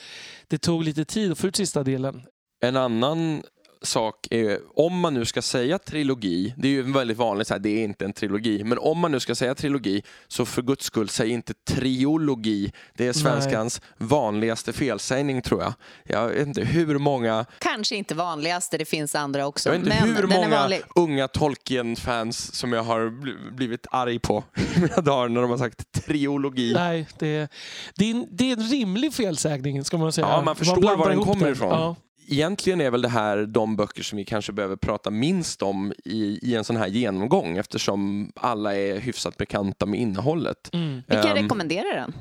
det 0.48 0.58
tog 0.58 0.84
lite 0.84 1.04
tid 1.04 1.32
att 1.32 1.38
få 1.38 1.46
ut 1.46 1.56
sista 1.56 1.82
delen. 1.82 2.22
En 2.60 2.76
annan 2.76 3.42
sak 3.82 4.26
är, 4.30 4.58
om 4.74 5.00
man 5.00 5.14
nu 5.14 5.24
ska 5.24 5.42
säga 5.42 5.78
trilogi, 5.78 6.54
det 6.56 6.68
är 6.68 6.72
ju 6.72 6.82
väldigt 6.92 7.16
vanligt 7.18 7.46
så 7.48 7.54
här, 7.54 7.58
det 7.58 7.68
är 7.70 7.84
inte 7.84 8.04
en 8.04 8.12
trilogi, 8.12 8.64
men 8.64 8.78
om 8.78 8.98
man 8.98 9.12
nu 9.12 9.20
ska 9.20 9.34
säga 9.34 9.54
trilogi 9.54 10.02
så 10.28 10.44
för 10.46 10.62
guds 10.62 10.84
skull, 10.84 11.08
säg 11.08 11.30
inte 11.30 11.54
triologi. 11.68 12.72
Det 12.94 13.06
är 13.06 13.12
svenskans 13.12 13.80
vanligaste 13.98 14.72
felsägning 14.72 15.42
tror 15.42 15.62
jag. 15.62 15.72
Jag 16.04 16.28
vet 16.28 16.46
inte 16.46 16.64
hur 16.64 16.98
många, 16.98 17.44
Kanske 17.58 17.96
inte 17.96 18.14
vanligaste, 18.14 18.78
det 18.78 18.84
finns 18.84 19.14
andra 19.14 19.46
också. 19.46 19.68
jag 19.68 19.78
vet 19.78 19.86
inte 19.86 20.00
men 20.04 20.16
hur 20.16 20.22
den 20.22 20.32
är 20.32 20.48
många 20.48 20.78
unga 20.94 21.28
Tolkien-fans 21.28 22.54
som 22.54 22.72
jag 22.72 22.82
har 22.82 23.00
bl- 23.00 23.52
blivit 23.56 23.86
arg 23.90 24.18
på 24.18 24.44
i 24.76 24.80
mina 24.80 24.96
dagar 25.00 25.28
när 25.28 25.40
de 25.40 25.50
har 25.50 25.58
sagt 25.58 25.92
triologi. 26.06 26.72
Nej, 26.74 27.06
det, 27.18 27.48
det, 27.96 28.04
är, 28.04 28.10
en- 28.10 28.26
det 28.30 28.50
är 28.50 28.56
en 28.56 28.62
rimlig 28.68 29.14
felsägning 29.14 29.84
ska 29.84 29.98
man 29.98 30.12
säga. 30.12 30.26
Ja, 30.26 30.42
man 30.42 30.56
förstår 30.56 30.76
blandar 30.80 30.96
var 31.04 31.10
den 31.10 31.24
kommer 31.24 31.46
det. 31.46 31.52
ifrån. 31.52 31.68
Ja. 31.70 31.96
Egentligen 32.30 32.80
är 32.80 32.90
väl 32.90 33.02
det 33.02 33.08
här 33.08 33.46
de 33.46 33.76
böcker 33.76 34.02
som 34.02 34.16
vi 34.16 34.24
kanske 34.24 34.52
behöver 34.52 34.76
prata 34.76 35.10
minst 35.10 35.62
om 35.62 35.92
i, 36.04 36.38
i 36.42 36.54
en 36.54 36.64
sån 36.64 36.76
här 36.76 36.86
genomgång 36.88 37.56
eftersom 37.58 38.32
alla 38.36 38.76
är 38.76 39.00
hyfsat 39.00 39.36
bekanta 39.36 39.86
med 39.86 40.00
innehållet. 40.00 40.70
Mm. 40.74 41.02
Vi 41.06 41.14
kan 41.14 41.26
Ehm, 41.36 41.42
rekommendera 41.42 41.94
den. 42.00 42.12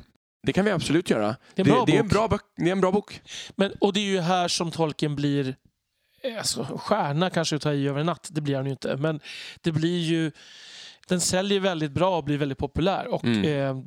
Det 0.42 0.52
kan 0.52 0.64
vi 0.64 0.70
absolut 0.70 1.10
göra. 1.10 1.36
Det 1.54 1.62
är 1.62 1.66
en 1.66 1.72
bra 1.74 1.84
det, 1.84 1.92
är 1.92 2.00
en 2.00 2.04
bok. 2.08 2.12
bra 2.12 2.28
bok. 2.28 2.40
det 2.56 2.68
är 2.68 2.72
en 2.72 2.80
bra 2.80 2.92
bok. 2.92 3.20
Men, 3.56 3.72
och 3.80 3.92
det 3.92 4.00
är 4.00 4.04
ju 4.04 4.20
här 4.20 4.48
som 4.48 4.70
tolken 4.70 5.16
blir 5.16 5.56
eh, 6.22 6.38
alltså, 6.38 6.64
stjärna 6.80 7.30
kanske 7.30 7.56
att 7.56 7.62
ta 7.62 7.72
i 7.72 7.88
över 7.88 8.00
en 8.00 8.06
natt. 8.06 8.28
Det 8.32 8.40
blir 8.40 8.56
han 8.56 8.64
ju 8.64 8.70
inte. 8.70 8.96
Men 8.96 9.20
det 9.60 9.72
blir 9.72 9.98
ju... 9.98 10.32
Den 11.08 11.20
säljer 11.20 11.60
väldigt 11.60 11.90
bra 11.92 12.16
och 12.16 12.24
blir 12.24 12.38
väldigt 12.38 12.58
populär. 12.58 13.06
Och 13.06 13.24
Mm. 13.24 13.44
eh, 13.78 13.82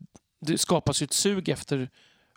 det 0.45 0.57
skapas 0.57 1.01
ju 1.01 1.03
ett 1.05 1.13
sug 1.13 1.49
efter 1.49 1.89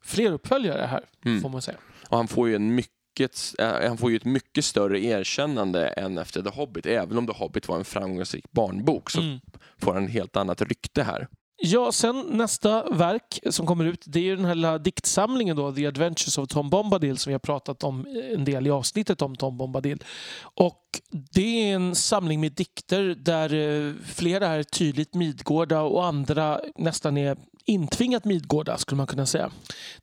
fler 0.03 0.33
uppföljare 0.33 0.87
här, 0.87 1.05
Mm. 1.25 1.40
får 1.42 1.49
man 1.49 1.62
säga. 1.62 1.77
Och 2.09 2.16
han 2.16 2.29
får 2.29 2.49
ju 2.49 2.55
en 2.57 2.75
mycket 2.75 2.94
eh, 3.20 3.88
han 3.88 3.98
får 3.98 4.11
ju 4.11 4.16
ett 4.16 4.24
mycket 4.24 4.64
större 4.64 5.00
erkännande 5.00 5.88
än 5.88 6.18
efter 6.18 6.42
The 6.42 6.50
Hobbit. 6.50 6.87
Även 6.87 7.18
om 7.18 7.27
The 7.27 7.33
Hobbit 7.33 7.68
var 7.68 7.77
en 7.77 7.85
framgångsrik 7.85 8.53
barnbok 8.53 9.11
så 9.11 9.20
Mm. 9.20 9.40
får 9.79 9.94
han 9.94 10.05
ett 10.05 10.11
helt 10.11 10.37
annat 10.37 10.62
rykte 10.62 11.03
här. 11.03 11.29
Ja, 11.57 11.92
sen 11.92 12.24
nästa 12.31 12.90
verk 12.90 13.38
som 13.50 13.66
kommer 13.66 13.85
ut 13.85 14.03
det 14.07 14.18
är 14.18 14.22
ju 14.22 14.37
den 14.37 14.44
här 14.44 14.55
lilla 14.55 14.79
diktsamlingen 14.79 15.57
då, 15.57 15.72
The 15.72 15.87
Adventures 15.87 16.38
of 16.38 16.48
Tom 16.48 16.70
Bombadil 16.70 17.18
som 17.18 17.31
vi 17.31 17.35
har 17.35 17.38
pratat 17.38 17.85
om 17.85 18.07
en 18.33 18.44
del 18.44 18.66
i 18.66 18.70
avsnittet 18.70 19.22
om 19.22 19.37
Tom 19.37 19.57
Bombadil. 19.59 20.03
Och 20.42 20.81
det 21.11 21.70
är 21.70 21.74
en 21.74 21.94
samling 21.94 22.40
med 22.40 22.53
dikter 22.53 23.03
där 23.18 23.55
eh, 23.55 23.92
flera 24.05 24.46
är 24.46 24.62
tydligt 24.62 25.14
Midgårda 25.14 25.81
och 25.81 26.07
andra 26.07 26.61
nästan 26.77 27.16
är 27.16 27.37
intvingat 27.64 28.24
Midgårda 28.24 28.79
skulle 28.79 28.96
man 28.96 29.07
kunna 29.07 29.27
säga. 29.27 29.50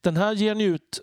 Den 0.01 0.17
här 0.17 0.33
ger 0.33 0.49
han 0.49 0.61
ut 0.61 1.01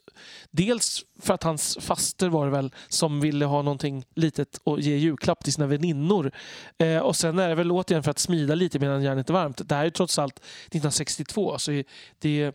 dels 0.51 1.05
för 1.21 1.35
att 1.35 1.43
hans 1.43 1.79
faster 1.81 2.29
var 2.29 2.45
det 2.45 2.53
väl 2.53 2.75
som 2.89 3.21
ville 3.21 3.45
ha 3.45 3.63
någonting 3.63 4.05
litet 4.15 4.61
och 4.65 4.81
ge 4.81 4.97
julklapp 4.97 5.45
till 5.45 5.53
sina 5.53 5.67
väninnor. 5.67 6.33
Eh, 6.79 6.99
och 6.99 7.17
sen 7.17 7.39
är 7.39 7.49
det 7.49 7.55
väl 7.55 7.73
återigen 7.73 8.03
för 8.03 8.11
att 8.11 8.19
smida 8.19 8.55
lite 8.55 8.79
medan 8.79 9.03
järnet 9.03 9.31
är 9.31 9.35
varmt. 9.35 9.69
Det 9.69 9.75
här 9.75 9.87
är 9.87 9.91
trots 9.91 10.19
allt 10.19 10.39
1962 10.39 11.59
så 11.59 11.83
det 12.19 12.43
är 12.43 12.53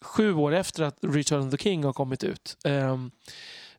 sju 0.00 0.34
år 0.34 0.54
efter 0.54 0.82
att 0.82 0.98
Return 1.02 1.46
of 1.46 1.50
the 1.50 1.58
King 1.58 1.84
har 1.84 1.92
kommit 1.92 2.24
ut. 2.24 2.56
Eh, 2.64 2.96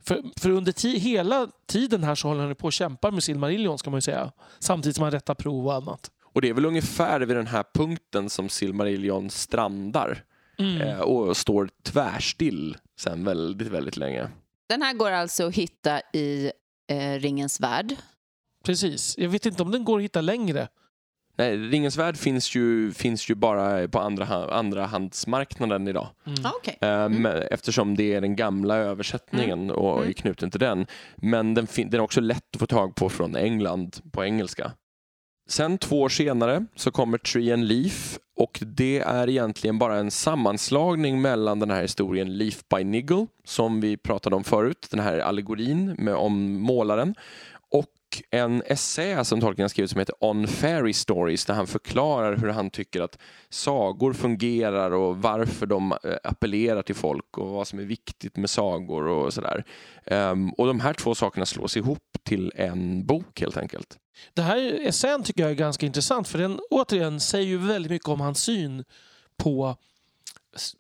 för, 0.06 0.23
för 0.39 0.49
under 0.49 0.71
ti 0.71 0.97
hela 0.97 1.47
tiden 1.65 2.04
här 2.04 2.15
så 2.15 2.28
håller 2.28 2.45
han 2.45 2.56
på 2.56 2.67
att 2.67 2.73
kämpa 2.73 3.12
med 3.12 3.23
Silmarillion 3.23 3.78
ska 3.78 3.89
man 3.89 3.97
ju 3.97 4.02
säga. 4.02 4.32
Samtidigt 4.60 4.95
som 4.95 5.04
han 5.04 5.12
rättar 5.12 5.36
prov 5.36 5.67
och 5.67 5.73
annat. 5.73 6.12
Och 6.34 6.41
det 6.41 6.50
är 6.50 6.54
väl 6.54 6.65
ungefär 6.65 7.19
vid 7.19 7.38
den 7.38 7.48
här 7.48 7.63
punkten 7.74 8.30
som 8.30 8.50
Silmarillion 8.50 9.30
strandar 9.30 10.24
Mm. 10.58 10.82
eh, 10.82 11.00
och 11.00 11.38
står 11.38 11.69
tvärstill 11.84 12.78
sen 13.00 13.24
väldigt, 13.26 13.67
väldigt 13.67 13.98
länge. 13.98 14.28
Den 14.69 14.82
här 14.82 14.93
går 14.93 15.12
alltså 15.12 15.48
att 15.48 15.56
hitta 15.56 16.02
i 16.13 16.52
eh, 16.88 17.19
Ringens 17.19 17.60
värld. 17.60 17.96
Precis. 18.65 19.17
Jag 19.17 19.30
vet 19.30 19.46
inte 19.46 19.63
om 19.63 19.72
den 19.72 19.84
går 19.84 19.98
att 19.98 20.04
hitta 20.04 20.22
längre. 20.22 20.67
Nej, 21.38 21.58
Ringens 21.58 21.98
värld 21.98 22.17
finns 22.17 22.56
ju, 22.56 22.91
finns 22.91 23.30
ju 23.30 23.36
bara 23.36 23.88
på 23.88 24.00
andra, 24.00 24.26
andra 24.54 24.86
handsmarknaden 24.86 25.88
idag. 25.88 26.08
Mm. 26.26 26.46
Ah, 26.46 26.52
okay. 26.58 26.89
Eh, 26.89 27.10
men- 27.10 27.43
Eftersom 27.52 27.96
det 27.96 28.13
är 28.13 28.22
den 28.22 28.36
gamla 28.36 28.76
översättningen 28.76 29.72
och 29.72 29.98
Mm. 29.98 30.10
är 30.10 30.13
knuten 30.13 30.52
till 30.52 30.60
den. 30.60 30.86
Men 31.15 31.54
den, 31.54 31.67
den 31.76 31.93
är 31.93 32.00
också 32.00 32.22
lätt 32.22 32.56
att 32.56 32.60
få 32.60 32.65
tag 32.67 32.96
på 32.96 33.10
från 33.10 33.36
England 33.36 33.98
på 34.12 34.24
engelska. 34.26 34.72
Sen 35.54 35.78
två 35.78 36.02
år 36.02 36.10
senare 36.10 36.66
så 36.76 36.92
kommer 36.92 37.18
Tree 37.18 37.54
and 37.54 37.63
Leaf 37.63 38.20
och 38.38 38.60
det 38.66 39.00
är 39.00 39.30
egentligen 39.30 39.80
bara 39.80 39.96
en 39.96 40.12
sammanslagning 40.12 41.22
mellan 41.22 41.60
den 41.60 41.72
här 41.72 41.82
historien 41.82 42.38
Leaf 42.38 42.63
by 42.76 42.84
Niggle 42.84 43.28
som 43.44 43.82
vi 43.82 43.98
pratade 43.98 44.36
om 44.36 44.44
förut, 44.44 44.88
den 44.92 45.00
här 45.00 45.20
allegorin 45.20 45.96
med, 45.98 46.16
om 46.16 46.62
målaren 46.62 47.16
och 47.72 47.89
en 48.32 48.63
essä 48.66 49.24
som 49.24 49.42
Tolkien 49.42 49.63
har 49.63 49.70
skrivit 49.70 49.92
som 49.92 50.00
heter 50.00 50.16
On 50.20 50.48
Fairy 50.48 50.94
Stories 50.94 51.46
där 51.46 51.54
han 51.54 51.68
förklarar 51.68 52.38
hur 52.38 52.50
han 52.50 52.70
tycker 52.70 53.02
att 53.02 53.18
sagor 53.50 54.13
fungerar 54.13 54.92
och 54.92 55.18
varför 55.18 55.66
de 55.66 55.92
eh, 55.92 55.98
appellerar 56.24 56.82
till 56.82 56.96
folk 56.96 57.38
och 57.38 57.50
vad 57.50 57.68
som 57.68 57.80
är 57.80 57.84
viktigt 57.84 58.38
med 58.38 58.50
sagor 58.50 59.08
och 59.08 59.34
sådär. 59.34 59.63
Ehm, 60.06 60.50
och 60.50 60.68
de 60.68 60.80
här 60.80 60.94
två 60.94 61.16
sakerna 61.16 61.46
slås 61.46 61.78
ihop 61.78 62.18
till 62.24 62.52
en 62.56 63.06
bok 63.06 63.42
helt 63.42 63.58
enkelt. 63.58 63.98
Det 64.34 64.41
här 64.41 64.80
essän 64.88 65.23
tycker 65.23 65.41
jag 65.43 65.52
är 65.52 65.56
ganska 65.56 65.86
intressant 65.86 66.28
för 66.28 66.39
den 66.39 66.60
återigen 66.69 67.19
säger 67.19 67.47
ju 67.47 67.58
väldigt 67.58 67.91
mycket 67.91 68.08
om 68.10 68.21
hans 68.21 68.39
syn 68.43 68.84
på, 69.38 69.78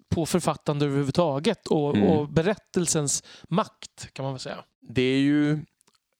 på 0.09 0.25
författande 0.25 0.85
överhuvudtaget 0.85 1.67
och, 1.67 1.95
Mm. 1.95 2.07
och 2.07 2.29
berättelsens 2.29 3.23
makt 3.49 4.13
kan 4.13 4.23
man 4.23 4.33
väl 4.33 4.39
säga. 4.39 4.63
Det 4.81 5.01
är 5.01 5.19
ju 5.19 5.59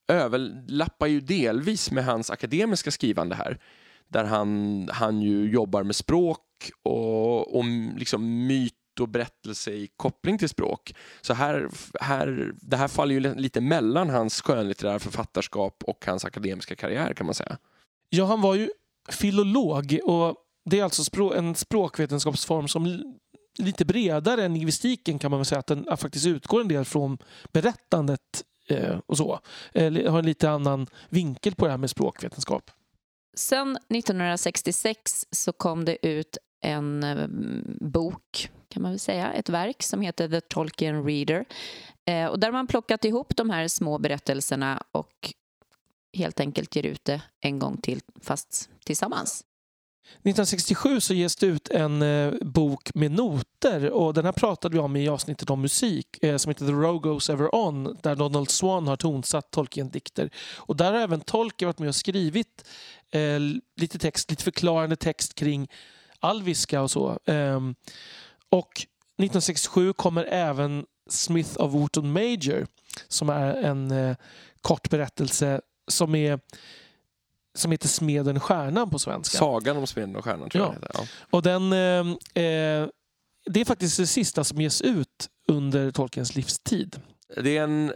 överlappar 0.08 1.08
ju 1.08 1.22
delvis 1.22 1.92
med 1.92 2.06
hans 2.06 2.30
akademiska 2.30 2.92
skrivande 2.92 3.36
här. 3.36 3.60
Där 4.08 4.24
han, 4.24 4.90
han 4.92 5.22
ju 5.22 5.50
jobbar 5.50 5.84
med 5.84 5.96
språk 5.96 6.40
och, 6.84 7.58
och 7.58 7.66
liksom 7.98 8.48
myt 8.48 8.74
och 9.00 9.10
berättelse 9.10 9.72
i 9.72 9.90
koppling 9.96 10.38
till 10.38 10.50
språk. 10.50 10.96
Så 11.22 11.34
här, 11.34 11.70
här, 12.02 12.52
det 12.62 12.78
här 12.78 12.88
faller 12.88 13.16
ju 13.16 13.36
lite 13.36 13.62
mellan 13.62 14.10
hans 14.10 14.42
skönlitterära 14.42 15.00
författarskap 15.00 15.84
och 15.84 16.06
hans 16.06 16.26
akademiska 16.26 16.76
karriär 16.76 17.14
kan 17.14 17.26
man 17.26 17.36
säga. 17.36 17.58
Ja, 18.10 18.26
han 18.26 18.42
var 18.42 18.56
ju 18.56 18.70
filolog 19.10 20.00
och 20.04 20.36
det 20.66 20.80
är 20.80 20.84
alltså 20.84 21.02
språ- 21.02 21.36
en 21.36 21.56
språkvetenskapsform 21.56 22.68
som 22.68 23.14
lite 23.58 23.86
bredare 23.86 24.44
än 24.44 24.54
lingvistiken 24.54 25.20
kan 25.20 25.32
man 25.32 25.40
väl 25.40 25.46
säga 25.46 25.60
att 25.60 25.68
den 25.68 25.98
faktiskt 25.98 26.26
utgår 26.26 26.62
en 26.62 26.68
del 26.68 26.86
från 26.86 27.18
berättandet 27.52 28.44
eh, 28.68 29.00
och 29.06 29.18
så. 29.18 29.40
Eh, 29.74 30.12
har 30.12 30.20
en 30.20 30.26
lite 30.26 30.50
annan 30.50 30.88
vinkel 31.10 31.56
på 31.56 31.66
det 31.66 31.72
här 31.72 31.78
med 31.78 31.90
språkvetenskap. 31.90 32.72
Sen 33.36 33.78
1966 33.90 35.26
så 35.32 35.54
kom 35.54 35.86
det 35.86 36.08
ut 36.08 36.38
en 36.64 37.04
eh, 37.04 37.28
bok, 37.82 38.50
kan 38.70 38.82
man 38.82 38.92
väl 38.92 39.00
säga, 39.00 39.34
ett 39.34 39.50
verk 39.50 39.84
som 39.84 40.02
heter 40.02 40.30
The 40.30 40.42
Tolkien 40.42 41.06
Reader. 41.06 41.46
Eh, 42.06 42.26
och 42.26 42.40
där 42.40 42.48
har 42.48 42.54
man 42.54 42.68
plockat 42.68 43.06
ihop 43.06 43.36
de 43.36 43.50
här 43.50 43.68
små 43.68 43.98
berättelserna 43.98 44.84
och 44.92 45.34
helt 46.14 46.40
enkelt 46.40 46.76
ger 46.76 46.86
ut 46.86 47.06
det 47.06 47.22
en 47.40 47.60
gång 47.60 47.78
till, 47.78 48.02
fast 48.22 48.70
tillsammans. 48.86 49.44
1967 50.06 51.00
så 51.02 51.14
ges 51.14 51.36
det 51.36 51.46
ut 51.46 51.70
en 51.70 52.02
eh, 52.02 52.34
bok 52.42 52.94
med 52.94 53.12
noter 53.12 53.92
och 53.92 54.14
den 54.14 54.26
här 54.26 54.32
pratade 54.32 54.74
vi 54.74 54.80
om 54.80 54.96
i 54.96 55.10
avsnittet 55.10 55.50
om 55.50 55.62
musik 55.62 56.24
eh, 56.24 56.38
som 56.38 56.50
heter 56.50 56.66
The 56.66 56.72
Row 56.72 57.00
Goes 57.00 57.30
Ever 57.30 57.56
On 57.56 57.98
där 58.02 58.16
Donald 58.16 58.50
Swan 58.50 58.88
har 58.88 58.96
tonsatt 58.96 59.52
Tolkien-dikter. 59.52 60.30
Och 60.58 60.76
där 60.76 60.94
har 60.94 61.00
även 61.00 61.22
Tolkien 61.22 61.68
varit 61.68 61.80
med 61.80 61.88
och 61.88 61.96
skrivit 61.96 62.66
eh, 63.12 63.40
lite 63.76 64.00
text, 64.00 64.30
lite 64.30 64.44
förklarande 64.44 64.96
text 64.96 65.36
kring 65.36 65.68
alviska 66.24 66.82
och 66.82 66.92
så. 66.92 67.20
Ehm, 67.26 67.76
och 68.50 68.72
1967 69.18 69.94
kommer 69.94 70.24
även 70.24 70.86
Smith 71.10 71.62
of 71.62 71.74
Wotton 71.74 72.12
Major 72.12 72.68
som 73.08 73.30
är 73.30 73.54
en 73.54 73.92
eh, 73.92 74.16
kort 74.62 74.90
berättelse 74.90 75.62
som 75.88 76.16
är 76.16 76.40
som 77.56 77.72
heter 77.72 77.88
Smeden 77.88 78.40
Stjärnan 78.40 78.90
på 78.90 79.00
svenska. 79.00 79.38
Sagan 79.38 79.78
om 79.78 79.88
Smeden 79.88 80.16
och 80.16 80.24
stjärnan 80.24 80.50
tror 80.50 80.64
Ja. 80.64 80.68
jag 80.68 80.74
heter. 80.74 80.90
Ja. 80.94 81.06
Och 81.30 81.42
den, 81.42 81.74
eh, 81.74 82.44
eh, 82.44 82.88
det 83.46 83.62
är 83.62 83.66
faktiskt 83.66 83.98
det 83.98 84.08
sista 84.08 84.44
som 84.44 84.62
ges 84.62 84.82
ut 84.82 85.30
under 85.48 85.92
Tolkiens 85.92 86.36
livstid. 86.36 87.02
Det 87.44 87.58
är 87.58 87.64
en 87.64 87.94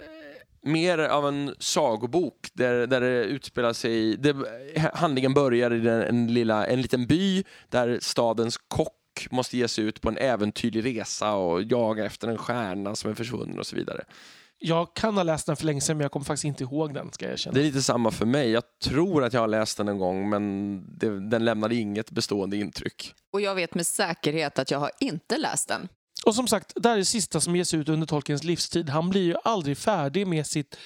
mer 0.67 0.99
av 0.99 1.27
en 1.27 1.56
sagobok 1.60 2.49
där, 2.53 2.88
där 2.88 3.01
det 3.01 3.23
utspelar 3.23 3.73
sig, 3.73 4.17
det, 4.17 4.36
handlingen 4.93 5.34
börjar 5.34 5.73
i 5.73 5.80
den, 5.80 6.01
en, 6.01 6.34
lilla, 6.34 6.67
en 6.67 6.82
liten 6.82 7.06
by 7.06 7.43
där 7.69 7.99
stadens 8.01 8.58
kock 8.67 8.93
måste 9.32 9.58
ge 9.58 9.67
sig 9.67 9.84
ut 9.84 10.01
på 10.01 10.10
en 10.10 10.17
äventyrlig 10.17 10.86
resa 10.86 11.34
och 11.34 11.63
jaga 11.63 12.06
efter 12.06 12.27
en 12.27 12.38
stjärna 12.38 12.95
som 12.95 13.12
är 13.12 13.15
försvunnen 13.15 13.60
och 13.60 13.67
så 13.67 13.75
vidare. 13.75 14.03
Jag 14.60 14.93
kan 14.93 15.15
ha 15.15 15.23
läst 15.23 15.45
den 15.45 15.56
för 15.56 15.65
länge 15.65 15.82
sedan 15.82 15.97
men 15.97 16.03
jag 16.03 16.12
kommer 16.12 16.25
faktiskt 16.25 16.45
inte 16.45 16.63
ihåg 16.63 16.93
den 16.93 17.12
ska 17.12 17.25
jag 17.25 17.34
erkänna. 17.34 17.53
Det 17.53 17.60
är 17.60 17.63
lite 17.63 17.82
samma 17.82 18.12
för 18.12 18.25
mig. 18.25 18.49
Jag 18.49 18.63
tror 18.84 19.23
att 19.23 19.34
jag 19.34 19.41
har 19.41 19.47
läst 19.47 19.77
den 19.77 19.88
en 19.88 19.97
gång 19.97 20.30
men 20.30 20.84
det, 20.97 21.30
den 21.30 21.45
lämnade 21.45 21.75
inget 21.75 22.12
bestående 22.12 22.58
intryck. 22.58 23.13
Och 23.34 23.41
jag 23.41 23.56
vet 23.56 23.75
med 23.75 23.88
säkerhet 23.88 24.60
att 24.60 24.71
jag 24.71 24.80
har 24.80 24.91
inte 24.99 25.38
läst 25.38 25.67
den. 25.67 25.88
Och 26.28 26.36
som 26.36 26.48
sagt, 26.48 26.74
det 26.76 26.90
här 26.90 26.96
är 26.96 27.00
det 27.00 27.06
sista 27.06 27.42
som 27.42 27.56
ges 27.56 27.74
ut 27.74 27.90
under 27.90 28.08
Tolkiens 28.08 28.44
livstid. 28.44 28.90
Han 28.90 29.10
blir 29.10 29.24
ju 29.24 29.36
aldrig 29.44 29.78
färdig 29.78 30.28
med 30.28 30.48
sitt, 30.48 30.78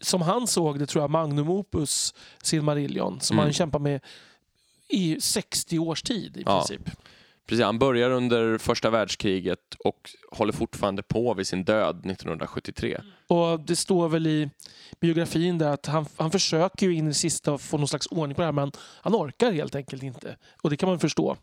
som 0.00 0.22
han 0.22 0.46
såg 0.46 0.78
det 0.78 0.86
tror 0.86 1.02
jag, 1.02 1.10
magnum 1.10 1.50
opus 1.50 2.14
Silmarillion 2.42 3.20
som 3.20 3.34
Mm. 3.34 3.42
han 3.44 3.52
kämpar 3.52 3.78
med 3.78 4.00
i 4.88 5.20
60 5.20 5.78
års 5.78 6.02
tid 6.02 6.36
i 6.36 6.42
Ja. 6.46 6.58
princip. 6.66 6.90
Precis, 7.46 7.64
han 7.64 7.78
börjar 7.78 8.10
under 8.10 8.58
första 8.58 8.90
världskriget 8.90 9.74
och 9.84 10.10
håller 10.32 10.52
fortfarande 10.52 11.02
på 11.02 11.34
vid 11.34 11.46
sin 11.46 11.64
död 11.64 11.96
1973. 12.06 13.00
Och 13.26 13.60
det 13.60 13.76
står 13.76 14.08
väl 14.08 14.26
i 14.26 14.50
biografin 15.00 15.58
där 15.58 15.68
att 15.68 15.86
han, 15.86 16.06
han 16.16 16.30
försöker 16.30 16.86
ju 16.86 16.94
in 16.94 17.04
i 17.04 17.08
det 17.08 17.14
sista 17.14 17.58
få 17.58 17.78
någon 17.78 17.88
slags 17.88 18.06
ordning 18.06 18.34
på 18.34 18.40
det 18.40 18.46
här 18.46 18.52
men 18.52 18.72
han 19.02 19.14
orkar 19.14 19.52
helt 19.52 19.74
enkelt 19.74 20.02
inte. 20.02 20.36
Och 20.62 20.70
det 20.70 20.76
kan 20.76 20.88
man 20.88 20.98
förstå. 20.98 21.36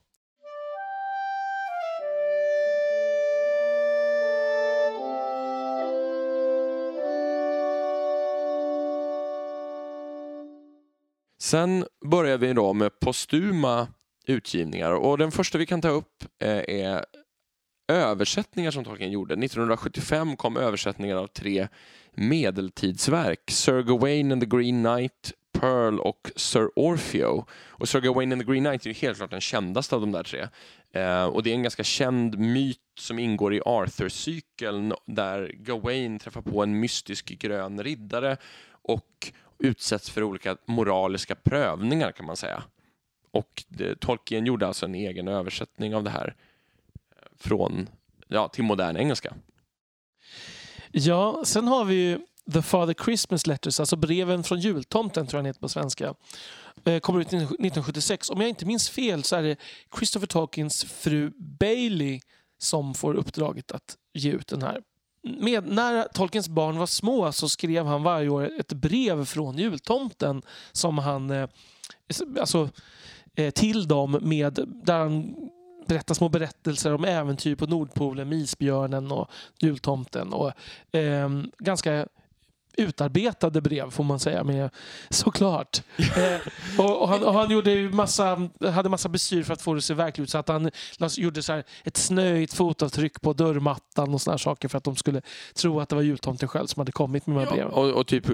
Sen 11.45 11.85
börjar 12.05 12.37
vi 12.37 12.53
då 12.53 12.73
med 12.73 12.99
postuma 12.99 13.87
utgivningar 14.27 14.91
och 14.91 15.17
den 15.17 15.31
första 15.31 15.57
vi 15.57 15.65
kan 15.65 15.81
ta 15.81 15.89
upp 15.89 16.23
eh, 16.41 16.49
är 16.49 17.05
översättningar 17.87 18.71
som 18.71 18.83
Tolkien 18.83 19.11
gjorde. 19.11 19.33
1975 19.33 20.37
kom 20.37 20.57
översättningar 20.57 21.15
av 21.15 21.27
tre 21.27 21.67
medeltidsverk. 22.13 23.51
Sir 23.51 23.81
Gawain 23.81 24.31
and 24.31 24.41
the 24.41 24.57
Green 24.57 24.83
Knight, 24.83 25.33
Pearl 25.59 25.99
och 25.99 26.31
Sir 26.35 26.69
Orfeo. 26.75 27.45
Och 27.67 27.89
Sir 27.89 28.01
Gawain 28.01 28.31
and 28.31 28.41
the 28.41 28.51
Green 28.51 28.63
Knight 28.63 28.85
är 28.85 28.87
ju 28.87 28.93
helt 28.93 29.17
klart 29.17 29.31
den 29.31 29.41
kändaste 29.41 29.95
av 29.95 30.01
de 30.01 30.11
där 30.11 30.23
tre. 30.23 30.47
Eh, 31.01 31.25
och 31.25 31.43
det 31.43 31.49
är 31.49 31.55
en 31.55 31.63
ganska 31.63 31.83
känd 31.83 32.39
myt 32.39 32.79
som 32.99 33.19
ingår 33.19 33.53
i 33.53 33.61
Arthur-cykeln 33.65 34.93
där 35.05 35.51
Gawain 35.53 36.19
träffar 36.19 36.41
på 36.41 36.63
en 36.63 36.79
mystisk 36.79 37.25
grön 37.25 37.83
riddare 37.83 38.37
och 38.87 39.31
utsätts 39.59 40.09
för 40.09 40.23
olika 40.23 40.57
moraliska 40.65 41.35
prövningar 41.35 42.11
kan 42.11 42.25
man 42.25 42.37
säga. 42.37 42.63
och 43.31 43.63
det, 43.67 43.99
Tolkien 43.99 44.45
gjorde 44.45 44.67
alltså 44.67 44.85
en 44.85 44.95
egen 44.95 45.27
översättning 45.27 45.95
av 45.95 46.03
det 46.03 46.09
här 46.09 46.35
eh, 47.11 47.27
från, 47.37 47.89
ja, 48.27 48.47
till 48.47 48.63
modern 48.63 48.97
engelska. 48.97 49.33
Ja, 50.91 51.43
sen 51.45 51.67
har 51.67 51.85
vi 51.85 51.95
ju 51.95 52.19
The 52.53 52.61
Father 52.61 52.93
Christmas 52.93 53.47
Letters, 53.47 53.79
alltså 53.79 53.95
breven 53.95 54.43
från 54.43 54.59
jultomten 54.59 55.27
tror 55.27 55.37
jag 55.37 55.43
den 55.43 55.45
heter 55.45 55.59
på 55.59 55.69
svenska. 55.69 56.13
Eh, 56.85 56.99
kommer 56.99 57.19
ut 57.19 57.27
1976. 57.27 58.29
Om 58.29 58.41
jag 58.41 58.49
inte 58.49 58.65
minns 58.65 58.89
fel 58.89 59.23
så 59.23 59.35
är 59.35 59.43
det 59.43 59.57
Christopher 59.97 60.27
Tolkiens 60.27 60.83
fru 60.83 61.31
Bailey 61.37 62.19
som 62.57 62.93
får 62.93 63.13
uppdraget 63.13 63.71
att 63.71 63.97
ge 64.13 64.31
ut 64.31 64.47
den 64.47 64.61
här. 64.61 64.81
Med, 65.25 65.67
när 65.67 66.07
Tolkiens 66.13 66.49
barn 66.49 66.77
var 66.77 66.85
små 66.85 67.31
så 67.31 67.49
skrev 67.49 67.85
han 67.85 68.03
varje 68.03 68.29
år 68.29 68.51
ett 68.59 68.73
brev 68.73 69.25
från 69.25 69.57
jultomten 69.57 70.41
som 70.71 70.97
han, 70.97 71.29
eh, 71.29 71.49
alltså, 72.39 72.69
eh, 73.35 73.51
till 73.51 73.87
dem 73.87 74.19
med, 74.21 74.59
där 74.67 74.99
han 74.99 75.35
berättar 75.87 76.15
små 76.15 76.29
berättelser 76.29 76.93
om 76.93 77.05
äventyr 77.05 77.55
på 77.55 77.65
Nordpolen 77.65 78.29
med 78.29 78.37
isbjörnen 78.37 79.11
och 79.11 79.29
jultomten. 79.59 80.33
Och, 80.33 80.51
eh, 80.95 81.29
ganska 81.57 82.07
utarbetade 82.77 83.61
brev 83.61 83.89
får 83.89 84.03
man 84.03 84.19
säga, 84.19 84.43
med, 84.43 84.69
såklart. 85.09 85.81
eh, 85.97 86.79
och, 86.79 87.01
och, 87.01 87.09
han, 87.09 87.23
och 87.23 87.33
han 87.33 87.51
gjorde 87.51 87.89
massa, 87.89 88.49
hade 88.73 88.89
massa 88.89 89.09
bestyr 89.09 89.43
för 89.43 89.53
att 89.53 89.61
få 89.61 89.73
det 89.73 89.77
att 89.77 89.83
se 89.83 89.93
verkligt 89.93 90.23
ut. 90.23 90.29
Så 90.29 90.37
att 90.37 90.47
han 90.47 90.71
gjorde 91.17 91.43
så 91.43 91.53
här 91.53 91.63
ett 91.83 91.97
snöigt 91.97 92.53
fotavtryck 92.53 93.21
på 93.21 93.33
dörrmattan 93.33 94.13
och 94.13 94.21
såna 94.21 94.37
saker 94.37 94.67
för 94.67 94.77
att 94.77 94.83
de 94.83 94.95
skulle 94.95 95.21
tro 95.55 95.79
att 95.79 95.89
det 95.89 95.95
var 95.95 96.03
jultomten 96.03 96.49
själv 96.49 96.67
som 96.67 96.79
hade 96.79 96.91
kommit 96.91 97.27
med 97.27 97.37
de 97.37 97.39
här 97.39 97.51
breven. 97.51 97.71
Och, 97.71 97.89
och 97.91 98.07
typ 98.07 98.25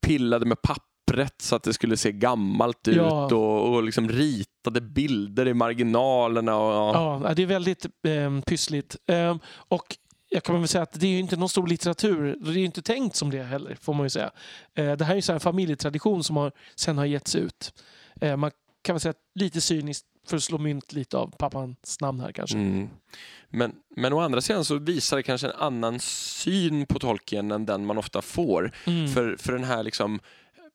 pillade 0.00 0.46
med 0.46 0.62
pappret 0.62 1.42
så 1.42 1.56
att 1.56 1.62
det 1.62 1.72
skulle 1.72 1.96
se 1.96 2.12
gammalt 2.12 2.88
ut 2.88 2.96
ja. 2.96 3.34
och, 3.34 3.74
och 3.74 3.82
liksom 3.82 4.08
ritade 4.08 4.80
bilder 4.80 5.48
i 5.48 5.54
marginalerna. 5.54 6.56
Och, 6.56 6.96
ja. 6.96 7.20
ja, 7.24 7.34
det 7.34 7.42
är 7.42 7.46
väldigt 7.46 7.84
eh, 7.84 8.40
pyssligt. 8.40 8.96
Eh, 9.06 9.36
och 9.52 9.96
jag 10.30 10.42
kan 10.42 10.58
väl 10.58 10.68
säga 10.68 10.82
att 10.82 11.00
det 11.00 11.06
är 11.06 11.10
ju 11.10 11.18
inte 11.18 11.36
någon 11.36 11.48
stor 11.48 11.66
litteratur. 11.66 12.36
Det 12.40 12.50
är 12.50 12.54
ju 12.54 12.64
inte 12.64 12.82
tänkt 12.82 13.16
som 13.16 13.30
det 13.30 13.42
heller, 13.42 13.78
får 13.80 13.94
man 13.94 14.06
ju 14.06 14.10
säga. 14.10 14.30
Eh, 14.74 14.92
det 14.92 15.04
här 15.04 15.16
är 15.16 15.30
ju 15.30 15.34
en 15.34 15.40
familjetradition 15.40 16.24
som 16.24 16.36
har, 16.36 16.52
sen 16.74 16.98
har 16.98 17.04
getts 17.04 17.36
ut. 17.36 17.82
Eh, 18.20 18.36
man 18.36 18.50
kan 18.82 18.94
väl 18.94 19.00
säga 19.00 19.14
lite 19.34 19.60
cyniskt 19.60 20.06
för 20.26 20.36
att 20.36 20.42
slå 20.42 20.58
mynt 20.58 20.92
lite 20.92 21.16
av 21.16 21.34
pappans 21.38 22.00
namn 22.00 22.20
här 22.20 22.32
kanske. 22.32 22.56
Mm. 22.56 22.88
Men, 23.48 23.72
men 23.96 24.12
å 24.12 24.20
andra 24.20 24.40
sidan 24.40 24.64
så 24.64 24.78
visar 24.78 25.16
det 25.16 25.22
kanske 25.22 25.46
en 25.46 25.56
annan 25.58 26.00
syn 26.00 26.86
på 26.86 26.98
Tolkien 26.98 27.50
än 27.50 27.66
den 27.66 27.86
man 27.86 27.98
ofta 27.98 28.22
får. 28.22 28.72
Mm. 28.86 29.08
För, 29.08 29.36
för 29.36 29.52
den 29.52 29.64
här 29.64 29.82
liksom 29.82 30.20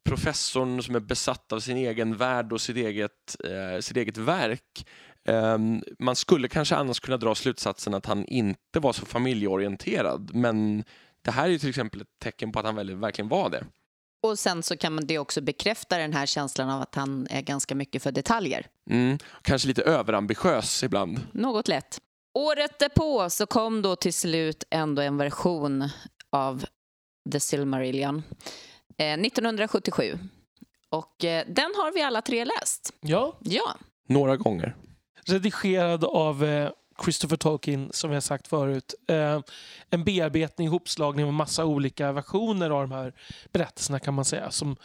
professorn 0.05 0.83
som 0.83 0.95
är 0.95 0.99
besatt 0.99 1.51
av 1.51 1.59
sin 1.59 1.77
egen 1.77 2.17
värld 2.17 2.53
och 2.53 2.61
sitt 2.61 2.77
eget, 2.77 3.35
eh, 3.43 3.79
sitt 3.79 3.97
eget 3.97 4.17
verk 4.17 4.85
Um, 5.27 5.83
man 5.99 6.15
skulle 6.15 6.47
kanske 6.47 6.75
annars 6.75 6.99
kunna 6.99 7.17
dra 7.17 7.35
slutsatsen 7.35 7.93
att 7.93 8.05
han 8.05 8.25
inte 8.25 8.79
var 8.79 8.93
så 8.93 9.05
familjeorienterad 9.05 10.31
men 10.33 10.83
det 11.21 11.31
här 11.31 11.45
är 11.45 11.49
ju 11.49 11.59
till 11.59 11.69
exempel 11.69 12.01
ett 12.01 12.19
tecken 12.23 12.51
på 12.51 12.59
att 12.59 12.65
han 12.65 12.99
verkligen 12.99 13.29
var 13.29 13.49
det. 13.49 13.65
Och 14.23 14.39
sen 14.39 14.63
så 14.63 14.77
kan 14.77 14.93
man 14.93 15.07
det 15.07 15.19
också 15.19 15.41
bekräfta 15.41 15.97
den 15.97 16.13
här 16.13 16.25
känslan 16.25 16.69
av 16.69 16.81
att 16.81 16.95
han 16.95 17.27
är 17.29 17.41
ganska 17.41 17.75
mycket 17.75 18.03
för 18.03 18.11
detaljer. 18.11 18.67
Mm, 18.89 19.17
kanske 19.41 19.67
lite 19.67 19.81
överambitiös 19.81 20.83
ibland. 20.83 21.19
Något 21.31 21.67
lätt. 21.67 22.01
Året 22.33 22.79
därpå 22.79 23.29
så 23.29 23.45
kom 23.45 23.81
då 23.81 23.95
till 23.95 24.13
slut 24.13 24.63
ändå 24.69 25.01
en 25.01 25.17
version 25.17 25.89
av 26.29 26.65
The 27.31 27.39
Silmarillion. 27.39 28.23
Eh, 28.97 29.13
1977. 29.13 30.19
Och 30.89 31.25
eh, 31.25 31.45
den 31.47 31.71
har 31.75 31.93
vi 31.93 32.01
alla 32.01 32.21
tre 32.21 32.45
läst. 32.45 32.93
Ja. 33.01 33.37
Ja. 33.39 33.75
Några 34.07 34.37
gånger 34.37 34.75
redigerad 35.25 36.03
av 36.03 36.43
eh, 36.43 36.69
Christopher 37.03 37.37
Tolkien, 37.37 37.89
som 37.93 38.11
har 38.11 38.19
sagt 38.19 38.47
förut. 38.47 38.93
Eh, 39.07 39.39
en 39.89 40.03
bearbetning, 40.03 40.67
ihopslagning 40.67 41.25
av 41.25 41.33
massa 41.33 41.65
olika 41.65 42.11
versioner 42.11 42.69
av 42.69 42.81
de 42.81 42.91
här 42.91 43.13
berättelserna 43.51 43.99
kan 43.99 44.13
man 44.13 44.25
säga. 44.25 44.51
Som, 44.51 44.75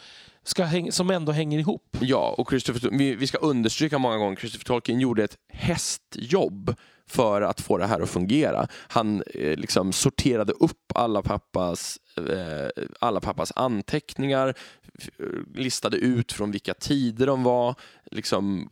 ska 0.43 0.63
häng, 0.63 0.91
som 0.91 1.09
ändå 1.09 1.31
hänger 1.31 1.59
ihop. 1.59 1.97
Ja, 2.01 2.35
och 2.37 2.49
Christopher, 2.49 2.89
vi, 2.97 3.15
vi 3.15 3.27
ska 3.27 3.37
understryka 3.37 3.97
många 3.97 4.17
gånger, 4.17 4.35
Christopher 4.35 4.65
Tolkien 4.65 4.99
gjorde 4.99 5.23
ett 5.23 5.37
hästjobb 5.53 6.75
för 7.11 7.41
att 7.41 7.61
få 7.61 7.77
det 7.77 7.87
här 7.87 8.01
att 8.01 8.09
fungera. 8.09 8.67
Han 8.87 9.23
eh, 9.35 9.57
liksom 9.57 9.93
sorterade 9.93 10.53
upp 10.53 10.91
alla 10.95 11.21
pappas, 11.21 11.99
eh, 12.17 12.83
alla 12.99 13.19
pappas 13.19 13.51
anteckningar, 13.55 14.47
eh, 14.47 15.25
listade 15.53 15.97
ut 15.97 16.31
från 16.31 16.51
vilka 16.51 16.73
tider 16.73 17.27
de 17.27 17.43
var, 17.43 17.75
liksom, 18.11 18.69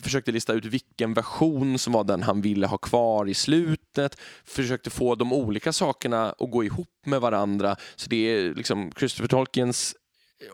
försökte 0.00 0.32
lista 0.32 0.52
ut 0.52 0.64
vilken 0.64 1.14
version 1.14 1.78
som 1.78 1.92
var 1.92 2.04
den 2.04 2.22
han 2.22 2.40
ville 2.40 2.66
ha 2.66 2.78
kvar 2.78 3.28
i 3.28 3.34
slutet, 3.34 4.20
försökte 4.44 4.90
få 4.90 5.14
de 5.14 5.32
olika 5.32 5.72
sakerna 5.72 6.30
att 6.30 6.50
gå 6.50 6.64
ihop 6.64 6.88
med 7.06 7.20
varandra. 7.20 7.76
Så 7.96 8.10
det 8.10 8.16
är 8.16 8.54
liksom 8.54 8.92
Christopher 8.96 9.28
Tolkiens 9.28 9.96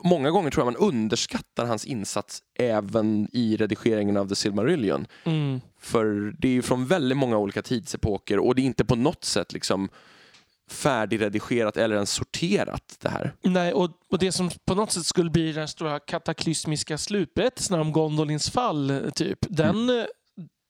Många 0.04 0.30
gånger 0.30 0.50
tror 0.50 0.66
jag 0.66 0.72
man 0.72 0.88
underskattar 0.88 1.66
hans 1.66 1.84
insats 1.84 2.42
även 2.58 3.28
i 3.32 3.56
redigeringen 3.56 4.16
av 4.16 4.28
The 4.28 4.34
Silmarillion. 4.34 5.06
Mm. 5.24 5.60
För 5.80 6.34
det 6.38 6.48
är 6.48 6.52
ju 6.52 6.62
från 6.62 6.86
väldigt 6.86 7.18
många 7.18 7.38
olika 7.38 7.62
tidsepoker 7.62 8.38
och 8.38 8.54
det 8.54 8.62
är 8.62 8.64
inte 8.64 8.84
på 8.84 8.96
något 8.96 9.24
sätt 9.24 9.52
liksom 9.52 9.88
färdigredigerat 10.70 11.76
eller 11.76 11.94
ens 11.94 12.12
sorterat 12.12 12.96
det 13.00 13.08
här. 13.08 13.34
Nej, 13.42 13.72
och, 13.72 13.90
och 14.10 14.18
det 14.18 14.32
som 14.32 14.50
på 14.64 14.74
något 14.74 14.92
sätt 14.92 15.06
skulle 15.06 15.30
bli 15.30 15.52
den 15.52 15.68
stora 15.68 15.98
kataklysmiska 15.98 16.98
slutberättelsen 16.98 17.80
om 17.80 17.92
Gondolins 17.92 18.50
fall, 18.50 19.10
typ, 19.14 19.38
den, 19.40 19.90
mm. 19.90 20.06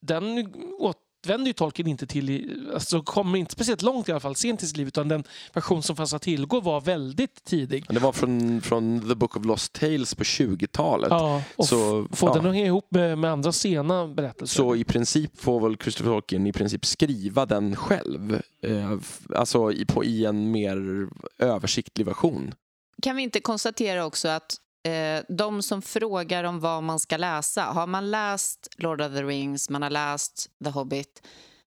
den 0.00 0.54
åt 0.78 0.96
vänder 1.29 1.47
ju 1.47 1.53
Tolkien 1.53 1.88
inte 1.88 2.07
till, 2.07 2.57
alltså 2.75 3.03
kommer 3.03 3.38
inte 3.38 3.53
speciellt 3.53 3.83
långt 3.83 4.09
i 4.09 4.12
alla 4.12 4.21
fall, 4.21 4.37
sent 4.37 4.62
i 4.62 4.67
sitt 4.67 4.77
liv, 4.77 4.87
utan 4.87 5.09
den 5.09 5.25
version 5.53 5.83
som 5.83 5.97
fanns 5.97 6.14
att 6.14 6.23
tillgå 6.23 6.61
var 6.61 6.81
väldigt 6.81 7.45
tidig. 7.45 7.87
Det 7.88 7.99
var 7.99 8.12
från, 8.12 8.61
från 8.61 9.09
The 9.09 9.14
Book 9.14 9.37
of 9.37 9.45
Lost 9.45 9.73
Tales 9.73 10.14
på 10.14 10.25
20-talet. 10.25 11.11
Ja, 11.11 11.43
och 11.57 11.67
så, 11.67 12.09
få 12.12 12.27
ja. 12.27 12.35
den 12.35 12.47
att 12.47 12.55
hänga 12.55 12.67
ihop 12.67 12.87
med, 12.91 13.19
med 13.19 13.33
andra 13.33 13.53
sena 13.53 14.09
berättelser. 14.09 14.57
Så 14.57 14.77
i 14.77 14.85
princip 14.85 15.41
får 15.41 15.61
väl 15.61 15.77
Christopher 15.77 16.11
Tolkien 16.11 16.47
i 16.47 16.53
princip 16.53 16.87
skriva 16.87 17.47
den 17.47 17.77
själv, 17.77 18.43
eh, 18.62 18.99
alltså 19.35 19.73
i, 19.73 19.87
på, 19.87 20.05
i 20.05 20.25
en 20.25 20.51
mer 20.51 21.09
översiktlig 21.38 22.07
version. 22.07 22.55
Kan 23.03 23.17
vi 23.17 23.23
inte 23.23 23.41
konstatera 23.41 24.07
också 24.07 24.29
att 24.29 24.57
eh, 24.83 25.25
de 25.29 25.62
som 25.62 25.83
frågar 25.83 26.45
om 26.45 26.61
vad 26.61 26.83
man 26.83 26.99
ska 26.99 27.17
läsa, 27.17 27.62
har 27.62 27.87
man 27.87 28.11
läst 28.11 28.69
Lord 28.77 29.01
of 29.01 29.12
the 29.12 29.23
Rings, 29.23 29.71
man 29.71 29.83
har 29.83 29.91
läst 29.91 30.51
The 30.64 30.71
Hobbit, 30.71 31.23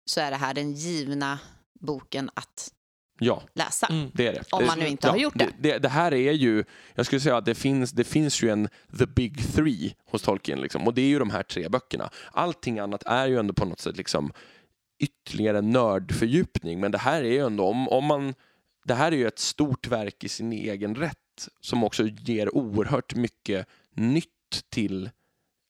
så 0.04 0.20
är 0.20 0.30
det 0.30 0.36
här 0.36 0.54
den 0.54 0.72
givna 0.72 1.38
boken 1.80 2.30
att 2.34 2.70
ja. 3.18 3.42
läsa. 3.54 3.86
Mm. 3.86 4.10
Det 4.14 4.26
är 4.26 4.32
det. 4.32 4.44
Om 4.50 4.66
man 4.66 4.78
nu 4.78 4.86
inte 4.86 5.06
ja, 5.06 5.10
har 5.10 5.18
gjort 5.18 5.38
det. 5.38 5.44
det. 5.44 5.72
det. 5.72 5.78
det. 5.78 5.88
här 5.88 6.14
är 6.14 6.32
ju, 6.32 6.64
jag 6.94 7.06
skulle 7.06 7.20
säga 7.20 7.36
att 7.36 7.44
det 7.44 7.54
finns, 7.54 7.92
det 7.92 8.04
finns 8.04 8.42
ju 8.42 8.50
en 8.50 8.68
the 8.98 9.06
big 9.06 9.54
three 9.54 9.94
hos 10.10 10.22
Tolkien. 10.22 10.60
Liksom, 10.60 10.86
och 10.86 10.94
det 10.94 11.02
är 11.02 11.08
ju 11.08 11.18
de 11.18 11.30
här 11.30 11.42
tre 11.42 11.68
böckerna. 11.68 12.10
Allting 12.32 12.78
annat 12.78 13.02
är 13.06 13.26
ju 13.26 13.38
ändå 13.38 13.54
på 13.54 13.64
något 13.64 13.80
sätt 13.80 13.96
liksom 13.96 14.32
ytterligare 14.98 15.60
nördfördjupning. 15.60 16.80
Men 16.80 16.92
det 16.92 16.98
här 16.98 17.22
är 17.22 17.32
ju 17.32 17.46
ändå, 17.46 17.66
om, 17.66 17.88
om 17.88 18.04
man, 18.04 18.34
det 18.84 18.94
här 18.94 19.12
är 19.12 19.16
ju 19.16 19.26
ett 19.26 19.38
stort 19.38 19.86
verk 19.86 20.24
i 20.24 20.28
sin 20.28 20.52
egen 20.52 20.94
rätt 20.94 21.18
som 21.60 21.84
också 21.84 22.06
ger 22.06 22.56
oerhört 22.56 23.14
mycket 23.14 23.66
nytt 23.94 24.64
till 24.68 25.10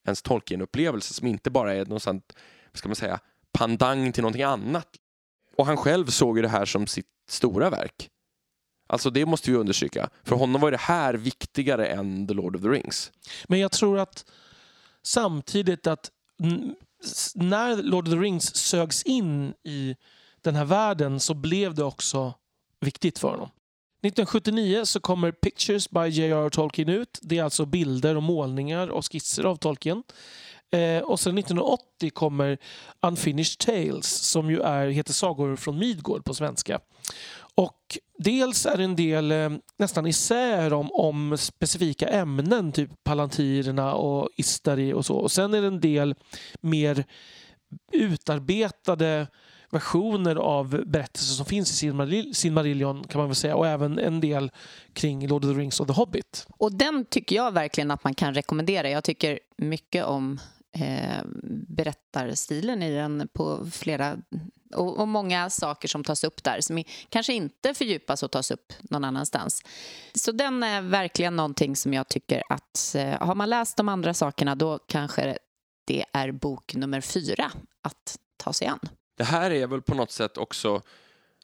ens 0.06 0.22
Tolkien-upplevelse 0.22 1.14
som 1.14 1.26
inte 1.26 1.50
bara 1.50 1.74
är 1.74 1.86
någon 1.86 2.00
sånt, 2.00 2.32
ska 2.74 2.88
man 2.88 2.96
säga, 2.96 3.20
pandang 3.52 4.12
till 4.12 4.22
någonting 4.22 4.42
annat. 4.42 4.88
Och 5.56 5.66
han 5.66 5.76
själv 5.76 6.06
såg 6.06 6.38
ju 6.38 6.42
det 6.42 6.48
här 6.48 6.64
som 6.64 6.86
sitt 6.86 7.06
stora 7.28 7.70
verk. 7.70 8.10
Alltså 8.86 9.10
det 9.10 9.26
måste 9.26 9.50
vi 9.50 9.56
understryka. 9.56 10.10
För 10.24 10.36
honom 10.36 10.60
var 10.60 10.70
det 10.70 10.76
här 10.76 11.14
viktigare 11.14 11.86
än 11.86 12.26
The 12.26 12.34
Lord 12.34 12.56
of 12.56 12.62
the 12.62 12.68
Rings. 12.68 13.12
Men 13.48 13.60
jag 13.60 13.72
tror 13.72 13.98
att 13.98 14.24
samtidigt 15.02 15.86
att 15.86 16.10
när 17.34 17.82
Lord 17.82 18.08
of 18.08 18.14
the 18.14 18.20
Rings 18.20 18.56
sögs 18.56 19.02
in 19.02 19.54
i 19.62 19.96
den 20.40 20.54
här 20.54 20.64
världen 20.64 21.20
så 21.20 21.34
blev 21.34 21.74
det 21.74 21.84
också 21.84 22.34
viktigt 22.80 23.18
för 23.18 23.28
honom. 23.28 23.50
1979 24.02 24.84
så 24.84 25.00
kommer 25.00 25.32
Pictures 25.32 25.90
by 25.90 26.08
J.R. 26.08 26.50
Tolkien 26.50 26.88
ut. 26.88 27.18
Det 27.22 27.38
är 27.38 27.44
alltså 27.44 27.66
bilder 27.66 28.16
och 28.16 28.22
målningar 28.22 28.88
och 28.88 29.12
skisser 29.12 29.44
av 29.44 29.56
Tolkien. 29.56 30.02
Eh, 30.70 31.02
och 31.02 31.20
sen 31.20 31.38
1980 31.38 32.10
kommer 32.10 32.58
Unfinished 33.00 33.58
Tales 33.58 34.06
som 34.06 34.50
ju 34.50 34.60
är, 34.60 34.86
heter 34.88 35.12
Sagor 35.12 35.56
från 35.56 35.78
Midgård 35.78 36.24
på 36.24 36.34
svenska. 36.34 36.80
Och 37.54 37.98
dels 38.18 38.66
är 38.66 38.76
det 38.76 38.84
en 38.84 38.96
del 38.96 39.32
eh, 39.32 39.50
nästan 39.78 40.06
isär 40.06 40.72
om, 40.72 40.92
om 40.92 41.38
specifika 41.38 42.08
ämnen, 42.08 42.72
typ 42.72 43.04
Palantirerna 43.04 43.94
och 43.94 44.28
Istari 44.36 44.92
och 44.92 45.06
så. 45.06 45.14
Och 45.14 45.32
sen 45.32 45.54
är 45.54 45.60
det 45.60 45.66
en 45.66 45.80
del 45.80 46.14
mer 46.60 47.04
utarbetade 47.92 49.26
versioner 49.70 50.36
av 50.36 50.82
berättelser 50.86 51.34
som 51.34 51.46
finns 51.46 51.82
i 51.82 52.32
Silmarillion 52.34 53.04
kan 53.04 53.18
man 53.18 53.28
väl 53.28 53.36
säga 53.36 53.56
och 53.56 53.66
även 53.66 53.98
en 53.98 54.20
del 54.20 54.50
kring 54.92 55.28
Lord 55.28 55.44
of 55.44 55.50
the 55.50 55.60
Rings 55.60 55.80
och 55.80 55.86
The 55.86 55.92
Hobbit. 55.92 56.46
Och 56.58 56.72
den 56.72 57.04
tycker 57.04 57.36
jag 57.36 57.52
verkligen 57.52 57.90
att 57.90 58.04
man 58.04 58.14
kan 58.14 58.34
rekommendera. 58.34 58.90
Jag 58.90 59.04
tycker 59.04 59.38
mycket 59.56 60.04
om 60.04 60.40
eh, 60.72 61.24
berättarstilen 61.68 62.82
i 62.82 62.94
den 62.94 63.28
på 63.32 63.66
flera 63.72 64.16
och, 64.74 64.98
och, 64.98 65.08
många 65.08 65.50
saker 65.50 65.88
som 65.88 66.04
tas 66.04 66.24
upp 66.24 66.44
där 66.44 66.60
som 66.60 66.84
kanske 67.08 67.32
inte 67.32 67.74
fördjupas 67.74 68.22
och 68.22 68.30
tas 68.30 68.50
upp 68.50 68.72
någon 68.80 69.04
annanstans. 69.04 69.62
Så 70.14 70.32
den 70.32 70.62
är 70.62 70.82
verkligen 70.82 71.36
någonting 71.36 71.76
som 71.76 71.94
jag 71.94 72.08
tycker 72.08 72.42
att 72.48 72.94
eh, 72.94 73.26
har 73.26 73.34
man 73.34 73.50
läst 73.50 73.76
de 73.76 73.88
andra 73.88 74.14
sakerna 74.14 74.54
då 74.54 74.78
kanske 74.88 75.38
det 75.84 76.04
är 76.12 76.32
bok 76.32 76.74
nummer 76.74 77.00
fyra 77.00 77.52
att 77.82 78.18
ta 78.36 78.52
sig 78.52 78.68
an. 78.68 78.80
Det 79.16 79.24
här 79.24 79.50
är 79.50 79.66
väl 79.66 79.82
på 79.82 79.94
något 79.94 80.10
sätt 80.10 80.38
också 80.38 80.82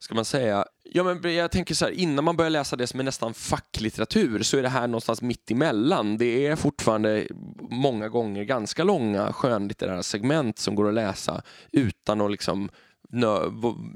ska 0.03 0.15
man 0.15 0.25
säga, 0.25 0.65
ja 0.85 1.05
men 1.05 1.35
jag 1.35 1.51
tänker 1.51 1.75
så 1.75 1.85
här, 1.85 1.93
innan 1.93 2.25
man 2.25 2.37
börjar 2.37 2.51
läsa 2.51 2.77
det 2.77 2.87
som 2.87 3.01
är 3.01 3.05
nästan 3.05 3.35
facklitteratur 3.35 4.43
så 4.43 4.59
är 4.59 4.63
det 4.63 4.69
här 4.69 4.87
någonstans 4.87 5.23
mitt 5.23 5.51
emellan. 5.51 6.19
Det 6.19 6.47
är 6.47 6.57
fortfarande 6.57 7.27
många 7.61 8.09
gånger 8.09 8.45
ganska 8.45 8.85
långa 8.85 9.33
skönlitterära 9.33 10.03
segment 10.03 10.59
som 10.59 10.75
går 10.75 10.89
att 10.89 10.95
läsa 10.95 11.43
utan 11.73 12.21
att 12.21 12.31
liksom 12.31 12.71
nö, 13.09 13.39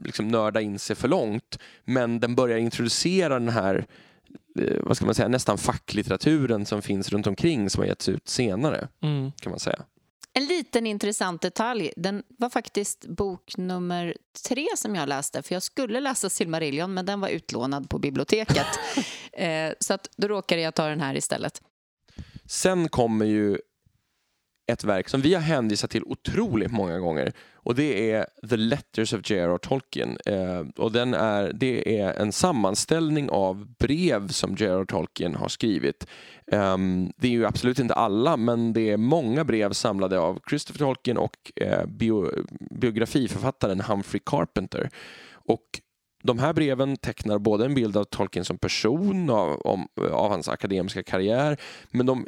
liksom 0.05 0.29
nörda 0.29 0.61
in 0.61 0.79
sig 0.79 0.97
för 0.97 1.09
långt. 1.09 1.59
Men 1.85 2.21
den 2.21 2.35
börjar 2.35 2.59
introducera 2.59 3.35
den 3.35 3.49
här 3.49 3.87
eh, 4.59 4.83
vad 4.83 4.97
ska 4.97 5.07
man 5.07 5.15
säga, 5.15 5.29
nästan 5.29 5.59
facklitteraturen 5.59 6.67
som 6.67 6.83
finns 6.83 7.09
runt 7.13 7.27
omkring 7.27 7.71
som 7.71 7.81
har 7.81 7.89
getts 7.89 8.09
ut 8.09 8.29
senare. 8.29 8.89
Mm. 9.03 9.33
kan 9.33 9.51
man 9.51 9.61
säga. 9.61 9.83
En 10.39 10.47
liten 10.47 10.87
intressant 10.87 11.43
detalj. 11.43 11.93
Den 11.97 12.23
var 12.29 12.51
faktiskt 12.51 13.07
bok 13.07 13.57
nummer 13.57 14.17
tre 14.49 14.67
som 14.77 14.95
jag 14.95 15.09
läste. 15.09 15.43
För 15.43 15.55
Jag 15.55 15.63
skulle 15.63 16.01
läsa 16.01 16.31
Silmarillion, 16.31 16.95
men 16.95 17.07
den 17.07 17.21
var 17.21 17.29
utlånad 17.29 17.91
på 17.91 17.99
biblioteket. 17.99 18.67
eh, 19.33 19.73
så 19.81 19.95
att 19.95 20.09
då 20.17 20.29
råkade 20.29 20.61
jag 20.61 20.75
ta 20.75 20.89
den 20.89 21.01
här 21.01 21.15
istället. 21.15 21.63
Sen 22.45 22.89
kommer 22.89 23.27
ju 23.27 23.59
ett 24.73 24.85
verk 24.85 25.09
som 25.09 25.21
vi 25.21 25.35
har 25.35 25.41
hänvisat 25.41 25.91
till 25.91 26.05
otroligt 26.05 26.73
många 26.73 26.99
gånger 26.99 27.33
och 27.67 27.75
det 27.75 28.11
är 28.11 28.27
The 28.49 28.57
Letters 28.57 29.13
of 29.13 29.31
J.R.R. 29.31 29.59
Tolkien. 29.59 30.19
Eh, 30.27 30.65
och 30.77 30.93
den 30.93 31.15
är, 31.15 31.53
det 31.53 32.01
är 32.01 32.13
en 32.13 32.33
sammanställning 32.33 33.31
av 33.31 33.67
brev 33.79 34.29
som 34.29 34.55
J.R.R. 34.55 34.85
Tolkien 34.85 35.35
har 35.35 35.49
skrivit. 35.49 36.07
Eh, 36.53 36.77
det 37.17 37.29
är 37.29 37.33
ju 37.33 37.47
absolut 37.47 37.79
inte 37.79 37.95
alla, 37.95 38.37
men 38.37 38.73
det 38.73 38.91
är 38.91 38.97
många 38.97 39.45
brev 39.45 39.73
samlade 39.73 40.19
av 40.19 40.41
Christopher 40.49 40.79
Tolkien 40.79 41.17
och 41.17 41.53
eh, 41.57 41.87
bio, 41.87 42.31
biografiförfattaren 42.71 43.81
Humphrey 43.81 44.21
Carpenter. 44.27 44.91
Och 45.33 45.81
de 46.23 46.39
här 46.39 46.53
breven 46.53 46.97
tecknar 46.97 47.39
både 47.39 47.65
en 47.65 47.75
bild 47.75 47.97
av 47.97 48.05
Tolkien 48.05 48.45
som 48.45 48.59
person, 48.59 49.31
av, 49.31 49.61
om, 49.61 49.89
av 50.13 50.31
hans 50.31 50.49
akademiska 50.49 51.03
karriär, 51.03 51.57
men 51.91 52.07
de, 52.07 52.27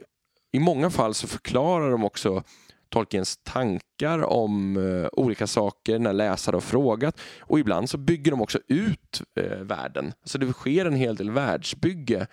i 0.53 0.59
många 0.59 0.91
fall 0.91 1.15
så 1.15 1.27
förklarar 1.27 1.91
de 1.91 2.05
också 2.05 2.43
Tolkiens 2.89 3.37
tankar 3.43 4.25
om 4.25 4.77
eh, 4.77 5.09
olika 5.13 5.47
saker 5.47 5.99
när 5.99 6.13
läsare 6.13 6.57
har 6.57 6.61
frågat. 6.61 7.21
Och 7.41 7.59
ibland 7.59 7.91
så 7.91 7.99
bygger 7.99 8.31
de 8.31 8.43
också 8.43 8.59
ut 8.69 9.23
eh, 9.41 9.59
världen. 9.59 10.13
Så 10.25 10.39
det 10.39 10.53
sker 10.53 10.87
en 10.87 10.97
hel 10.97 11.17
del 11.17 11.31
världsbygge 11.31 12.27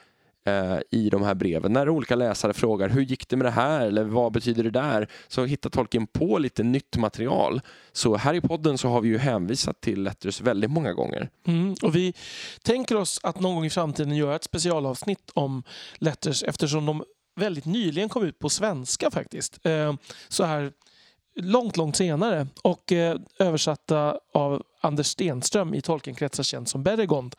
eh, 0.45 0.77
i 0.91 1.09
de 1.09 1.23
här 1.23 1.35
breven. 1.35 1.73
När 1.73 1.89
olika 1.89 2.15
läsare 2.15 2.53
frågar 2.53 2.89
hur 2.89 3.01
gick 3.01 3.29
det 3.29 3.35
med 3.35 3.45
det 3.45 3.51
här 3.51 3.87
eller 3.87 4.03
vad 4.03 4.31
betyder 4.31 4.63
det 4.63 4.71
där? 4.71 5.07
Så 5.27 5.45
hittar 5.45 5.69
Tolkien 5.69 6.07
på 6.07 6.37
lite 6.37 6.63
nytt 6.63 6.97
material. 6.97 7.61
Så 7.91 8.15
här 8.15 8.33
i 8.33 8.41
podden 8.41 8.77
så 8.77 8.87
har 8.87 9.01
vi 9.01 9.09
ju 9.09 9.17
hänvisat 9.17 9.81
till 9.81 10.03
Letters 10.03 10.41
väldigt 10.41 10.71
många 10.71 10.93
gånger. 10.93 11.29
Mm, 11.47 11.75
och 11.81 11.95
vi 11.95 12.13
tänker 12.63 12.95
oss 12.95 13.19
att 13.23 13.39
någon 13.39 13.55
gång 13.55 13.65
i 13.65 13.69
framtiden 13.69 14.15
göra 14.15 14.35
ett 14.35 14.43
specialavsnitt 14.43 15.31
om 15.33 15.63
Letters 15.97 16.43
eftersom 16.43 16.85
de 16.85 17.03
väldigt 17.35 17.65
nyligen 17.65 18.09
kom 18.09 18.23
ut 18.23 18.39
på 18.39 18.49
svenska 18.49 19.11
faktiskt. 19.11 19.65
Eh, 19.65 19.93
så 20.27 20.43
här 20.43 20.71
långt, 21.35 21.77
långt 21.77 21.95
senare 21.95 22.47
och 22.61 22.91
eh, 22.91 23.17
översatta 23.39 24.19
av 24.33 24.63
Anders 24.81 25.07
Stenström 25.07 25.73
i 25.73 25.81
tolkenkretsar 25.81 26.43
känd 26.43 26.69
som 26.69 26.83
Beregond. 26.83 27.35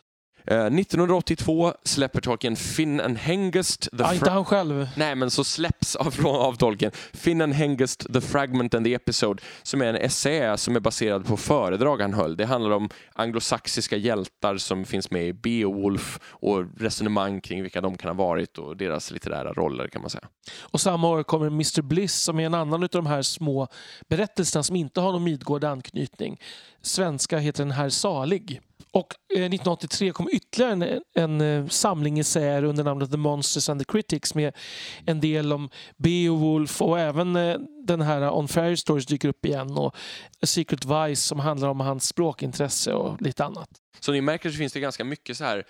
1982 0.54 1.68
eh, 1.68 1.74
släpper 1.82 2.20
Tolkien 2.20 2.56
Finn 2.56 3.00
and 3.00 3.18
Hengest... 3.18 3.80
The 3.80 3.88
ja, 3.98 4.14
inte 4.14 4.30
han 4.30 4.44
själv. 4.44 4.88
Nej, 4.96 5.14
men 5.14 5.30
så 5.30 5.44
släpps 5.44 5.96
av, 5.96 6.26
av 6.26 6.56
Tolkien 6.56 6.92
Finn 7.12 7.40
and 7.40 7.54
Hengest, 7.54 8.12
The 8.12 8.20
Fragment 8.20 8.74
and 8.74 8.86
the 8.86 8.94
Episode 8.94 9.42
som 9.62 9.82
är 9.82 9.86
en 9.86 9.96
essä 9.96 10.56
som 10.56 10.76
är 10.76 10.80
baserad 10.80 11.26
på 11.26 11.36
föredrag 11.36 12.00
han 12.00 12.14
höll. 12.14 12.36
Det 12.36 12.46
handlar 12.46 12.70
om 12.70 12.88
anglosaxiska 13.14 13.96
hjältar 13.96 14.56
som 14.56 14.84
finns 14.84 15.10
med 15.10 15.28
i 15.28 15.32
Beowulf 15.32 16.18
och 16.24 16.64
resonemang 16.76 17.40
kring 17.40 17.62
vilka 17.62 17.80
de 17.80 17.96
kan 17.96 18.16
ha 18.16 18.26
varit 18.26 18.58
och 18.58 18.76
deras 18.76 19.10
litterära 19.10 19.52
roller 19.52 19.88
kan 19.88 20.00
man 20.00 20.10
säga. 20.10 20.28
Och 20.60 20.80
samma 20.80 21.08
år 21.08 21.22
kommer 21.22 21.46
Mr 21.46 21.82
Bliss 21.82 22.14
som 22.14 22.40
är 22.40 22.46
en 22.46 22.54
annan 22.54 22.82
av 22.82 22.88
de 22.88 23.06
här 23.06 23.22
små 23.22 23.68
berättelserna 24.08 24.62
som 24.62 24.76
inte 24.76 25.00
har 25.00 25.12
någon 25.12 25.24
Midgård 25.24 25.64
anknytning. 25.64 26.40
Svenska 26.82 27.38
heter 27.38 27.64
den 27.64 27.70
Herr 27.70 27.88
Salig. 27.88 28.60
Och 28.96 29.14
eh, 29.34 29.40
1983 29.40 30.12
kom 30.12 30.28
ytterligare 30.32 30.72
en, 30.72 31.00
en 31.14 31.40
eh, 31.40 31.68
samling 31.68 32.18
essäer 32.18 32.64
under 32.64 32.84
namnet 32.84 33.10
The 33.10 33.16
Monsters 33.16 33.68
and 33.68 33.80
the 33.80 33.84
Critics 33.84 34.34
med 34.34 34.56
en 35.06 35.20
del 35.20 35.52
om 35.52 35.70
Beowulf 35.96 36.82
och 36.82 37.00
även 37.00 37.36
eh, 37.36 37.56
den 37.86 38.00
här 38.00 38.34
On 38.34 38.48
Fairy 38.48 38.76
Stories 38.76 39.06
dyker 39.06 39.28
upp 39.28 39.46
igen 39.46 39.78
och 39.78 39.96
A 40.42 40.46
Secret 40.46 40.84
Vice 40.84 41.22
som 41.22 41.40
handlar 41.40 41.68
om 41.68 41.80
hans 41.80 42.08
språkintresse 42.08 42.92
och 42.92 43.22
lite 43.22 43.44
annat. 43.44 43.68
Så 44.00 44.12
ni 44.12 44.20
märker 44.20 44.50
så 44.50 44.56
finns 44.56 44.72
det 44.72 44.80
ganska 44.80 45.04
mycket 45.04 45.36
så 45.36 45.44
här 45.44 45.64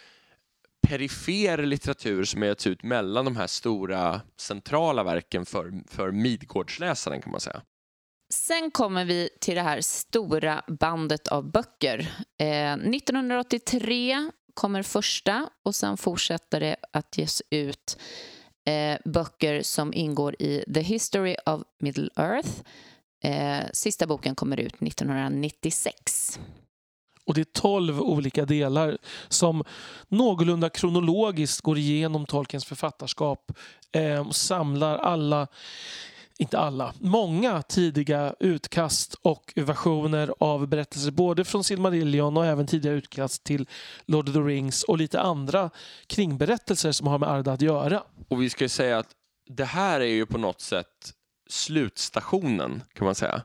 perifer 0.88 1.58
litteratur 1.58 2.24
som 2.24 2.42
är 2.42 2.46
getts 2.46 2.66
ut 2.66 2.82
mellan 2.82 3.24
de 3.24 3.36
här 3.36 3.46
stora 3.46 4.20
centrala 4.40 5.04
verken 5.04 5.46
för, 5.46 5.72
för 5.88 6.10
Midgårdsläsaren 6.10 7.22
kan 7.22 7.32
man 7.32 7.40
säga. 7.40 7.62
Sen 8.36 8.70
kommer 8.70 9.04
vi 9.04 9.28
till 9.40 9.54
det 9.54 9.62
här 9.62 9.80
stora 9.80 10.62
bandet 10.68 11.28
av 11.28 11.50
böcker. 11.50 11.98
Eh, 12.38 12.72
1983 12.72 14.30
kommer 14.54 14.82
första 14.82 15.48
och 15.64 15.74
sen 15.74 15.96
fortsätter 15.96 16.60
det 16.60 16.76
att 16.92 17.18
ges 17.18 17.42
ut 17.50 17.98
eh, 18.66 18.98
böcker 19.04 19.62
som 19.62 19.94
ingår 19.94 20.42
i 20.42 20.64
The 20.74 20.80
History 20.80 21.36
of 21.46 21.62
Middle 21.80 22.08
Earth. 22.16 22.50
Eh, 23.24 23.64
sista 23.72 24.06
boken 24.06 24.34
kommer 24.34 24.60
ut 24.60 24.82
1996. 24.82 26.40
Och 27.26 27.34
det 27.34 27.40
är 27.40 27.60
tolv 27.60 28.00
olika 28.00 28.44
delar 28.44 28.98
som 29.28 29.64
någorlunda 30.08 30.68
kronologiskt 30.68 31.60
går 31.60 31.78
igenom 31.78 32.26
Tolkiens 32.26 32.64
författarskap 32.64 33.52
eh, 33.92 34.26
och 34.28 34.36
samlar 34.36 34.98
alla 34.98 35.48
inte 36.38 36.58
alla, 36.58 36.94
många 37.00 37.62
tidiga 37.62 38.34
utkast 38.40 39.14
och 39.22 39.52
versioner 39.56 40.34
av 40.40 40.68
berättelser 40.68 41.10
både 41.10 41.44
från 41.44 41.64
Silmarillion 41.64 42.36
och 42.36 42.46
även 42.46 42.66
tidiga 42.66 42.92
utkast 42.92 43.44
till 43.44 43.68
Lord 44.06 44.28
of 44.28 44.34
the 44.34 44.40
Rings 44.40 44.82
och 44.82 44.98
lite 44.98 45.20
andra 45.20 45.70
kringberättelser 46.06 46.92
som 46.92 47.06
har 47.06 47.18
med 47.18 47.28
Arda 47.28 47.52
att 47.52 47.62
göra. 47.62 48.02
Och 48.28 48.42
vi 48.42 48.50
ska 48.50 48.64
ju 48.64 48.68
säga 48.68 48.98
att 48.98 49.08
det 49.48 49.64
här 49.64 50.00
är 50.00 50.04
ju 50.04 50.26
på 50.26 50.38
något 50.38 50.60
sätt 50.60 51.12
slutstationen 51.48 52.82
kan 52.92 53.04
man 53.04 53.14
säga. 53.14 53.42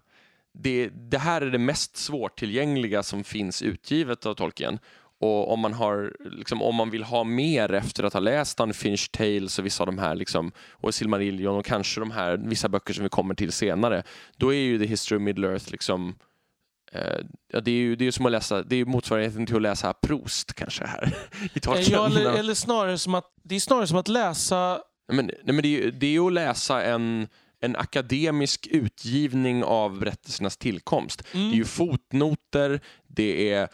Det, 0.53 0.89
det 0.89 1.17
här 1.17 1.41
är 1.41 1.51
det 1.51 1.57
mest 1.57 1.97
svårtillgängliga 1.97 3.03
som 3.03 3.23
finns 3.23 3.61
utgivet 3.61 4.25
av 4.25 4.33
Tolkien 4.33 4.79
och 5.21 5.53
om 5.53 5.59
man, 5.59 5.73
har, 5.73 6.13
liksom, 6.19 6.61
om 6.61 6.75
man 6.75 6.89
vill 6.89 7.03
ha 7.03 7.23
mer 7.23 7.73
efter 7.73 8.03
att 8.03 8.13
ha 8.13 8.19
läst 8.19 8.59
Unfinished 8.59 9.11
Tales 9.11 9.59
och 9.59 9.65
vissa 9.65 9.83
av 9.83 9.87
de 9.87 9.97
här, 9.99 10.15
liksom, 10.15 10.51
och 10.71 10.93
Silmarillion 10.93 11.55
och 11.55 11.65
kanske 11.65 11.99
de 11.99 12.11
här, 12.11 12.37
vissa 12.37 12.69
böcker 12.69 12.93
som 12.93 13.03
vi 13.03 13.09
kommer 13.09 13.35
till 13.35 13.51
senare, 13.51 14.03
då 14.37 14.53
är 14.53 14.57
ju 14.57 14.79
The 14.79 14.85
History 14.85 15.17
of 15.17 15.21
Middle 15.21 15.47
Earth 15.47 15.71
liksom 15.71 16.15
eh, 16.91 17.25
Ja, 17.53 17.61
det 17.61 17.71
är 17.71 17.75
ju 17.75 17.95
det 17.95 18.07
är 18.07 18.11
som 18.11 18.25
att 18.25 18.31
läsa, 18.31 18.63
det 18.63 18.75
är 18.75 18.85
motsvarigheten 18.85 19.45
till 19.45 19.55
att 19.55 19.61
läsa 19.61 19.93
Proust 19.93 20.53
kanske 20.53 20.85
här 20.85 21.15
i 21.53 21.59
ja, 21.91 22.05
eller, 22.05 22.33
eller 22.33 22.53
snarare 22.53 22.97
som 22.97 23.15
att, 23.15 23.25
det 23.43 23.55
är 23.55 23.59
snarare 23.59 23.87
som 23.87 23.97
att 23.97 24.07
läsa... 24.07 24.79
Nej, 25.07 25.15
men, 25.15 25.25
nej, 25.25 25.55
men 25.55 25.61
det, 25.61 25.83
är, 25.83 25.91
det 25.91 26.07
är 26.07 26.11
ju 26.11 26.27
att 26.27 26.33
läsa 26.33 26.83
en, 26.83 27.27
en 27.61 27.75
akademisk 27.75 28.67
utgivning 28.71 29.63
av 29.63 29.99
berättelsernas 29.99 30.57
tillkomst. 30.57 31.23
Mm. 31.33 31.49
Det 31.49 31.55
är 31.55 31.57
ju 31.57 31.65
fotnoter, 31.65 32.81
det 33.07 33.53
är 33.53 33.69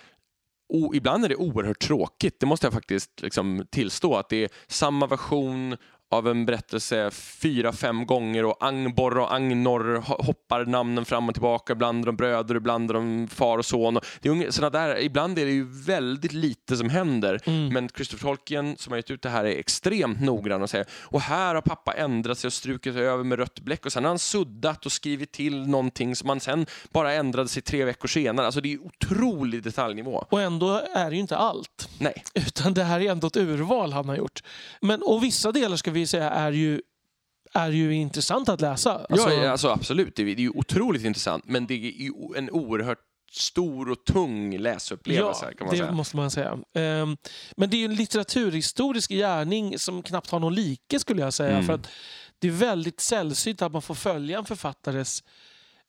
o, 0.69 0.93
ibland 0.95 1.25
är 1.25 1.29
det 1.29 1.35
oerhört 1.35 1.79
tråkigt, 1.79 2.39
det 2.39 2.45
måste 2.45 2.65
jag 2.65 2.73
faktiskt 2.73 3.21
liksom 3.21 3.65
tillstå. 3.71 4.15
Att 4.15 4.29
det 4.29 4.43
är 4.43 4.49
samma 4.67 5.07
version 5.07 5.77
av 6.09 6.27
en 6.27 6.45
berättelse 6.45 7.11
fyra, 7.11 7.71
fem 7.71 8.05
gånger 8.05 8.45
och 8.45 8.57
Angbor 8.59 9.17
och 9.17 9.33
Agnor 9.33 10.03
hoppar 10.23 10.65
namnen 10.65 11.05
fram 11.05 11.29
och 11.29 11.35
tillbaka. 11.35 11.73
Ibland 11.73 12.01
är 12.01 12.05
de 12.05 12.15
bröder, 12.15 12.55
ibland 12.55 12.89
är 12.89 12.93
de 12.93 13.27
far 13.27 13.57
och 13.57 13.65
son. 13.65 13.99
Det 14.21 14.29
är 14.29 14.51
såna 14.51 14.69
där, 14.69 14.99
ibland 14.99 15.39
är 15.39 15.45
det 15.45 15.51
ju 15.51 15.67
väldigt 15.69 16.33
lite 16.33 16.77
som 16.77 16.89
händer. 16.89 17.41
Mm. 17.45 17.73
Men 17.73 17.89
Christopher 17.89 18.27
Tolkien 18.27 18.77
som 18.77 18.91
har 18.91 18.97
gett 18.97 19.11
ut 19.11 19.21
det 19.21 19.29
här 19.29 19.45
är 19.45 19.59
extremt 19.59 20.21
noggrann 20.21 20.61
och 20.61 20.69
säger 20.69 20.85
och 21.03 21.21
här 21.21 21.55
har 21.55 21.61
pappa 21.61 21.93
ändrat 21.93 22.37
sig 22.37 22.47
och 22.47 22.53
strukit 22.53 22.95
över 22.95 23.23
med 23.23 23.39
rött 23.39 23.59
bläck 23.59 23.85
och 23.85 23.93
sen 23.93 24.03
har 24.03 24.09
han 24.09 24.19
suddat 24.19 24.85
och 24.85 24.91
skrivit 24.91 25.31
till 25.31 25.67
någonting 25.67 26.15
som 26.15 26.29
han 26.29 26.39
sen 26.39 26.65
bara 26.91 27.13
ändrade 27.13 27.49
sig 27.49 27.61
tre 27.61 27.85
veckor 27.85 28.07
senare. 28.07 28.45
Alltså 28.45 28.61
det 28.61 28.73
är 28.73 28.79
otrolig 28.85 29.63
detaljnivå. 29.63 30.25
Och 30.29 30.41
ändå 30.41 30.81
är 30.95 31.09
det 31.09 31.15
ju 31.15 31.21
inte 31.21 31.37
allt. 31.37 31.89
Nej. 31.99 32.23
Utan 32.33 32.73
det 32.73 32.83
här 32.83 32.99
är 32.99 33.11
ändå 33.11 33.27
ett 33.27 33.37
urval 33.37 33.93
han 33.93 34.09
har 34.09 34.15
gjort. 34.15 34.43
Men, 34.81 35.01
och 35.03 35.23
vissa 35.23 35.51
delar 35.51 35.77
ska 35.77 35.91
vi 35.91 35.96
säga 36.05 36.29
är 36.29 36.51
ju 36.51 36.81
är 37.53 37.69
ju 37.69 37.93
intressant 37.93 38.49
att 38.49 38.61
läsa. 38.61 39.05
Alltså, 39.09 39.31
ja, 39.31 39.49
alltså, 39.49 39.69
absolut. 39.69 40.15
Det 40.15 40.21
är, 40.21 40.35
ju 40.35 40.49
otroligt 40.49 41.03
intressant, 41.03 41.43
men 41.47 41.67
det 41.67 41.73
är 41.73 41.77
ju 41.77 42.11
en 42.35 42.49
oerhört 42.49 42.99
stor 43.31 43.89
och 43.89 44.05
tung 44.05 44.57
läsupplevelse. 44.57 45.45
Ja, 45.45 45.51
kan 45.57 45.67
man 45.67 45.75
det 45.75 45.77
säga. 45.77 45.91
måste 45.91 46.15
man 46.15 46.31
säga. 46.31 46.59
Ehm, 46.73 47.17
men 47.57 47.69
det 47.69 47.77
är 47.77 47.85
en 47.85 47.95
litteraturhistorisk 47.95 49.11
gärning 49.11 49.79
som 49.79 50.03
knappt 50.03 50.29
har 50.29 50.39
någon 50.39 50.55
like 50.55 50.99
skulle 50.99 51.21
jag 51.21 51.33
säga. 51.33 51.51
Mm. 51.51 51.65
För 51.65 51.73
att 51.73 51.89
det 52.39 52.47
är 52.47 52.51
väldigt 52.51 52.99
sällsynt 52.99 53.61
att 53.61 53.71
man 53.71 53.81
får 53.81 53.95
följa 53.95 54.37
en 54.37 54.45
författares 54.45 55.23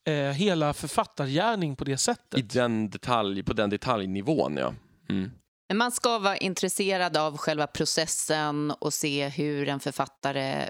eh, 0.04 0.14
hela 0.14 0.72
författargärning 0.72 1.76
på 1.76 1.84
det 1.84 1.96
sättet. 1.96 2.40
I 2.40 2.42
den 2.42 2.90
detalj, 2.90 3.42
på 3.42 3.52
den 3.52 3.70
detaljnivån, 3.70 4.56
ja. 4.56 4.74
Mm. 5.08 5.30
Men 5.68 5.76
man 5.76 5.92
ska 5.92 6.18
vara 6.18 6.36
intresserad 6.36 7.16
av 7.16 7.36
själva 7.36 7.66
processen 7.66 8.70
och 8.70 8.94
se 8.94 9.28
hur 9.28 9.68
en 9.68 9.80
författare 9.80 10.66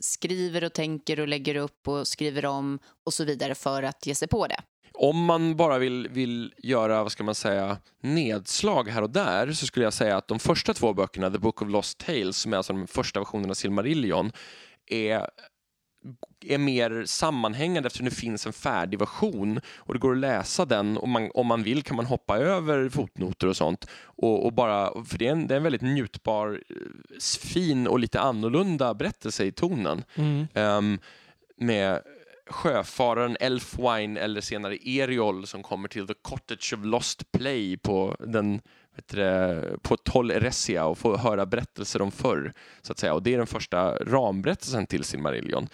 skriver 0.00 0.64
och 0.64 0.72
tänker 0.72 1.20
och 1.20 1.28
lägger 1.28 1.54
upp 1.54 1.88
och 1.88 2.08
skriver 2.08 2.46
om 2.46 2.78
och 3.06 3.14
så 3.14 3.24
vidare 3.24 3.54
för 3.54 3.82
att 3.82 4.06
ge 4.06 4.14
sig 4.14 4.28
på 4.28 4.46
det. 4.46 4.60
Om 4.94 5.24
man 5.24 5.56
bara 5.56 5.78
vill, 5.78 6.08
vill 6.08 6.54
göra, 6.58 7.02
vad 7.02 7.12
ska 7.12 7.24
man 7.24 7.34
säga, 7.34 7.78
nedslag 8.02 8.88
här 8.88 9.02
och 9.02 9.10
där 9.10 9.52
så 9.52 9.66
skulle 9.66 9.86
jag 9.86 9.92
säga 9.92 10.16
att 10.16 10.28
de 10.28 10.38
första 10.38 10.74
två 10.74 10.94
böckerna, 10.94 11.30
The 11.30 11.38
Book 11.38 11.62
of 11.62 11.68
Lost 11.68 11.98
Tales, 11.98 12.36
som 12.36 12.52
är 12.52 12.56
alltså 12.56 12.72
den 12.72 12.86
första 12.86 13.20
versionen 13.20 13.50
av 13.50 13.54
Silmarillion, 13.54 14.32
är 14.86 15.28
är 16.40 16.58
mer 16.58 17.04
sammanhängande 17.06 17.86
eftersom 17.86 18.04
det 18.04 18.14
finns 18.14 18.46
en 18.46 18.52
färdig 18.52 18.98
version 18.98 19.60
och 19.76 19.94
det 19.94 20.00
går 20.00 20.12
att 20.12 20.18
läsa 20.18 20.64
den 20.64 20.96
och 20.96 21.08
man, 21.08 21.30
om 21.34 21.46
man 21.46 21.62
vill 21.62 21.82
kan 21.82 21.96
man 21.96 22.06
hoppa 22.06 22.38
över 22.38 22.88
fotnoter 22.88 23.46
och 23.46 23.56
sånt 23.56 23.86
och, 24.02 24.46
och 24.46 24.52
bara, 24.52 25.04
för 25.04 25.18
det 25.18 25.26
är, 25.26 25.32
en, 25.32 25.46
det 25.46 25.54
är 25.54 25.56
en 25.56 25.62
väldigt 25.62 25.82
njutbar, 25.82 26.62
eh, 26.68 27.20
fin 27.40 27.86
och 27.86 27.98
lite 27.98 28.20
annorlunda 28.20 28.94
berättelse 28.94 29.44
i 29.44 29.52
tonen. 29.52 30.04
Mm. 30.14 30.46
Ehm, 30.54 30.98
med 31.56 32.00
sjöfararen 32.50 33.36
Elfwine 33.40 34.20
eller 34.20 34.40
senare 34.40 34.88
Eriol 34.88 35.46
som 35.46 35.62
kommer 35.62 35.88
till 35.88 36.06
The 36.06 36.14
Cottage 36.22 36.74
of 36.76 36.84
Lost 36.84 37.32
Play 37.32 37.76
på 37.76 38.16
den 38.20 38.60
det, 39.06 39.78
på 39.82 39.96
Tol 39.96 40.30
Eresia 40.30 40.84
och 40.84 40.98
får 40.98 41.16
höra 41.16 41.46
berättelser 41.46 42.02
om 42.02 42.10
förr. 42.10 42.52
Så 42.82 42.92
att 42.92 42.98
säga. 42.98 43.14
Och 43.14 43.22
det 43.22 43.34
är 43.34 43.38
den 43.38 43.46
första 43.46 43.94
ramberättelsen 43.94 44.86
till 44.86 45.04
Silmarillion. 45.04 45.68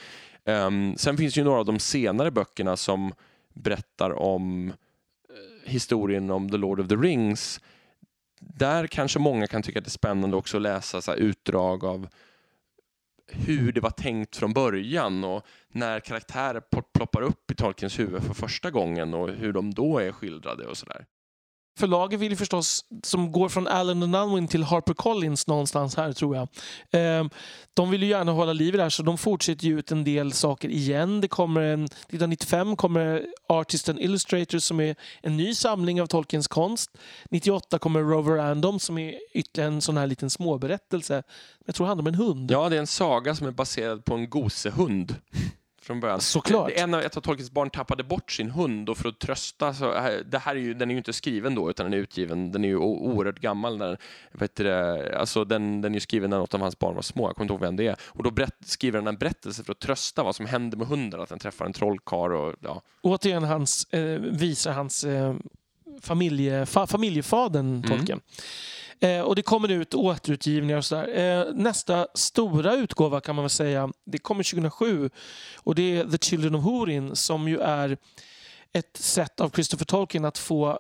Um, 0.45 0.97
sen 0.97 1.16
finns 1.16 1.38
ju 1.38 1.45
några 1.45 1.59
av 1.59 1.64
de 1.64 1.78
senare 1.78 2.30
böckerna 2.30 2.76
som 2.76 3.12
berättar 3.53 4.11
om 4.11 4.68
eh, 4.68 5.70
historien 5.70 6.30
om 6.30 6.51
The 6.51 6.57
Lord 6.57 6.80
of 6.80 6.88
the 6.88 6.97
Rings. 6.97 7.61
Där 8.40 8.86
kanske 8.86 9.18
många 9.18 9.47
kan 9.47 9.62
tycka 9.62 9.78
att 9.78 9.84
det 9.84 9.88
är 9.88 9.90
spännande 9.90 10.36
också 10.36 10.57
att 10.57 10.62
läsa 10.62 11.01
så 11.01 11.11
här, 11.11 11.18
utdrag 11.18 11.84
av 11.84 12.09
hur 13.26 13.72
det 13.72 13.80
var 13.80 13.90
tänkt 13.90 14.36
från 14.36 14.53
början 14.53 15.24
och 15.24 15.47
när 15.68 16.01
karaktärer 16.01 16.62
ploppar 16.95 17.22
upp 17.22 17.51
i 17.51 17.55
Tolkiens 17.55 17.99
huvud 17.99 18.22
för 18.22 18.34
första 18.34 18.70
gången 18.70 19.14
och 19.14 19.28
hur 19.28 19.53
de 19.53 19.74
då 19.74 19.99
är 19.99 20.12
skildrade 20.12 20.66
och 20.66 20.76
sådär. 20.76 21.07
Förlaget 21.78 22.20
vill 22.20 22.30
ju 22.30 22.36
förstås, 22.36 22.84
som 23.02 23.32
går 23.32 23.48
från 23.48 23.66
Allen 23.66 24.14
och 24.14 24.22
Unwin 24.22 24.48
till 24.48 24.62
Harper 24.62 24.94
Collins 24.94 25.46
någonstans 25.46 25.96
här 25.96 26.12
tror 26.12 26.36
jag. 26.36 26.48
Ehm, 26.90 27.30
de 27.74 27.90
vill 27.90 28.02
ju 28.02 28.08
gärna 28.08 28.32
hålla 28.32 28.52
liv 28.52 28.74
i 28.74 28.76
det 28.76 28.82
här 28.82 28.90
så 28.90 29.02
de 29.02 29.18
fortsätter 29.18 29.66
ju 29.66 29.78
ut 29.78 29.92
en 29.92 30.04
del 30.04 30.32
saker 30.32 30.68
igen. 30.68 31.20
Det 31.20 31.28
kommer 31.28 31.60
en, 31.60 31.84
1995 31.84 32.76
kommer 32.76 33.26
Artist 33.48 33.88
and 33.88 34.00
Illustrator 34.00 34.58
som 34.58 34.80
är 34.80 34.96
en 35.22 35.36
ny 35.36 35.54
samling 35.54 36.02
av 36.02 36.06
Tolkiens 36.06 36.48
konst. 36.48 36.90
98 37.30 37.78
kommer 37.78 38.00
Rover 38.00 38.36
Random 38.36 38.80
som 38.80 38.98
är 38.98 39.14
ytterligare 39.34 39.72
en 39.72 39.80
sån 39.80 39.96
här 39.96 40.06
liten 40.06 40.30
småberättelse. 40.30 41.22
Jag 41.66 41.74
tror 41.74 41.86
det 41.86 41.88
handlar 41.88 42.02
om 42.02 42.06
en 42.06 42.26
hund. 42.26 42.50
Ja, 42.50 42.68
det 42.68 42.76
är 42.76 42.80
en 42.80 42.86
saga 42.86 43.34
som 43.34 43.46
är 43.46 43.50
baserad 43.50 44.04
på 44.04 44.14
en 44.14 44.30
gosehund. 44.30 45.16
Från 45.85 46.01
början. 46.01 46.20
Såklart. 46.20 46.70
En 46.74 46.95
av, 46.95 47.01
ett 47.01 47.16
av 47.16 47.20
Tolkiens 47.20 47.51
barn 47.51 47.70
tappade 47.70 48.05
bort 48.05 48.32
sin 48.32 48.51
hund 48.51 48.89
och 48.89 48.99
för 48.99 49.09
att 49.09 49.18
trösta, 49.18 49.74
så, 49.74 49.95
äh, 49.95 50.18
det 50.26 50.39
här 50.39 50.57
är 50.57 50.61
ju, 50.61 50.74
den 50.74 50.91
är 50.91 50.95
ju 50.95 50.99
inte 50.99 51.12
skriven 51.12 51.55
då 51.55 51.70
utan 51.70 51.87
den 51.87 51.95
är 51.95 51.99
utgiven, 51.99 52.53
den 52.53 52.64
är 52.64 52.68
ju 52.68 52.76
oerhört 52.76 53.41
gammal. 53.41 53.76
När, 53.78 53.99
vet 54.32 54.57
du, 54.57 54.72
alltså 55.14 55.45
den, 55.45 55.80
den 55.80 55.93
är 55.93 55.97
ju 55.97 56.01
skriven 56.01 56.30
när 56.30 56.39
något 56.39 56.55
av 56.55 56.61
hans 56.61 56.78
barn 56.78 56.95
var 56.95 57.03
små, 57.03 57.28
jag 57.28 57.37
kommer 57.37 57.45
inte 57.45 57.53
ihåg 57.55 57.61
vem 57.61 57.76
det 57.76 57.87
är. 57.87 57.97
Och 58.03 58.22
då 58.22 58.30
berätt, 58.30 58.57
skriver 58.64 58.99
han 58.99 59.07
en 59.07 59.16
berättelse 59.16 59.64
för 59.64 59.72
att 59.72 59.80
trösta 59.80 60.22
vad 60.22 60.37
som 60.37 60.47
händer 60.47 60.78
med 60.78 60.87
hunden, 60.87 61.20
att 61.20 61.28
den 61.28 61.39
träffar 61.39 61.66
en 61.66 61.72
trollkarl 61.72 62.32
och 62.32 62.55
ja. 62.61 62.82
Återigen 63.03 63.45
hans, 63.45 63.85
eh, 63.85 64.20
visar 64.20 64.72
hans 64.72 65.05
eh, 65.05 65.35
familje, 66.01 66.66
fa, 66.66 66.87
familjefadern 66.87 67.82
Tolkien. 67.82 68.20
Eh, 69.01 69.20
och 69.20 69.36
det 69.36 69.42
kommer 69.42 69.70
ut 69.70 69.95
återutgivningar 69.95 70.76
och 70.76 70.84
sådär. 70.84 71.18
Eh, 71.18 71.55
nästa 71.55 72.07
stora 72.14 72.74
utgåva 72.74 73.20
kan 73.20 73.34
man 73.34 73.42
väl 73.42 73.51
säga, 73.51 73.90
det 74.05 74.18
kommer 74.18 74.42
2007 74.42 75.11
och 75.57 75.74
det 75.74 75.97
är 75.97 76.05
The 76.05 76.18
Children 76.18 76.55
of 76.55 76.64
Hurin 76.64 77.16
som 77.16 77.49
ju 77.49 77.61
är 77.61 77.97
ett 78.72 78.97
sätt 78.97 79.40
av 79.40 79.51
Christopher 79.51 79.84
Tolkien 79.84 80.24
att 80.24 80.38
få 80.38 80.78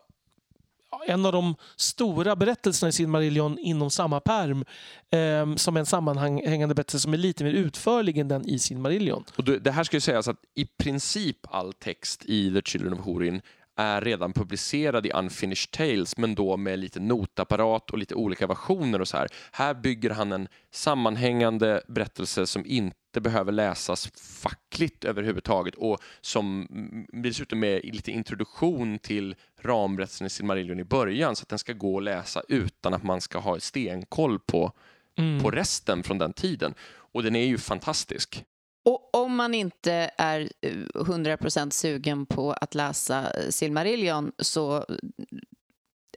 en 1.06 1.26
av 1.26 1.32
de 1.32 1.54
stora 1.76 2.36
berättelserna 2.36 2.88
i 2.88 2.92
Silmarillion 2.92 3.58
inom 3.58 3.90
samma 3.90 4.20
perm 4.20 4.64
eh, 5.10 5.56
som 5.56 5.76
en 5.76 5.86
sammanhängande 5.86 6.74
berättelse 6.74 7.00
som 7.00 7.12
är 7.12 7.18
lite 7.18 7.44
mer 7.44 7.52
utförlig 7.52 8.18
än 8.18 8.28
den 8.28 8.48
i 8.48 8.58
Silmarillion. 8.58 9.24
Och 9.36 9.44
det 9.44 9.58
det 9.58 9.70
här 9.70 9.84
ska 9.84 9.96
ju 9.96 10.00
sägas 10.00 10.28
att 10.28 10.36
i 10.54 10.64
princip 10.64 11.36
all 11.42 11.72
text 11.72 12.24
i 12.24 12.54
The 12.54 12.62
Children 12.62 12.92
of 12.92 13.06
Hurin 13.06 13.40
är 13.76 14.00
redan 14.00 14.32
publicerad 14.32 15.06
i 15.06 15.10
Unfinished 15.10 15.70
Tales, 15.70 16.16
men 16.16 16.34
då 16.34 16.56
med 16.56 16.78
lite 16.78 17.00
notapparat 17.00 17.90
och 17.90 17.98
lite 17.98 18.14
olika 18.14 18.46
versioner 18.46 19.00
och 19.00 19.08
så 19.08 19.16
här. 19.16 19.28
Här 19.52 19.74
bygger 19.74 20.10
han 20.10 20.32
en 20.32 20.48
sammanhängande 20.72 21.82
berättelse 21.88 22.46
som 22.46 22.66
inte 22.66 23.20
behöver 23.20 23.52
läsas 23.52 24.06
fackligt 24.42 25.04
överhuvudtaget 25.04 25.74
och 25.74 25.98
som 26.20 26.68
dessutom 27.12 27.64
är 27.64 27.80
lite 27.82 28.10
introduktion 28.10 28.98
till 28.98 29.34
ramberättelsen 29.60 30.26
i 30.26 30.30
Silmarillion 30.30 30.80
i 30.80 30.84
början 30.84 31.36
så 31.36 31.42
att 31.42 31.48
den 31.48 31.58
ska 31.58 31.72
gå 31.72 31.96
att 31.98 32.04
läsa 32.04 32.42
utan 32.48 32.94
att 32.94 33.02
man 33.02 33.20
ska 33.20 33.38
ha 33.38 33.60
stenkoll 33.60 34.38
på, 34.38 34.72
Mm. 35.18 35.42
på 35.42 35.50
resten 35.50 36.02
från 36.02 36.18
den 36.18 36.32
tiden. 36.32 36.74
Och 37.12 37.22
den 37.22 37.36
är 37.36 37.46
ju 37.46 37.58
fantastisk. 37.58 38.44
Och 38.84 39.14
om 39.14 39.36
man 39.36 39.54
inte 39.54 40.10
är 40.18 40.40
eh, 40.60 40.70
100% 40.94 41.70
sugen 41.70 42.26
på 42.26 42.52
att 42.52 42.74
läsa 42.74 43.30
eh, 43.30 43.48
Silmarillion 43.50 44.32
så 44.38 44.84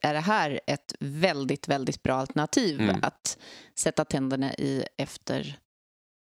är 0.01 0.13
det 0.13 0.19
här 0.19 0.59
ett 0.67 0.95
väldigt, 0.99 1.67
väldigt 1.67 2.03
bra 2.03 2.15
alternativ 2.15 2.81
Mm. 2.81 2.99
att 3.01 3.37
sätta 3.75 4.05
tänderna 4.05 4.53
i 4.53 4.83
efter 4.97 5.57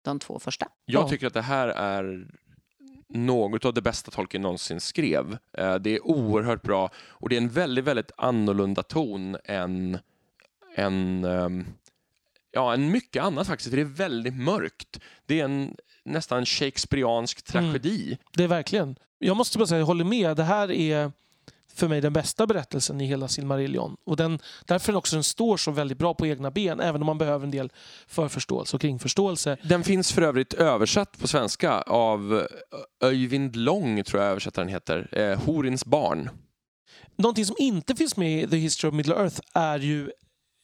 de 0.04 0.18
två 0.18 0.38
första. 0.38 0.68
Jag 0.84 1.02
Ja. 1.04 1.08
tycker 1.08 1.26
att 1.26 1.34
det 1.34 1.42
här 1.42 1.68
är 1.68 2.28
något 3.08 3.64
av 3.64 3.74
det 3.74 3.82
bästa 3.82 4.10
Tolkien 4.10 4.42
någonsin 4.42 4.80
skrev. 4.80 5.38
Eh, 5.52 5.74
Det 5.74 5.90
är 5.90 6.06
oerhört 6.06 6.62
bra 6.62 6.90
och 6.96 7.28
det 7.28 7.34
är 7.36 7.40
en 7.40 7.48
väldigt, 7.48 7.84
väldigt 7.84 8.10
annorlunda 8.16 8.82
ton 8.82 9.36
än, 9.44 9.98
än, 10.76 11.24
ehm, 11.24 11.66
ja, 12.50 12.74
än 12.74 12.90
mycket 12.90 13.22
annat 13.22 13.46
faktiskt. 13.46 13.70
Det 13.72 13.80
är 13.80 13.84
väldigt 13.84 14.34
mörkt. 14.34 15.00
Det 15.26 15.40
är 15.40 15.44
en 15.44 15.76
nästan 16.04 16.46
shakespeariansk 16.46 17.54
Mm. 17.54 17.64
tragedi. 17.72 18.18
Det 18.36 18.44
är 18.44 18.48
verkligen. 18.48 18.96
Jag 19.18 19.36
måste 19.36 19.58
bara 19.58 19.66
säga, 19.66 19.78
jag 19.78 19.86
håller 19.86 20.04
med. 20.04 20.36
Det 20.36 20.42
här 20.44 20.70
är 20.70 21.12
för 21.74 21.88
mig 21.88 22.00
den 22.00 22.12
bästa 22.12 22.46
berättelsen 22.46 23.00
i 23.00 23.06
hela 23.06 23.28
Silmarillion. 23.28 23.96
Och 24.06 24.16
den, 24.16 24.38
därför 24.66 24.92
den 24.92 24.96
också 24.98 25.16
den 25.16 25.22
står 25.24 25.56
så 25.56 25.70
väldigt 25.70 25.98
bra 25.98 26.14
på 26.14 26.26
egna 26.26 26.50
ben, 26.50 26.80
även 26.80 27.02
om 27.02 27.06
man 27.06 27.18
behöver 27.18 27.44
en 27.44 27.50
del 27.50 27.72
förförståelse 28.06 28.76
och 28.76 28.80
kringförståelse. 28.80 29.56
Den 29.62 29.84
finns 29.84 30.12
för 30.12 30.22
övrigt 30.22 30.54
översatt 30.54 31.18
på 31.20 31.28
svenska 31.28 31.80
av 31.82 32.46
Öyvind 33.02 33.56
Lång, 33.56 34.04
tror 34.04 34.22
jag 34.22 34.30
översättaren 34.30 34.68
heter. 34.68 35.08
Eh, 35.12 35.38
Horins 35.44 35.84
barn. 35.86 36.30
Någonting 37.16 37.46
som 37.46 37.56
inte 37.58 37.94
finns 37.94 38.16
med 38.16 38.42
i 38.44 38.48
The 38.48 38.56
History 38.56 38.88
of 38.90 38.94
Middle 38.94 39.14
Earth 39.14 39.40
är 39.54 39.78
ju 39.78 40.10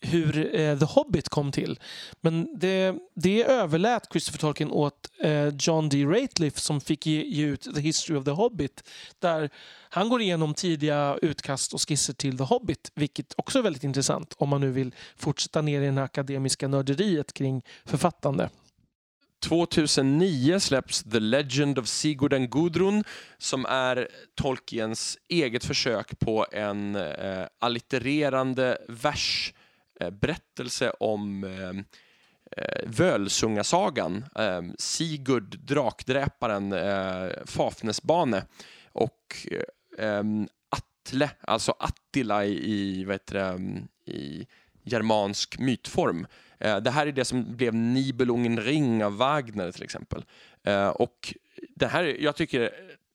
hur 0.00 0.56
eh, 0.56 0.78
The 0.78 0.84
Hobbit 0.84 1.28
kom 1.28 1.52
till. 1.52 1.78
Men 2.20 2.58
det, 2.58 2.94
det 3.14 3.42
överlät 3.42 4.02
Christopher 4.10 4.38
Tolkien 4.38 4.70
åt 4.70 5.10
eh, 5.20 5.48
John 5.58 5.88
D. 5.88 6.04
Rateliff 6.04 6.58
som 6.58 6.80
fick 6.80 7.06
ge, 7.06 7.24
ge 7.24 7.46
ut 7.46 7.74
The 7.74 7.80
History 7.80 8.16
of 8.16 8.24
the 8.24 8.30
Hobbit. 8.30 8.88
Där 9.18 9.50
han 9.88 10.08
går 10.08 10.22
igenom 10.22 10.54
tidiga 10.54 11.18
utkast 11.22 11.74
och 11.74 11.88
skisser 11.88 12.12
till 12.12 12.38
The 12.38 12.44
Hobbit. 12.44 12.92
Vilket 12.94 13.34
också 13.36 13.58
är 13.58 13.62
väldigt 13.62 13.84
intressant 13.84 14.34
om 14.38 14.48
man 14.48 14.60
nu 14.60 14.70
vill 14.70 14.94
fortsätta 15.16 15.62
ner 15.62 15.80
i 15.82 15.86
det 15.86 15.92
här 15.92 16.02
akademiska 16.02 16.68
nörderiet 16.68 17.32
kring 17.32 17.62
författande. 17.84 18.48
2009 19.40 20.60
släpps 20.60 21.02
The 21.02 21.20
Legend 21.20 21.78
of 21.78 21.88
Sigurd 21.88 22.34
and 22.34 22.50
Gudrun 22.50 23.04
som 23.38 23.66
är 23.66 24.08
Tolkiens 24.34 25.18
eget 25.28 25.64
försök 25.64 26.18
på 26.18 26.46
en 26.52 26.96
eh, 26.96 27.46
allittererande 27.58 28.78
Eh, 30.00 30.10
berättelse 30.10 30.90
om 30.90 31.44
eh, 31.44 31.68
eh, 32.56 32.82
Völsungasagan. 32.86 34.24
Eh, 34.36 34.62
Sigurd, 34.78 35.58
drakdräparen, 35.58 36.72
eh, 36.72 37.28
Fafnesbane 37.44 38.44
och 38.92 39.46
eh, 39.50 40.06
eh, 40.06 40.24
Atle, 40.68 41.30
alltså 41.40 41.74
Attila 41.78 42.44
i, 42.44 42.72
i, 42.72 43.04
vad 43.04 43.14
heter 43.14 43.34
det, 43.34 44.12
i 44.12 44.46
germansk 44.84 45.58
mytform 45.58 46.26
Eh, 46.60 46.76
det 46.76 46.90
här 46.90 47.06
är 47.06 47.12
det 47.12 47.24
som 47.24 47.56
blev 47.56 47.74
Nibelungen 47.74 48.60
ring 48.60 49.04
av 49.04 49.16
Wagner 49.16 49.72
till 49.72 49.82
exempel. 49.82 50.24
Eh, 50.62 50.88
och 50.88 51.34
det 51.76 51.86
här, 51.86 52.16
jag 52.20 52.36
tycker, 52.36 52.70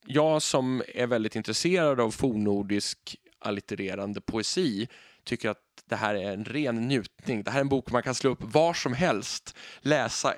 jag 0.05 0.41
som 0.41 0.83
är 0.87 1.07
väldigt 1.07 1.35
intresserad 1.35 1.99
av 1.99 2.11
fornnordisk 2.11 3.15
allittererande 3.39 4.21
poesi 4.21 4.87
tycker 5.25 5.49
att 5.49 5.57
det 5.89 5.95
här 5.95 6.15
är 6.15 6.33
en 6.33 6.45
ren 6.45 6.87
njutning. 6.87 7.43
Det 7.43 7.51
här 7.51 7.57
är 7.57 7.61
en 7.61 7.69
bok 7.69 7.91
man 7.91 8.03
kan 8.03 8.15
slå 8.15 8.29
upp 8.29 8.39
var 8.41 8.73
som 8.73 8.93
helst, 8.93 9.57
läsa, 9.79 10.33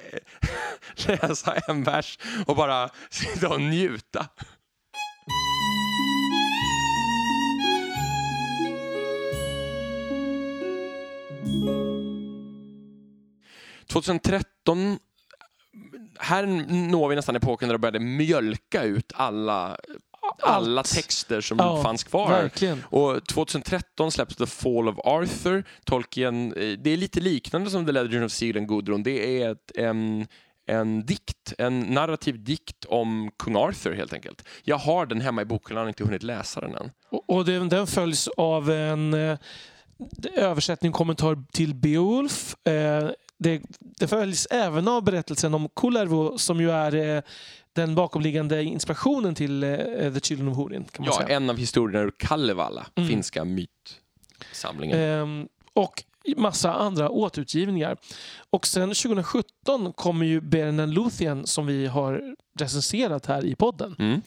läsa 1.07 1.55
en 1.55 1.83
vers 1.83 2.19
och 2.45 2.55
bara 2.55 2.89
sitta 3.09 3.49
och 3.49 3.61
njuta. 3.61 4.29
2013 13.87 14.99
här 16.19 16.45
når 16.89 17.09
vi 17.09 17.15
nästan 17.15 17.35
epoken 17.35 17.67
där 17.67 17.73
de 17.73 17.81
började 17.81 17.99
mjölka 17.99 18.83
ut 18.83 19.11
alla 19.15 19.77
alla 20.39 20.83
texter 20.83 21.41
som 21.41 21.57
ja, 21.59 21.83
fanns 21.83 22.03
kvar. 22.03 22.29
Verkligen. 22.29 22.83
Och 22.89 23.27
2013 23.27 24.11
släpptes 24.11 24.37
The 24.37 24.45
Fall 24.45 24.87
of 24.87 24.99
Arthur. 25.03 25.63
Tolkien, 25.85 26.53
eh, 26.53 26.77
det 26.79 26.89
är 26.89 26.97
lite 26.97 27.19
liknande 27.19 27.69
som 27.69 27.85
The 27.85 27.91
Legend 27.91 28.25
of 28.25 28.31
Seal 28.31 28.57
and 28.57 28.67
Gudrun. 28.67 29.03
Det 29.03 29.41
är 29.41 29.51
ett, 29.51 29.71
en, 29.75 30.27
en 30.67 31.05
dikt, 31.05 31.53
en 31.57 31.79
narrativ 31.79 32.43
dikt 32.43 32.85
om 32.85 33.31
kung 33.39 33.55
Arthur 33.55 33.93
helt 33.93 34.13
enkelt. 34.13 34.47
Jag 34.63 34.77
har 34.77 35.05
den 35.05 35.21
hemma 35.21 35.41
i 35.41 35.45
bokhyllan, 35.45 35.87
inte 35.87 36.03
hunnit 36.03 36.23
läsa 36.23 36.61
den 36.61 36.75
än. 36.75 36.91
Och, 37.09 37.29
och 37.29 37.45
den, 37.45 37.69
den 37.69 37.87
följs 37.87 38.27
av 38.27 38.71
en 38.71 39.13
eh, 39.13 39.37
översättning 40.35 40.91
och 40.91 40.97
kommentar 40.97 41.43
till 41.51 41.75
Beowulf. 41.75 42.55
Eh, 42.67 43.09
det, 43.39 43.61
det 43.79 44.07
följs 44.07 44.47
även 44.51 44.87
av 44.87 45.03
berättelsen 45.03 45.53
om 45.53 45.69
Kullervo 45.75 46.37
som 46.37 46.61
ju 46.61 46.71
är 46.71 46.95
eh, 46.95 47.21
den 47.77 47.95
bakomliggande 47.95 48.63
inspirationen 48.63 49.35
till 49.35 49.63
eh, 49.63 49.69
The 50.13 50.19
Children 50.19 50.47
of 50.47 50.57
Hurin. 50.57 50.83
Kan 50.83 51.05
man 51.05 51.13
ja, 51.13 51.25
säga. 51.25 51.35
en 51.35 51.49
av 51.49 51.57
historierna 51.57 52.05
ur 52.05 52.11
Kalevala, 52.17 52.85
mm. 52.95 53.09
finska 53.09 53.45
mytsamlingen. 53.45 54.99
Ehm, 54.99 55.47
och 55.73 56.03
massa 56.35 56.73
andra 56.73 57.09
återutgivningar. 57.09 57.97
Och 58.49 58.67
sen 58.67 58.89
2017 58.89 59.93
kommer 59.93 60.25
ju 60.25 60.41
Beren 60.41 60.93
Luthien 60.93 61.47
som 61.47 61.65
vi 61.65 61.87
har 61.87 62.35
recenserat 62.59 63.25
här 63.25 63.45
i 63.45 63.55
podden. 63.55 63.95
Mm. 63.99 64.21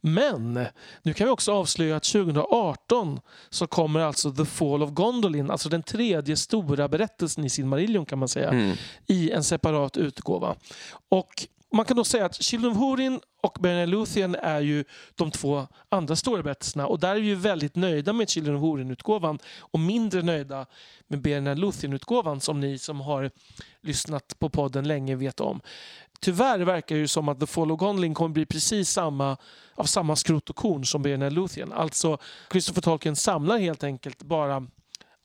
Men 0.00 0.66
nu 1.02 1.14
kan 1.14 1.26
vi 1.26 1.30
också 1.30 1.52
avslöja 1.52 1.96
att 1.96 2.02
2018 2.02 3.20
så 3.50 3.66
kommer 3.66 4.00
alltså 4.00 4.30
The 4.30 4.44
Fall 4.44 4.82
of 4.82 4.90
Gondolin, 4.90 5.50
alltså 5.50 5.68
den 5.68 5.82
tredje 5.82 6.36
stora 6.36 6.88
berättelsen 6.88 7.44
i 7.44 7.50
Silmarillion 7.50 8.06
kan 8.06 8.18
man 8.18 8.28
säga, 8.28 8.48
mm. 8.48 8.76
i 9.06 9.30
en 9.30 9.44
separat 9.44 9.96
utgåva. 9.96 10.56
Och 11.08 11.46
man 11.72 11.84
kan 11.84 11.96
då 11.96 12.04
säga 12.04 12.24
att 12.24 12.42
Children 12.42 12.72
of 12.72 12.78
Hurin 12.78 13.20
och 13.42 13.58
Beren 13.60 13.90
Luthien 13.90 14.34
är 14.34 14.60
ju 14.60 14.84
de 15.14 15.30
två 15.30 15.66
andra 15.88 16.16
stora 16.16 16.42
berättelserna 16.42 16.86
och 16.86 17.00
där 17.00 17.16
är 17.16 17.20
vi 17.20 17.26
ju 17.26 17.34
väldigt 17.34 17.76
nöjda 17.76 18.12
med 18.12 18.28
Children 18.28 18.56
of 18.56 18.62
Hurin-utgåvan 18.62 19.38
och 19.58 19.80
mindre 19.80 20.22
nöjda 20.22 20.66
med 21.08 21.22
Beren 21.22 21.60
Luthien-utgåvan 21.60 22.40
som 22.40 22.60
ni 22.60 22.78
som 22.78 23.00
har 23.00 23.30
lyssnat 23.80 24.38
på 24.38 24.48
podden 24.48 24.88
länge 24.88 25.16
vet 25.16 25.40
om. 25.40 25.60
Tyvärr 26.20 26.58
verkar 26.58 26.96
det 26.96 27.08
som 27.08 27.28
att 27.28 27.40
The 27.40 27.46
Fall 27.46 27.72
of 27.72 27.78
Gondolin 27.78 28.14
kommer 28.14 28.30
bli 28.30 28.46
precis 28.46 28.90
samma 28.90 29.36
av 29.74 29.84
samma 29.84 30.16
skrot 30.16 30.50
och 30.50 30.56
korn 30.56 30.84
som 30.84 31.02
Beren 31.02 31.34
Luthien. 31.34 31.72
Alltså 31.72 32.18
Christopher 32.50 32.82
Tolkien 32.82 33.16
samlar 33.16 33.58
helt 33.58 33.84
enkelt 33.84 34.22
bara 34.22 34.66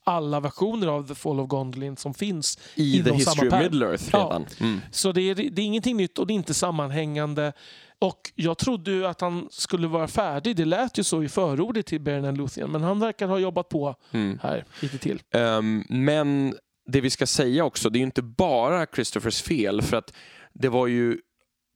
alla 0.08 0.40
versioner 0.40 0.88
av 0.88 1.08
The 1.08 1.16
Fall 1.16 1.40
of 1.40 1.48
Gondolin 1.48 1.98
som 1.98 2.14
finns 2.14 2.58
i 2.76 3.04
The 3.04 3.14
History 3.14 3.48
of 3.48 3.54
Middle-earth 3.54 4.18
redan. 4.18 4.46
Ja. 4.58 4.66
Mm. 4.66 4.82
Så 4.92 5.12
det 5.12 5.22
är, 5.22 5.36
det 5.36 5.62
är 5.62 5.66
ingenting 5.66 5.98
nytt 5.98 6.20
och 6.20 6.28
det 6.28 6.34
är 6.34 6.36
inte 6.36 6.54
sammanhängande. 6.54 7.54
Och 8.00 8.32
jag 8.36 8.58
trodde 8.58 8.92
ju 8.92 9.06
att 9.06 9.22
han 9.22 9.48
skulle 9.52 9.88
vara 9.88 10.08
färdig. 10.08 10.56
Det 10.56 10.66
lät 10.66 11.00
ju 11.00 11.04
så 11.04 11.24
i 11.24 11.30
förordet 11.30 11.86
till 11.86 12.02
Beren 12.02 12.36
Luthien. 12.36 12.72
Men 12.72 12.84
han 12.84 13.00
verkar 13.00 13.28
ha 13.28 13.40
jobbat 13.40 13.70
på 13.70 13.96
mm. 14.12 14.40
här 14.44 14.66
lite 14.80 14.98
till. 14.98 15.22
Um, 15.34 15.86
men 15.90 16.56
det 16.88 17.02
vi 17.02 17.10
ska 17.10 17.28
säga 17.28 17.66
också, 17.66 17.90
det 17.90 17.98
är 17.98 18.00
ju 18.00 18.06
inte 18.06 18.22
bara 18.22 18.86
Christophers 18.86 19.42
fel. 19.42 19.82
För 19.82 19.98
att 19.98 20.14
det 20.54 20.70
var 20.70 20.88
ju 20.88 21.18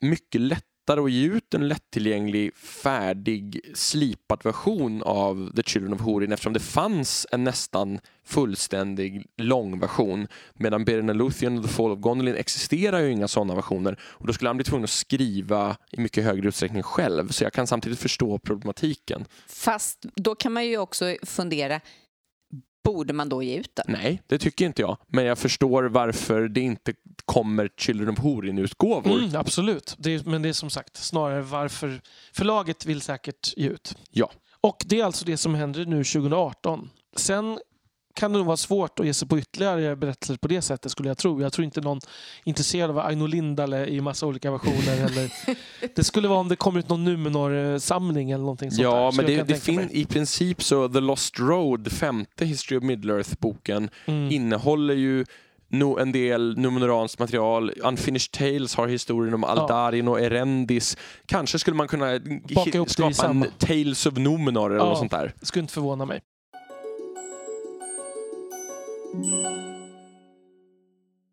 mycket 0.02 0.42
lätt 0.42 0.66
lättare 0.82 1.06
att 1.06 1.12
ge 1.12 1.28
ut 1.28 1.54
en 1.54 1.68
lättillgänglig, 1.68 2.56
färdig, 2.56 3.62
slipad 3.74 4.40
version 4.44 5.04
av 5.04 5.52
The 5.56 5.64
Children 5.64 5.94
of 5.94 6.02
Hurin 6.02 6.32
eftersom 6.32 6.54
det 6.54 6.60
fanns 6.60 7.28
en 7.32 7.44
nästan 7.44 8.00
fullständig 8.26 9.26
långversion. 9.38 10.28
Medan 10.54 10.86
Beren 10.86 11.18
Luthien 11.18 11.58
och 11.58 11.64
The 11.64 11.70
Fall 11.70 11.92
of 11.92 12.00
Gondolin 12.00 12.36
existerar 12.36 13.00
ju 13.00 13.12
inga 13.12 13.28
sådana 13.28 13.56
versioner 13.56 14.00
och 14.04 14.28
då 14.28 14.34
skulle 14.34 14.50
han 14.50 14.58
bli 14.58 14.64
tvungen 14.64 14.84
att 14.84 14.90
skriva 14.90 15.78
i 15.92 16.00
mycket 16.00 16.24
högre 16.24 16.48
utsträckning 16.48 16.84
själv. 16.84 17.28
Så 17.28 17.44
jag 17.44 17.54
kan 17.54 17.68
samtidigt 17.68 18.00
förstå 18.00 18.40
problematiken. 18.40 19.26
Fast 19.48 20.06
då 20.16 20.36
kan 20.36 20.54
man 20.54 20.68
ju 20.68 20.78
också 20.78 21.16
fundera, 21.24 21.82
borde 22.84 23.14
man 23.14 23.30
då 23.30 23.44
ge 23.44 23.58
ut 23.58 23.76
den? 23.76 23.86
Nej, 23.90 24.22
det 24.28 24.38
tycker 24.38 24.66
inte 24.66 24.82
jag. 24.82 24.98
Men 25.08 25.26
jag 25.26 25.38
förstår 25.38 25.84
varför 25.84 26.48
det 26.48 26.62
inte 26.62 26.94
kommer 27.26 27.70
Children 27.78 28.10
of 28.10 28.20
Horin-utgåvor. 28.20 29.20
Mm, 29.20 29.36
absolut, 29.36 29.96
det 30.00 30.16
är, 30.16 30.24
men 30.26 30.42
det 30.42 30.50
är 30.50 30.54
som 30.54 30.70
sagt 30.70 30.98
snarare 30.98 31.42
varför 31.42 32.02
förlaget 32.34 32.86
vill 32.86 33.02
säkert 33.02 33.54
ge 33.58 33.68
ut. 33.68 33.98
Ja. 34.12 34.32
Och 34.62 34.86
det 34.86 35.00
är 35.00 35.06
alltså 35.06 35.26
det 35.26 35.38
som 35.38 35.56
händer 35.56 35.86
nu 35.86 36.04
2018. 36.04 36.90
Sen 37.16 37.60
kan 38.14 38.32
det 38.32 38.38
nog 38.38 38.48
vara 38.48 38.58
svårt 38.58 39.00
att 39.00 39.06
ge 39.06 39.14
sig 39.14 39.28
på 39.28 39.40
ytterligare 39.40 39.96
berättelser 39.96 40.36
på 40.36 40.48
det 40.48 40.62
sättet 40.62 40.92
skulle 40.92 41.10
jag 41.10 41.18
tro. 41.18 41.42
Jag 41.42 41.54
tror 41.54 41.66
inte 41.66 41.82
någon 41.82 41.98
är 41.98 42.04
intresserad 42.44 42.90
av 42.90 43.00
Aino 43.00 43.26
Lindale 43.26 43.86
i 43.86 44.02
massa 44.02 44.26
olika 44.26 44.52
versioner. 44.52 45.06
eller, 45.06 45.32
det 45.96 46.04
skulle 46.04 46.28
vara 46.28 46.40
om 46.40 46.48
det 46.48 46.56
kommer 46.56 46.80
ut 46.80 46.90
någon 46.90 47.04
Numenor-samling 47.04 48.32
eller 48.32 48.42
någonting 48.44 48.72
sånt 48.72 48.84
Ja, 48.84 48.96
där. 48.96 49.12
men 49.12 49.26
det, 49.26 49.44
det 49.44 49.56
fin- 49.56 49.90
i 49.92 50.06
princip 50.06 50.64
så 50.64 50.90
The 50.90 51.00
Lost 51.00 51.40
Road, 51.40 51.92
femte 51.92 52.46
History 52.46 52.78
of 52.78 52.84
Middle-earth-boken, 52.84 53.90
mm. 54.06 54.32
innehåller 54.32 54.94
ju 54.94 55.26
no, 55.72 56.00
en 56.00 56.12
del 56.12 56.58
numenoranskt 56.58 57.20
material. 57.20 57.72
Unfinished 57.84 58.32
Tales 58.32 58.76
har 58.76 58.88
historien 58.88 59.34
om 59.34 59.44
Aldarin 59.44 60.06
ja. 60.06 60.12
och 60.12 60.22
Erendis. 60.22 60.98
Kanske 61.26 61.60
skulle 61.60 61.78
man 61.78 61.88
kunna 61.88 62.20
skapa 62.88 63.28
en 63.28 63.46
Tales 63.58 64.06
of 64.06 64.18
Numenor 64.18 64.72
eller 64.72 64.80
ja, 64.80 64.90
något 64.90 64.98
sånt 64.98 65.12
där. 65.12 65.34
Det 65.40 65.46
skulle 65.46 65.62
inte 65.62 65.74
förvåna 65.74 66.06
mig. 66.06 66.22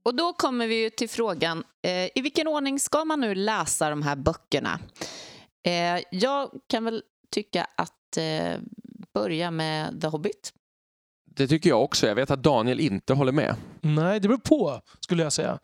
Och 0.02 0.14
då 0.14 0.32
kommer 0.32 0.66
vi 0.66 0.82
ju 0.82 0.90
till 0.90 1.08
frågan, 1.08 1.64
eh, 1.82 2.04
i 2.14 2.20
vilken 2.22 2.48
ordning 2.48 2.80
ska 2.80 3.04
man 3.04 3.20
nu 3.20 3.34
läsa 3.34 3.90
de 3.90 4.02
här 4.02 4.16
böckerna? 4.16 4.80
Eh, 5.66 6.02
jag 6.10 6.50
kan 6.66 6.84
väl 6.84 7.02
tycka 7.30 7.66
att 7.76 8.16
eh, 8.16 8.60
börja 9.14 9.50
med 9.50 10.00
The 10.00 10.06
Hobbit. 10.06 10.52
Det 11.24 11.48
tycker 11.48 11.70
jag 11.70 11.82
också. 11.82 12.06
Jag 12.06 12.14
vet 12.14 12.30
att 12.30 12.42
Daniel 12.42 12.80
inte 12.80 13.14
håller 13.14 13.32
med. 13.32 13.54
Nej, 13.80 14.20
det 14.20 14.28
beror 14.28 14.38
på, 14.38 14.80
skulle 15.00 15.22
jag 15.22 15.32
säga. 15.32 15.58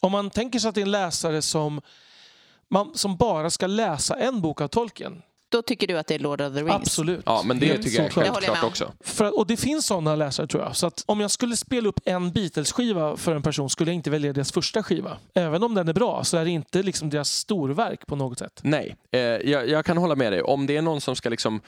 Om 0.00 0.12
man 0.12 0.30
tänker 0.30 0.58
sig 0.58 0.68
att 0.68 0.74
det 0.74 0.80
är 0.80 0.82
en 0.82 0.90
läsare 0.90 1.42
som, 1.42 1.80
man, 2.70 2.94
som 2.94 3.16
bara 3.16 3.50
ska 3.50 3.66
läsa 3.66 4.14
en 4.14 4.40
bok 4.40 4.60
av 4.60 4.68
Tolkien, 4.68 5.22
då 5.54 5.62
tycker 5.62 5.86
du 5.86 5.98
att 5.98 6.06
det 6.06 6.14
är 6.14 6.18
Lord 6.18 6.40
of 6.40 6.54
the 6.54 6.60
Rings? 6.60 6.74
Absolut. 6.74 7.22
Ja, 7.26 7.42
men 7.44 7.58
det 7.58 7.78
tycker 7.78 7.98
jag 7.98 8.06
är 8.06 8.10
självklart 8.10 8.64
också. 8.64 8.92
För, 9.00 9.38
och 9.38 9.46
det 9.46 9.56
finns 9.56 9.86
sådana 9.86 10.16
läsare 10.16 10.46
tror 10.46 10.62
jag. 10.62 10.76
Så 10.76 10.86
att 10.86 11.04
om 11.06 11.20
jag 11.20 11.30
skulle 11.30 11.56
spela 11.56 11.88
upp 11.88 12.00
en 12.04 12.32
Beatles-skiva 12.32 13.16
för 13.16 13.34
en 13.34 13.42
person 13.42 13.70
skulle 13.70 13.90
jag 13.90 13.94
inte 13.94 14.10
välja 14.10 14.32
deras 14.32 14.52
första 14.52 14.82
skiva. 14.82 15.18
Även 15.34 15.62
om 15.62 15.74
den 15.74 15.88
är 15.88 15.92
bra 15.92 16.24
så 16.24 16.36
är 16.36 16.44
det 16.44 16.50
inte 16.50 16.82
liksom 16.82 17.10
deras 17.10 17.32
storverk 17.32 18.06
på 18.06 18.16
något 18.16 18.38
sätt. 18.38 18.60
Nej, 18.62 18.96
eh, 19.10 19.20
jag, 19.20 19.68
jag, 19.68 19.84
kan 19.84 19.96
hålla 19.96 20.16
med 20.16 20.32
dig. 20.32 20.42
Om 20.42 20.66
det 20.66 20.76
är 20.76 20.82
någon 20.82 21.00
som 21.00 21.16
ska 21.16 21.28
liksom 21.28 21.60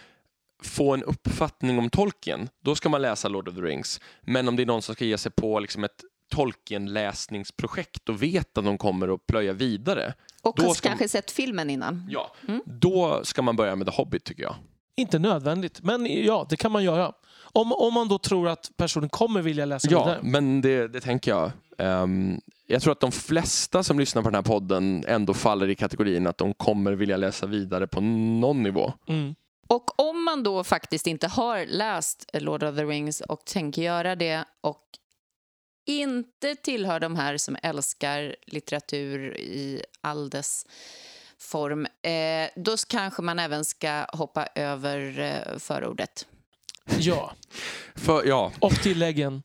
få 0.62 0.94
en 0.94 1.02
uppfattning 1.02 1.78
om 1.78 1.90
Tolkien, 1.90 2.48
då 2.64 2.74
ska 2.74 2.88
man 2.88 3.02
läsa 3.02 3.28
Lord 3.28 3.48
of 3.48 3.54
the 3.54 3.60
Rings. 3.60 4.00
Men 4.20 4.48
om 4.48 4.56
det 4.56 4.62
är 4.62 4.66
någon 4.66 4.82
som 4.82 4.94
ska 4.94 5.04
ge 5.04 5.18
sig 5.18 5.32
på 5.32 5.60
liksom 5.60 5.84
ett 5.84 6.04
Tolkien-läsningsprojekt 6.28 8.08
och 8.08 8.22
vet 8.22 8.58
att 8.58 8.64
de 8.64 8.78
kommer 8.78 9.14
att 9.14 9.26
plöja 9.26 9.52
vidare. 9.52 10.14
Och 10.42 10.60
har 10.60 10.74
kanske 10.74 11.04
man... 11.04 11.08
sett 11.08 11.30
filmen 11.30 11.70
innan. 11.70 12.06
Ja, 12.10 12.34
mm. 12.48 12.62
då 12.64 13.20
ska 13.24 13.42
man 13.42 13.56
börja 13.56 13.76
med 13.76 13.86
The 13.86 13.92
Hobbit 13.92 14.24
tycker 14.24 14.42
jag. 14.42 14.54
Inte 14.96 15.18
nödvändigt, 15.18 15.82
men 15.82 16.06
ja, 16.24 16.46
det 16.50 16.56
kan 16.56 16.72
man 16.72 16.84
göra. 16.84 17.12
Om, 17.38 17.72
om 17.72 17.94
man 17.94 18.08
då 18.08 18.18
tror 18.18 18.48
att 18.48 18.70
personen 18.76 19.08
kommer 19.08 19.42
vilja 19.42 19.64
läsa 19.64 19.88
ja, 19.90 19.98
vidare. 19.98 20.20
Ja, 20.22 20.28
men 20.28 20.60
det, 20.60 20.88
det 20.88 21.00
tänker 21.00 21.30
jag. 21.30 21.50
Um, 21.78 22.40
jag 22.66 22.82
tror 22.82 22.92
att 22.92 23.00
de 23.00 23.12
flesta 23.12 23.82
som 23.82 23.98
lyssnar 23.98 24.22
på 24.22 24.28
den 24.28 24.34
här 24.34 24.42
podden 24.42 25.04
ändå 25.08 25.34
faller 25.34 25.68
i 25.68 25.74
kategorin 25.74 26.26
att 26.26 26.38
de 26.38 26.54
kommer 26.54 26.92
vilja 26.92 27.16
läsa 27.16 27.46
vidare 27.46 27.86
på 27.86 28.00
någon 28.00 28.62
nivå. 28.62 28.92
Mm. 29.08 29.34
Och 29.68 30.00
om 30.00 30.24
man 30.24 30.42
då 30.42 30.64
faktiskt 30.64 31.06
inte 31.06 31.28
har 31.28 31.66
läst 31.66 32.30
Lord 32.32 32.62
of 32.62 32.76
the 32.76 32.84
Rings 32.84 33.20
och 33.20 33.44
tänker 33.44 33.82
göra 33.82 34.16
det 34.16 34.44
och 34.60 34.82
inte 35.86 36.54
tillhör 36.54 37.00
de 37.00 37.16
här 37.16 37.36
som 37.36 37.56
älskar 37.62 38.36
litteratur 38.46 39.36
i 39.36 39.82
all 40.00 40.30
dess 40.30 40.66
form, 41.38 41.86
eh, 42.02 42.50
då 42.56 42.76
kanske 42.88 43.22
man 43.22 43.38
även 43.38 43.64
ska 43.64 44.06
hoppa 44.12 44.46
över 44.54 45.18
eh, 45.18 45.58
förordet. 45.58 46.26
Ja, 46.98 47.32
För, 47.94 48.24
ja, 48.24 48.52
och 48.60 48.82
tilläggen. 48.82 49.42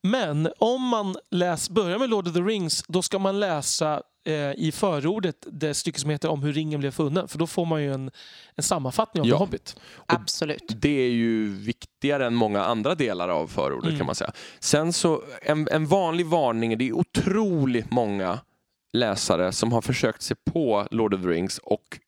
Men 0.00 0.52
om 0.58 0.82
man 0.82 1.16
läs, 1.30 1.70
börjar 1.70 1.98
med 1.98 2.10
Lord 2.10 2.28
of 2.28 2.34
the 2.34 2.40
Rings, 2.40 2.84
då 2.88 3.02
ska 3.02 3.18
man 3.18 3.40
läsa 3.40 4.02
eh, 4.26 4.52
i 4.56 4.72
förordet 4.74 5.46
det 5.52 5.74
stycke 5.74 6.00
som 6.00 6.10
heter 6.10 6.28
om 6.28 6.42
hur 6.42 6.52
ringen 6.52 6.80
blev 6.80 6.90
funnen. 6.90 7.28
För 7.28 7.38
då 7.38 7.46
får 7.46 7.64
man 7.66 7.82
ju 7.82 7.92
en, 7.94 8.10
en 8.54 8.62
sammanfattning 8.62 9.20
av 9.20 9.26
Ja. 9.28 9.34
The 9.34 9.38
Hobbit. 9.38 9.80
Absolut. 10.06 10.64
det 10.68 10.88
är 11.06 11.10
ju 11.10 11.48
viktigare 11.48 12.26
än 12.26 12.34
många 12.34 12.64
andra 12.64 12.94
delar 12.94 13.28
av 13.28 13.46
förordet 13.46 13.84
Mm. 13.86 13.96
kan 13.98 14.06
man 14.06 14.14
säga. 14.14 14.32
Sen 14.60 14.92
så, 14.92 15.22
en, 15.42 15.68
en 15.70 15.86
vanlig 15.86 16.26
varning, 16.26 16.78
det 16.78 16.88
är 16.88 16.92
otroligt 16.92 17.90
många 17.90 18.38
läsare 18.92 19.52
som 19.52 19.72
har 19.72 19.82
försökt 19.82 20.22
sig 20.22 20.36
på 20.52 20.86
Lord 20.90 21.14
of 21.14 21.22
the 21.22 21.28
Rings 21.28 21.58
och 21.58 21.98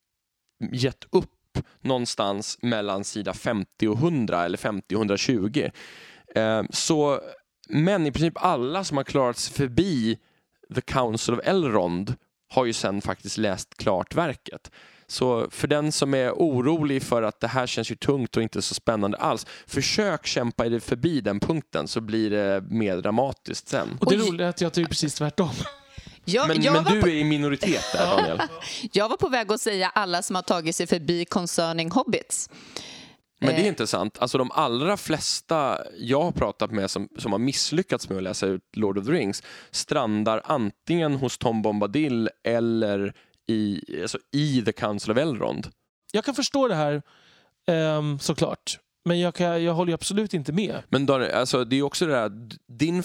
gett 0.72 1.04
upp 1.10 1.28
någonstans 1.80 2.58
mellan 2.62 3.04
sida 3.04 3.34
50 3.34 3.88
och 3.88 3.96
100 3.98 4.44
eller 4.44 4.58
50 4.58 4.94
och 4.94 5.00
120. 5.00 5.70
Eh, 6.34 6.62
så, 6.70 7.20
men 7.68 8.06
i 8.06 8.12
princip 8.12 8.32
alla 8.36 8.84
som 8.84 8.96
har 8.96 9.04
klarat 9.04 9.36
sig 9.36 9.54
förbi 9.54 10.18
The 10.72 10.80
Council 10.80 11.34
of 11.34 11.40
Elrond 11.44 12.14
har 12.48 12.64
ju 12.64 12.72
sen 12.72 13.00
faktiskt 13.00 13.38
läst 13.38 13.76
klart 13.76 14.14
verket. 14.14 14.70
Så 15.06 15.46
för 15.50 15.68
den 15.68 15.92
som 15.92 16.14
är 16.14 16.32
orolig 16.32 17.02
för 17.02 17.22
att 17.22 17.40
det 17.40 17.46
här 17.46 17.66
känns 17.66 17.90
ju 17.90 17.94
tungt 17.94 18.36
och 18.36 18.42
inte 18.42 18.62
så 18.62 18.74
spännande 18.74 19.16
alls, 19.16 19.46
försök 19.66 20.26
kämpa 20.26 20.68
dig 20.68 20.80
förbi 20.80 21.20
den 21.20 21.40
punkten 21.40 21.88
så 21.88 22.00
blir 22.00 22.30
det 22.30 22.64
mer 22.70 22.96
dramatiskt 22.96 23.68
sen. 23.68 23.98
Och 24.00 24.10
det 24.10 24.16
roliga 24.16 24.46
är 24.46 24.50
att 24.50 24.60
jag 24.60 24.72
tycker 24.72 24.88
precis 24.88 25.14
tvärtom. 25.14 25.50
Jag, 26.24 26.48
Men, 26.48 26.62
jag, 26.62 26.74
men 26.74 26.84
du 26.84 27.00
på, 27.00 27.08
är 27.08 27.14
i 27.14 27.24
minoritet 27.24 27.84
där 27.92 28.16
Daniel. 28.16 28.42
jag 28.92 29.08
var 29.08 29.16
på 29.16 29.28
väg 29.28 29.52
att 29.52 29.60
säga 29.60 29.88
alla 29.88 30.22
som 30.22 30.36
har 30.36 30.42
tagit 30.42 30.76
sig 30.76 30.86
förbi 30.86 31.24
Concerning 31.24 31.90
Hobbits. 31.90 32.50
Men 33.42 33.54
det 33.54 33.60
är 33.60 33.62
Eh. 33.62 33.68
intressant. 33.68 34.18
Alltså 34.18 34.38
de 34.38 34.50
allra 34.50 34.96
flesta 34.96 35.78
jag 35.98 36.22
har 36.22 36.32
pratat 36.32 36.70
med 36.70 36.90
som, 36.90 37.08
som 37.18 37.32
har 37.32 37.38
misslyckats 37.38 38.08
med 38.08 38.16
att 38.18 38.22
läsa 38.24 38.46
ut 38.46 38.62
Lord 38.76 38.98
of 38.98 39.06
the 39.06 39.12
Rings 39.12 39.42
strandar 39.70 40.42
antingen 40.44 41.14
hos 41.14 41.38
Tom 41.38 41.62
Bombadil 41.62 42.28
eller 42.44 43.14
i, 43.48 43.80
alltså 44.02 44.18
i 44.32 44.62
The 44.62 44.72
Council 44.72 45.10
of 45.12 45.18
Elrond. 45.18 45.68
Jag 46.12 46.24
kan 46.24 46.34
förstå 46.34 46.68
det 46.68 46.74
här 46.74 47.02
ehm, 47.66 48.18
såklart. 48.18 48.78
Men 49.04 49.20
jag, 49.20 49.34
kan, 49.34 49.64
jag 49.64 49.74
håller 49.74 49.90
ju 49.90 49.94
absolut 49.94 50.34
inte 50.34 50.52
med. 50.52 50.82
Men 50.88 51.06
Daniel, 51.06 51.30
alltså, 51.34 51.64
det 51.64 51.76
är 51.76 51.82
också 51.82 52.06
det 52.06 52.12
där, 52.12 52.32
din 52.78 53.02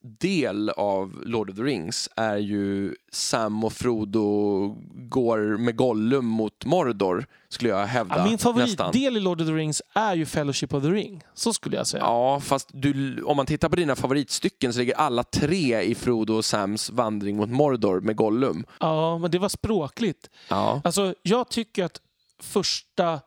favoritdel 0.00 0.70
av 0.70 1.22
Lord 1.24 1.50
of 1.50 1.56
the 1.56 1.62
Rings 1.62 2.08
är 2.16 2.36
ju 2.36 2.94
Sam 3.12 3.64
och 3.64 3.72
Frodo 3.72 4.76
går 4.94 5.56
med 5.58 5.76
Gollum 5.76 6.26
mot 6.26 6.64
Mordor, 6.64 7.26
skulle 7.48 7.70
jag 7.70 7.86
hävda. 7.86 8.16
Ja, 8.16 8.24
min 8.24 8.32
nästan. 8.32 8.54
favoritdel 8.54 9.16
i 9.16 9.20
Lord 9.20 9.40
of 9.40 9.46
the 9.46 9.52
Rings 9.52 9.82
är 9.94 10.14
ju 10.14 10.26
Fellowship 10.26 10.74
of 10.74 10.82
the 10.82 10.90
Ring. 10.90 11.22
Så 11.34 11.52
skulle 11.52 11.76
jag 11.76 11.86
säga. 11.86 12.02
Ja, 12.02 12.40
fast 12.40 12.68
du, 12.72 13.22
om 13.22 13.36
man 13.36 13.46
tittar 13.46 13.68
på 13.68 13.76
dina 13.76 13.96
favoritstycken 13.96 14.72
så 14.72 14.78
ligger 14.78 14.94
alla 14.94 15.22
tre 15.22 15.82
i 15.82 15.94
Frodo 15.94 16.34
och 16.34 16.44
Sams 16.44 16.90
vandring 16.90 17.36
mot 17.36 17.48
Mordor 17.48 18.00
med 18.00 18.16
Gollum. 18.16 18.64
Ja, 18.80 19.18
men 19.18 19.30
det 19.30 19.38
var 19.38 19.48
språkligt. 19.48 20.30
Ja. 20.48 20.80
Alltså, 20.84 21.14
jag 21.22 21.48
tycker 21.48 21.84
att 21.84 22.00
första 22.40 23.20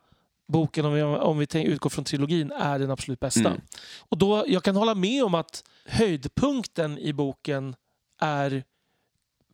boken, 0.48 0.84
om 0.84 0.92
vi, 0.92 1.02
om 1.02 1.38
vi 1.38 1.46
utgår 1.54 1.90
från 1.90 2.04
trilogin, 2.04 2.52
är 2.52 2.78
den 2.78 2.90
absolut 2.90 3.20
bästa. 3.20 3.48
Mm. 3.48 3.60
Och 3.98 4.18
då, 4.18 4.44
jag 4.48 4.62
kan 4.62 4.76
hålla 4.76 4.94
med 4.94 5.24
om 5.24 5.34
att 5.34 5.64
höjdpunkten 5.86 6.98
i 6.98 7.12
boken 7.12 7.76
är 8.20 8.64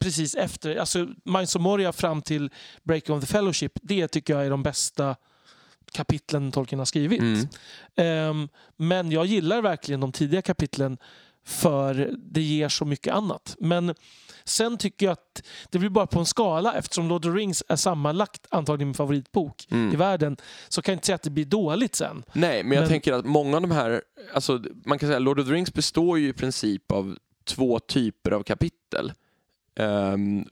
precis 0.01 0.35
efter, 0.35 0.77
alltså 0.77 1.09
Mines 1.25 1.57
of 1.57 1.63
Moria 1.63 1.93
fram 1.93 2.23
till 2.23 2.51
Breaking 2.83 3.17
of 3.17 3.21
the 3.21 3.27
Fellowship, 3.27 3.73
det 3.83 4.09
tycker 4.09 4.35
jag 4.35 4.47
är 4.47 4.51
de 4.51 4.63
bästa 4.63 5.17
kapitlen 5.93 6.53
Tolkien 6.53 6.79
har 6.79 6.87
skrivit. 6.87 7.21
Mm. 7.21 7.49
Ehm, 7.97 8.49
men 8.77 9.11
jag 9.11 9.27
gillar 9.27 9.63
verkligen 9.63 10.01
de 10.01 10.13
tidiga 10.13 10.43
kapitlen 10.43 10.99
för 11.45 12.11
det 12.19 12.41
ger 12.43 12.69
så 12.69 12.85
mycket 12.85 13.15
annat. 13.15 13.57
Men 13.61 13.95
sen 14.45 14.79
tycker 14.79 15.07
jag 15.07 15.13
att 15.13 15.43
det 15.71 15.79
blir 15.79 15.89
bara 15.91 16.07
på 16.07 16.19
en 16.19 16.27
skala 16.27 16.75
eftersom 16.75 17.09
Lord 17.09 17.27
of 17.27 17.33
the 17.33 17.39
Rings 17.39 17.63
är 17.69 17.77
sammanlagt 17.77 18.47
antagligen 18.51 18.89
min 18.89 18.95
favoritbok 18.95 19.67
Mm. 19.71 19.93
i 19.93 19.97
världen 19.97 20.37
så 20.69 20.83
kan 20.83 20.93
jag 20.93 20.97
inte 20.97 21.07
säga 21.07 21.17
att 21.17 21.23
det 21.23 21.31
blir 21.31 21.45
dåligt 21.45 21.95
sen. 21.95 22.25
Nej, 22.33 22.63
men 22.65 22.73
jag 22.73 22.83
Men- 22.83 22.89
tänker 22.89 23.13
att 23.13 23.25
många 23.25 23.57
av 23.57 23.63
de 23.63 23.71
här, 23.71 24.03
alltså, 24.35 24.63
man 24.85 24.99
kan 24.99 25.09
säga 25.09 25.19
Lord 25.19 25.41
of 25.41 25.47
the 25.47 25.53
Rings 25.53 25.73
består 25.75 26.19
ju 26.19 26.29
i 26.29 26.33
princip 26.33 26.93
av 26.93 27.17
två 27.45 27.79
typer 27.79 28.31
av 28.31 28.43
kapitel. 28.43 29.13
Ehm, 29.77 30.45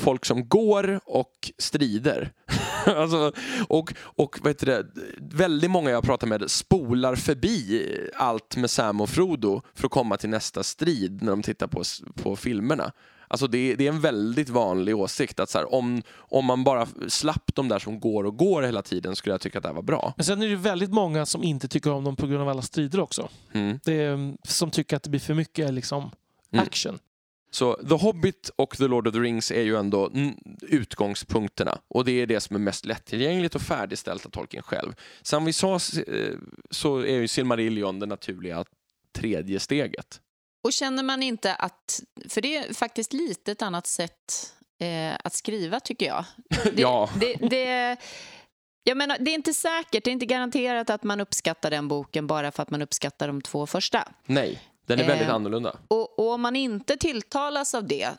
folk 0.00 0.24
som 0.24 0.48
går 0.48 1.00
och 1.04 1.50
strider. 1.58 2.32
alltså, 2.86 3.32
och 3.68 3.94
och 4.00 4.38
vad 4.42 4.50
heter 4.50 4.66
det, 4.66 4.86
väldigt 5.18 5.70
många 5.70 5.90
jag 5.90 6.04
pratar 6.04 6.26
med 6.26 6.50
spolar 6.50 7.14
förbi 7.14 7.86
allt 8.16 8.56
med 8.56 8.70
Sam 8.70 9.00
och 9.00 9.08
Frodo 9.10 9.62
för 9.74 9.86
att 9.86 9.92
komma 9.92 10.16
till 10.16 10.30
nästa 10.30 10.62
strid 10.62 11.22
när 11.22 11.30
de 11.30 11.42
tittar 11.42 11.66
på, 11.66 11.82
på 12.22 12.36
filmerna. 12.36 12.92
Alltså 13.28 13.46
det, 13.46 13.58
är- 13.72 13.76
det 13.76 13.84
är 13.86 13.88
en 13.92 14.00
väldigt 14.00 14.48
vanlig 14.48 14.96
åsikt 14.96 15.40
att 15.40 15.50
så 15.50 15.58
här, 15.58 15.74
om, 15.74 16.02
om 16.16 16.44
man 16.44 16.64
bara 16.64 16.86
slapp 17.08 17.50
de 17.54 17.68
där 17.68 17.78
som 17.78 18.00
går 18.00 18.24
och 18.24 18.36
går 18.36 18.62
hela 18.62 18.82
tiden 18.82 19.16
skulle 19.16 19.32
jag 19.34 19.40
tycka 19.40 19.58
att 19.58 19.62
det 19.62 19.68
här 19.68 19.74
var 19.74 19.82
bra. 19.82 20.12
Men 20.16 20.24
sen 20.24 20.42
är 20.42 20.48
det 20.48 20.56
väldigt 20.56 20.90
många 20.92 21.26
som 21.26 21.42
inte 21.42 21.68
tycker 21.68 21.90
om 21.92 22.04
dem 22.04 22.16
på 22.16 22.26
grund 22.26 22.42
av 22.42 22.48
alla 22.48 22.62
strider 22.62 23.00
också. 23.00 23.28
Mm. 23.52 23.78
Det 23.84 23.92
är, 24.02 24.36
som 24.48 24.70
tycker 24.70 24.96
att 24.96 25.02
det 25.02 25.10
blir 25.10 25.20
för 25.20 25.34
mycket 25.34 25.74
liksom, 25.74 26.10
Mm. 26.52 26.64
Så 27.50 27.74
The 27.74 27.94
Hobbit 27.94 28.50
och 28.56 28.76
The 28.76 28.86
Lord 28.86 29.06
of 29.06 29.14
the 29.14 29.20
Rings 29.20 29.50
är 29.50 29.62
ju 29.62 29.76
ändå 29.76 30.10
utgångspunkterna 30.62 31.78
och 31.88 32.04
det 32.04 32.12
är 32.12 32.26
det 32.26 32.40
som 32.40 32.56
är 32.56 32.60
mest 32.60 32.84
lättillgängligt 32.84 33.54
och 33.54 33.62
färdigställt 33.62 34.26
av 34.26 34.30
tolken 34.30 34.62
själv. 34.62 34.94
Som 35.22 35.44
vi 35.44 35.52
sa 35.52 35.74
eh, 35.74 36.34
så 36.70 36.98
är 36.98 37.16
ju 37.16 37.28
Silmarillion 37.28 37.98
det 37.98 38.06
naturliga 38.06 38.64
tredje 39.12 39.60
steget. 39.60 40.20
Och 40.64 40.72
känner 40.72 41.02
man 41.02 41.22
inte 41.22 41.54
att, 41.54 42.02
för 42.28 42.40
det 42.40 42.56
är 42.56 42.74
faktiskt 42.74 43.12
lite 43.12 43.52
ett 43.52 43.62
annat 43.62 43.86
sätt 43.86 44.54
eh, 44.80 45.14
att 45.24 45.34
skriva 45.34 45.80
tycker 45.80 46.06
jag. 46.06 46.24
Det, 46.74 46.82
Ja. 46.82 47.10
Det, 47.20 47.34
det, 47.34 47.96
jag 48.84 48.96
menar, 48.96 49.16
det 49.20 49.30
är 49.30 49.34
inte 49.34 49.54
säkert, 49.54 50.04
det 50.04 50.10
är 50.10 50.12
inte 50.12 50.26
garanterat 50.26 50.90
att 50.90 51.02
man 51.02 51.20
uppskattar 51.20 51.70
den 51.70 51.88
boken 51.88 52.26
bara 52.26 52.52
för 52.52 52.62
att 52.62 52.70
man 52.70 52.82
uppskattar 52.82 53.26
de 53.26 53.42
två 53.42 53.66
första. 53.66 54.08
Nej, 54.26 54.60
den 54.90 55.04
är 55.04 55.08
väldigt 55.08 55.28
Eh, 55.28 55.34
annorlunda. 55.34 55.76
Och, 55.88 56.18
och 56.18 56.32
om 56.32 56.40
man 56.40 56.56
inte 56.56 56.96
tilltalas 56.96 57.74
av 57.74 57.86
det, 57.86 58.10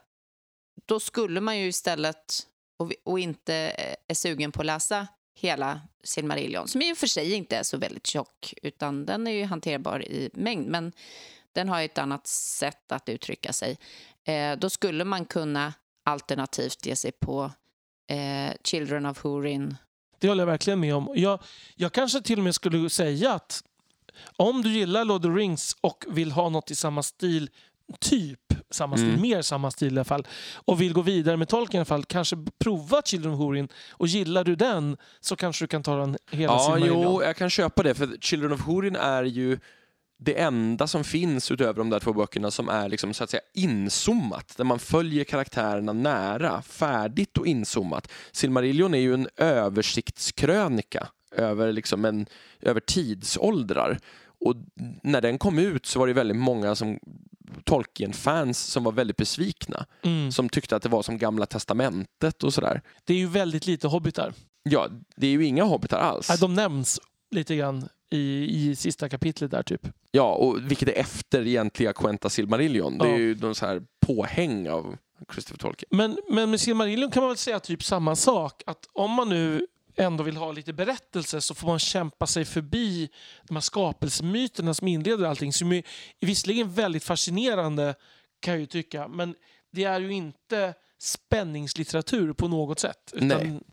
då 0.85 0.99
skulle 0.99 1.41
man 1.41 1.59
ju 1.59 1.67
istället, 1.67 2.47
och, 2.79 2.93
och 3.03 3.19
inte 3.19 3.55
eh, 3.55 3.95
är 4.07 4.13
sugen 4.13 4.51
på 4.51 4.61
att 4.61 4.65
läsa 4.65 5.07
hela 5.39 5.81
Silmarillion, 6.03 6.67
som 6.67 6.81
i 6.81 6.93
och 6.93 6.97
för 6.97 7.07
sig 7.07 7.33
inte 7.33 7.57
är 7.57 7.63
så 7.63 7.77
väldigt 7.77 8.07
tjock, 8.07 8.53
utan 8.61 9.05
den 9.05 9.27
är 9.27 9.31
ju 9.31 9.45
hanterbar 9.45 10.03
i 10.03 10.29
mängd, 10.33 10.67
men 10.67 10.91
den 11.53 11.69
har 11.69 11.79
ju 11.79 11.85
ett 11.85 11.97
annat 11.97 12.27
sätt 12.27 12.91
att 12.91 13.09
uttrycka 13.09 13.53
sig. 13.53 13.77
Eh, 14.27 14.57
då 14.57 14.69
skulle 14.69 15.05
man 15.05 15.25
kunna 15.25 15.73
alternativt 16.05 16.85
ge 16.85 16.95
sig 16.95 17.11
på 17.11 17.51
eh, 18.09 18.55
Children 18.63 19.05
of 19.05 19.23
Hurin. 19.23 19.77
Det 20.19 20.27
håller 20.27 20.41
jag 20.41 20.47
verkligen 20.47 20.79
med 20.79 20.95
om. 20.95 21.13
Jag, 21.15 21.39
jag 21.75 21.91
kanske 21.91 22.21
till 22.21 22.39
och 22.39 22.43
med 22.43 22.55
skulle 22.55 22.89
säga 22.89 23.33
att 23.33 23.63
om 24.37 24.61
du 24.61 24.69
gillar 24.69 25.05
Lord 25.05 25.25
of 25.25 25.31
the 25.33 25.39
Rings 25.39 25.75
och 25.81 26.05
vill 26.09 26.31
ha 26.31 26.49
något 26.49 26.71
i 26.71 26.75
samma 26.75 27.03
stil, 27.03 27.49
typ 27.99 28.39
samma 28.69 28.97
stil, 28.97 29.09
Mm. 29.09 29.21
mer 29.21 29.41
samma 29.41 29.71
stil 29.71 29.93
i 29.93 29.97
alla 29.97 30.03
fall, 30.03 30.27
och 30.55 30.81
vill 30.81 30.93
gå 30.93 31.01
vidare 31.01 31.37
med 31.37 31.47
Tolkien 31.47 31.75
i 31.75 31.79
alla 31.79 31.85
fall, 31.85 32.03
kanske 32.05 32.37
prova 32.59 33.01
Children 33.05 33.33
of 33.33 33.39
Hurin 33.39 33.67
och 33.91 34.07
gillar 34.07 34.43
du 34.43 34.55
den 34.55 34.97
så 35.19 35.35
kanske 35.35 35.63
du 35.63 35.67
kan 35.67 35.83
ta 35.83 35.95
den 35.95 36.17
hela 36.31 36.53
Ja, 36.53 36.59
Silmarillion. 36.59 37.01
jo, 37.03 37.23
jag 37.23 37.35
kan 37.35 37.49
köpa 37.49 37.83
det 37.83 37.93
för 37.95 38.17
Children 38.21 38.51
of 38.53 38.67
Hurin 38.67 38.95
är 38.95 39.23
ju 39.23 39.59
det 40.23 40.39
enda 40.39 40.87
som 40.87 41.03
finns 41.03 41.51
utöver 41.51 41.73
de 41.73 41.89
där 41.89 41.99
två 41.99 42.13
böckerna 42.13 42.51
som 42.51 42.69
är 42.69 42.89
liksom, 42.89 43.13
så 43.13 43.23
att 43.23 43.29
säga 43.29 43.41
inzoomat, 43.53 44.53
där 44.57 44.63
man 44.63 44.79
följer 44.79 45.23
karaktärerna 45.23 45.93
nära, 45.93 46.61
färdigt 46.61 47.37
och 47.37 47.47
inzoomat. 47.47 48.11
Silmarillion 48.31 48.93
är 48.93 48.99
ju 48.99 49.13
en 49.13 49.27
översiktskrönika 49.37 51.07
över, 51.31 51.71
liksom 51.71 52.05
en, 52.05 52.25
över 52.61 52.79
tidsåldrar. 52.79 53.99
Och 54.45 54.55
när 55.03 55.21
den 55.21 55.37
kom 55.37 55.59
ut 55.59 55.85
så 55.85 55.99
var 55.99 56.07
det 56.07 56.13
väldigt 56.13 56.37
många 56.37 56.75
som 56.75 56.99
Tolkien-fans 57.63 58.59
som 58.59 58.83
var 58.83 58.91
väldigt 58.91 59.17
besvikna. 59.17 59.85
Mm. 60.01 60.31
Som 60.31 60.49
tyckte 60.49 60.75
att 60.75 60.83
det 60.83 60.89
var 60.89 61.01
som 61.01 61.17
Gamla 61.17 61.45
Testamentet 61.45 62.43
och 62.43 62.53
sådär. 62.53 62.81
Det 63.03 63.13
är 63.13 63.17
ju 63.17 63.27
väldigt 63.27 63.67
lite 63.67 63.87
hobbitar. 63.87 64.33
Ja, 64.63 64.87
det 65.15 65.27
är 65.27 65.31
ju 65.31 65.45
inga 65.45 65.63
hobbitar 65.63 65.99
alls. 65.99 66.39
De 66.39 66.53
nämns 66.53 66.99
lite 67.31 67.55
grann 67.55 67.89
i, 68.09 68.47
i 68.69 68.75
sista 68.75 69.09
kapitlet 69.09 69.51
där 69.51 69.63
typ. 69.63 69.87
Ja, 70.11 70.33
och 70.33 70.71
vilket 70.71 70.89
är 70.89 70.93
efter 70.93 71.47
egentliga 71.47 71.93
Quenta 71.93 72.29
Silmarillion. 72.29 72.97
Det 72.97 73.09
är 73.09 73.17
ju 73.17 73.35
någon 73.35 73.55
så 73.55 73.65
här 73.65 73.81
påhäng 74.05 74.69
av 74.69 74.97
Christopher 75.33 75.57
Tolkien. 75.57 75.89
Men, 75.91 76.17
men 76.29 76.49
med 76.49 76.59
Silmarillion 76.59 77.11
kan 77.11 77.23
man 77.23 77.29
väl 77.29 77.37
säga 77.37 77.59
typ 77.59 77.83
samma 77.83 78.15
sak. 78.15 78.63
Att 78.65 78.89
om 78.93 79.11
man 79.11 79.29
nu 79.29 79.67
ändå 80.01 80.23
vill 80.23 80.37
ha 80.37 80.51
lite 80.51 80.73
berättelse 80.73 81.41
så 81.41 81.55
får 81.55 81.67
man 81.67 81.79
kämpa 81.79 82.27
sig 82.27 82.45
förbi 82.45 83.09
de 83.43 83.55
här 83.55 83.61
skapelsemyterna 83.61 84.73
som 84.73 84.87
inleder 84.87 85.25
allting. 85.25 85.53
Som 85.53 85.71
är 85.71 85.83
visserligen 86.19 86.73
väldigt 86.73 87.03
fascinerande 87.03 87.95
kan 88.39 88.53
jag 88.53 88.61
ju 88.61 88.65
tycka. 88.65 89.07
Men 89.07 89.35
det 89.71 89.83
är 89.83 89.99
ju 89.99 90.13
inte 90.13 90.73
spänningslitteratur 91.01 92.33
på 92.33 92.47
något 92.47 92.79
sätt. 92.79 93.13
Utan, 93.13 93.63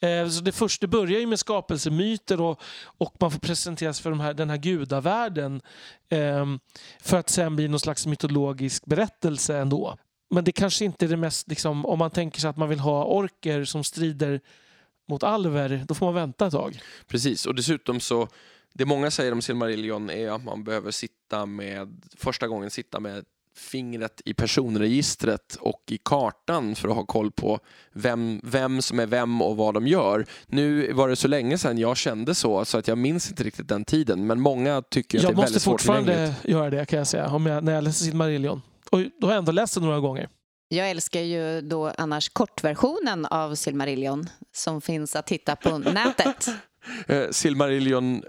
eh, 0.00 0.28
så 0.28 0.40
det 0.40 0.52
första 0.52 0.86
börjar 0.86 1.20
ju 1.20 1.26
med 1.26 1.38
skapelsemyter 1.38 2.40
och, 2.40 2.60
och 2.82 3.16
man 3.20 3.30
får 3.30 3.38
presenteras 3.38 4.00
för 4.00 4.10
de 4.10 4.20
här, 4.20 4.34
den 4.34 4.50
här 4.50 4.56
gudavärlden 4.56 5.60
eh, 6.08 6.46
för 7.00 7.16
att 7.16 7.30
sen 7.30 7.56
bli 7.56 7.68
någon 7.68 7.80
slags 7.80 8.06
mytologisk 8.06 8.84
berättelse 8.84 9.58
ändå. 9.58 9.96
Men 10.30 10.44
det 10.44 10.52
kanske 10.52 10.84
inte 10.84 11.04
är 11.04 11.08
det 11.08 11.16
mest, 11.16 11.48
liksom, 11.48 11.86
om 11.86 11.98
man 11.98 12.10
tänker 12.10 12.40
sig 12.40 12.50
att 12.50 12.56
man 12.56 12.68
vill 12.68 12.80
ha 12.80 13.04
orker 13.04 13.64
som 13.64 13.84
strider 13.84 14.40
mot 15.08 15.22
alver, 15.22 15.84
då 15.88 15.94
får 15.94 16.06
man 16.06 16.14
vänta 16.14 16.46
ett 16.46 16.52
tag. 16.52 16.80
Precis, 17.06 17.46
och 17.46 17.54
dessutom 17.54 18.00
så 18.00 18.28
det 18.74 18.84
många 18.84 19.10
säger 19.10 19.32
om 19.32 19.42
Silmarillion 19.42 20.10
är 20.10 20.30
att 20.30 20.44
man 20.44 20.64
behöver 20.64 20.90
sitta 20.90 21.46
med, 21.46 22.02
första 22.16 22.48
gången 22.48 22.70
sitta 22.70 23.00
med 23.00 23.24
fingret 23.56 24.22
i 24.24 24.34
personregistret 24.34 25.56
och 25.60 25.82
i 25.90 25.98
kartan 25.98 26.74
för 26.74 26.88
att 26.88 26.94
ha 26.94 27.04
koll 27.04 27.30
på 27.30 27.58
vem, 27.92 28.40
vem 28.44 28.82
som 28.82 29.00
är 29.00 29.06
vem 29.06 29.42
och 29.42 29.56
vad 29.56 29.74
de 29.74 29.86
gör. 29.86 30.26
Nu 30.46 30.92
var 30.92 31.08
det 31.08 31.16
så 31.16 31.28
länge 31.28 31.58
sedan 31.58 31.78
jag 31.78 31.96
kände 31.96 32.34
så, 32.34 32.64
så 32.64 32.78
att 32.78 32.88
jag 32.88 32.98
minns 32.98 33.30
inte 33.30 33.44
riktigt 33.44 33.68
den 33.68 33.84
tiden. 33.84 34.26
Men 34.26 34.40
många 34.40 34.82
tycker 34.82 35.18
att 35.18 35.22
jag 35.22 35.32
det 35.32 35.40
är 35.40 35.42
väldigt 35.42 35.62
svårt 35.62 35.84
Jag 35.84 35.94
måste 35.94 36.06
fortfarande 36.06 36.34
göra 36.44 36.70
det 36.70 36.86
kan 36.86 36.98
jag 36.98 37.06
säga, 37.06 37.28
om 37.28 37.46
jag, 37.46 37.64
när 37.64 37.74
jag 37.74 37.84
läser 37.84 38.04
Silmarillion. 38.04 38.62
Och 38.90 39.00
då 39.20 39.26
har 39.26 39.32
jag 39.32 39.38
ändå 39.38 39.52
läst 39.52 39.74
det 39.74 39.80
några 39.80 40.00
gånger. 40.00 40.28
Jag 40.72 40.90
älskar 40.90 41.20
ju 41.20 41.60
då 41.60 41.92
annars 41.98 42.28
kortversionen 42.28 43.26
av 43.26 43.54
Silmarillion 43.54 44.28
som 44.52 44.80
finns 44.80 45.16
att 45.16 45.28
hitta 45.30 45.56
på 45.56 45.78
nätet. 45.78 46.48
Eh, 47.06 47.30
Silmarillion 47.30 48.22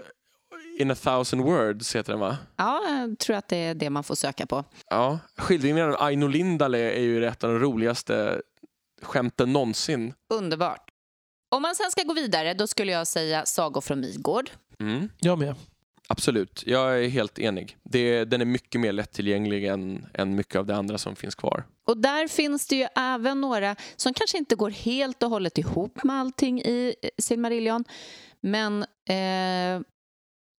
in 0.78 0.90
a 0.90 0.94
thousand 0.94 1.42
words 1.42 1.96
heter 1.96 2.12
den 2.12 2.20
va? 2.20 2.36
Ja, 2.56 2.80
jag 2.88 3.18
tror 3.18 3.36
att 3.36 3.48
det 3.48 3.56
är 3.56 3.74
det 3.74 3.90
man 3.90 4.04
får 4.04 4.14
söka 4.14 4.46
på. 4.46 4.64
Ja, 4.90 5.18
skildringen 5.36 5.88
av 5.88 6.02
Aino 6.02 6.26
Lindale 6.26 6.78
är 6.78 7.00
ju 7.02 7.26
ett 7.26 7.44
av 7.44 7.50
de 7.50 7.58
roligaste 7.58 8.40
skämten 9.02 9.52
någonsin. 9.52 10.14
Underbart. 10.34 10.90
Om 11.50 11.62
man 11.62 11.74
sen 11.74 11.90
ska 11.90 12.02
gå 12.02 12.14
vidare, 12.14 12.54
då 12.54 12.66
skulle 12.66 12.92
jag 12.92 13.06
säga 13.06 13.46
Sagor 13.46 13.80
från 13.80 14.00
Midgård. 14.00 14.50
Mm. 14.80 15.08
Jag 15.18 15.38
med. 15.38 15.54
Absolut, 16.16 16.62
jag 16.66 17.04
är 17.04 17.08
helt 17.08 17.38
enig. 17.38 17.76
Det, 17.82 18.24
den 18.24 18.40
är 18.40 18.44
mycket 18.44 18.80
mer 18.80 18.92
lättillgänglig 18.92 19.64
än, 19.64 20.06
än 20.14 20.34
mycket 20.34 20.56
av 20.56 20.66
det 20.66 20.76
andra 20.76 20.98
som 20.98 21.16
finns 21.16 21.34
kvar. 21.34 21.64
Och 21.86 21.96
där 21.96 22.28
finns 22.28 22.66
det 22.66 22.76
ju 22.76 22.86
även 22.96 23.40
några 23.40 23.76
som 23.96 24.14
kanske 24.14 24.38
inte 24.38 24.54
går 24.54 24.70
helt 24.70 25.22
och 25.22 25.30
hållet 25.30 25.58
ihop 25.58 26.04
med 26.04 26.16
allting 26.16 26.62
i 26.62 26.94
Silmarillion, 27.18 27.84
men 28.40 28.82
eh, 29.08 29.86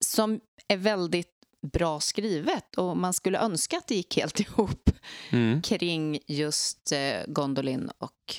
som 0.06 0.40
är 0.68 0.78
väldigt 0.78 1.32
bra 1.74 2.00
skrivet 2.00 2.76
och 2.76 2.98
man 2.98 3.14
skulle 3.14 3.40
önska 3.40 3.78
att 3.78 3.88
det 3.88 3.96
gick 3.96 4.18
helt 4.18 4.40
ihop 4.48 4.90
mm. 5.30 5.62
kring 5.62 6.20
just 6.28 6.92
eh, 6.92 7.28
Gondolin 7.28 7.92
och... 7.98 8.36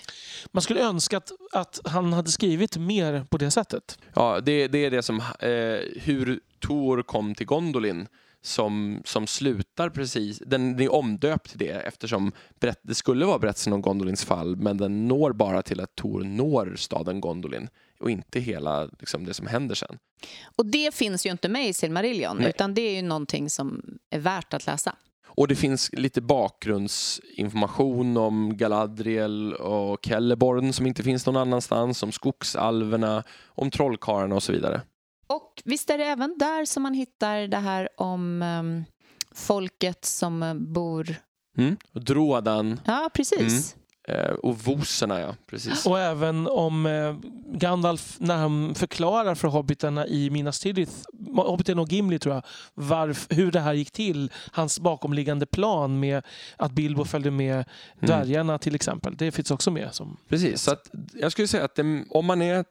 Man 0.53 0.63
skulle 0.63 0.81
önska 0.81 1.17
att, 1.17 1.33
att 1.53 1.81
han 1.85 2.13
hade 2.13 2.31
skrivit 2.31 2.77
mer 2.77 3.25
på 3.31 3.39
det 3.39 3.51
sättet. 3.51 3.99
Ja, 4.15 4.41
det, 4.41 4.69
det 4.69 4.79
är 4.79 4.91
det 4.91 5.03
som... 5.03 5.21
Eh, 5.39 6.01
hur 6.03 6.41
Tor 6.67 7.03
kom 7.03 7.35
till 7.35 7.47
Gondolin 7.47 8.09
som, 8.43 9.03
som 9.05 9.27
slutar 9.27 9.91
precis, 9.91 10.43
den, 10.47 10.81
är 10.81 10.93
omdöpt 10.93 11.51
till 11.51 11.59
det 11.59 11.71
eftersom 11.71 12.33
berätt, 12.61 12.81
det 12.83 12.95
skulle 12.95 13.27
vara 13.27 13.39
berättelsen 13.39 13.73
om 13.73 13.83
Gondolins 13.83 14.25
fall 14.25 14.57
men 14.57 14.77
den 14.77 15.09
når 15.09 15.33
bara 15.33 15.63
till 15.63 15.81
att 15.81 15.95
Tor 15.95 16.21
når 16.21 16.75
staden 16.77 17.21
Gondolin 17.21 17.69
och 18.01 18.11
inte 18.11 18.41
hela 18.41 18.85
liksom, 18.85 19.25
det 19.25 19.35
som 19.35 19.47
händer 19.47 19.75
sen. 19.75 19.99
Och 20.57 20.67
det 20.67 20.95
finns 20.95 21.27
ju 21.27 21.31
inte 21.31 21.49
med 21.49 21.69
i 21.69 21.73
Silmarillion 21.73 22.37
Nej. 22.37 22.49
utan 22.49 22.75
det 22.75 22.81
är 22.81 22.97
ju 22.97 23.03
någonting 23.03 23.51
som 23.51 23.99
är 24.11 24.19
värt 24.19 24.55
att 24.55 24.67
läsa. 24.67 24.97
Och 25.27 25.49
det 25.49 25.57
finns 25.57 25.91
lite 25.93 26.21
bakgrundsinformation 26.21 28.17
om 28.17 28.57
Galadriel 28.57 29.55
och 29.55 29.99
Kelleborn 30.03 30.73
som 30.73 30.87
inte 30.87 31.03
finns 31.03 31.27
någon 31.27 31.37
annanstans, 31.37 32.03
om 32.03 32.13
skogsalverna, 32.13 33.25
om 33.47 33.71
trollkarlarna 33.71 34.35
och 34.35 34.43
så 34.43 34.53
vidare. 34.53 34.81
Och 35.27 35.63
visst 35.65 35.91
är 35.91 35.99
det 35.99 36.05
även 36.05 36.39
där 36.39 36.65
som 36.65 36.83
man 36.83 36.95
hittar 36.95 37.49
det 37.49 37.57
här 37.57 37.89
om 37.97 38.43
um, 38.43 38.85
folket 39.35 40.05
som 40.05 40.65
bor... 40.73 41.15
Mm. 41.59 41.77
Drodan. 41.93 42.81
Ja, 42.85 43.11
precis. 43.15 43.75
Mm. 43.75 43.87
Eh, 44.09 44.31
och 44.31 44.59
voserna, 44.59 45.21
ja. 45.21 45.35
Precis. 45.47 45.87
Och 45.87 46.01
även 46.01 46.47
om 46.47 46.87
eh, 46.87 47.17
Gandalf, 47.59 48.17
när 48.19 48.37
han 48.37 48.75
förklarar 48.75 49.35
för 49.35 49.49
hobbitarna 49.49 50.07
i 50.07 50.31
Minas 50.31 50.61
Tirith, 50.61 50.93
hobbiten 51.37 51.79
och 51.79 51.93
Gimli 51.93 52.19
tror 52.19 52.35
jag, 52.35 52.45
varf, 52.75 53.27
hur 53.31 53.53
det 53.53 53.61
här 53.61 53.75
gick 53.75 53.91
till. 53.91 54.33
Hans 54.53 54.81
bakomliggande 54.81 55.47
plan 55.47 56.01
med 56.01 56.23
att 56.57 56.73
Bilbo 56.73 57.05
följde 57.05 57.31
med 57.31 57.55
mm. 57.55 57.65
dvärgarna 57.99 58.53
mm. 58.53 58.59
till 58.59 58.75
exempel. 58.75 59.17
Det 59.17 59.33
finns 59.33 59.51
också 59.51 59.71
med. 59.71 59.95
Som... 59.95 60.17
Precis, 60.29 60.63
så 60.63 60.73
att 60.73 60.91
jag 61.13 61.33
skulle 61.33 61.49
säga 61.49 61.65
att 61.65 61.75
det, 61.75 62.05
om 62.11 62.27
man 62.27 62.43
är 62.43 62.65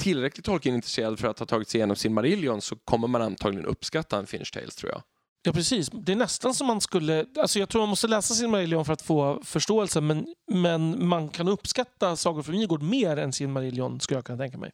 tillräckligt 0.00 0.46
Tolkien-intresserad 0.46 1.18
för 1.18 1.28
att 1.28 1.38
ha 1.38 1.46
tagit 1.46 1.68
sig 1.68 1.78
igenom 1.78 1.96
sin 1.96 2.14
Marillion 2.14 2.60
så 2.60 2.76
kommer 2.76 3.08
man 3.08 3.22
antagligen 3.22 3.66
uppskatta 3.66 4.18
en 4.18 4.26
Finnish 4.26 4.52
Tales 4.52 4.76
tror 4.76 4.92
jag. 4.92 5.02
Ja, 5.42 5.52
precis. 5.52 5.90
Det 5.92 6.12
är 6.12 6.16
nästan 6.16 6.54
som 6.54 6.66
man 6.66 6.80
skulle... 6.80 7.26
Alltså 7.38 7.58
jag 7.58 7.68
tror 7.68 7.82
man 7.82 7.88
måste 7.88 8.08
läsa 8.08 8.34
Silmarillion 8.34 8.84
för 8.84 8.92
att 8.92 9.02
få 9.02 9.40
förståelse 9.44 10.00
men, 10.00 10.26
men 10.52 11.06
man 11.06 11.28
kan 11.28 11.48
uppskatta 11.48 12.16
Sagor 12.16 12.42
från 12.42 12.54
Nygård 12.54 12.82
mer 12.82 13.16
än 13.16 13.32
Silmarillion, 13.32 14.00
skulle 14.00 14.18
jag 14.18 14.24
kunna 14.24 14.38
tänka 14.38 14.58
mig. 14.58 14.70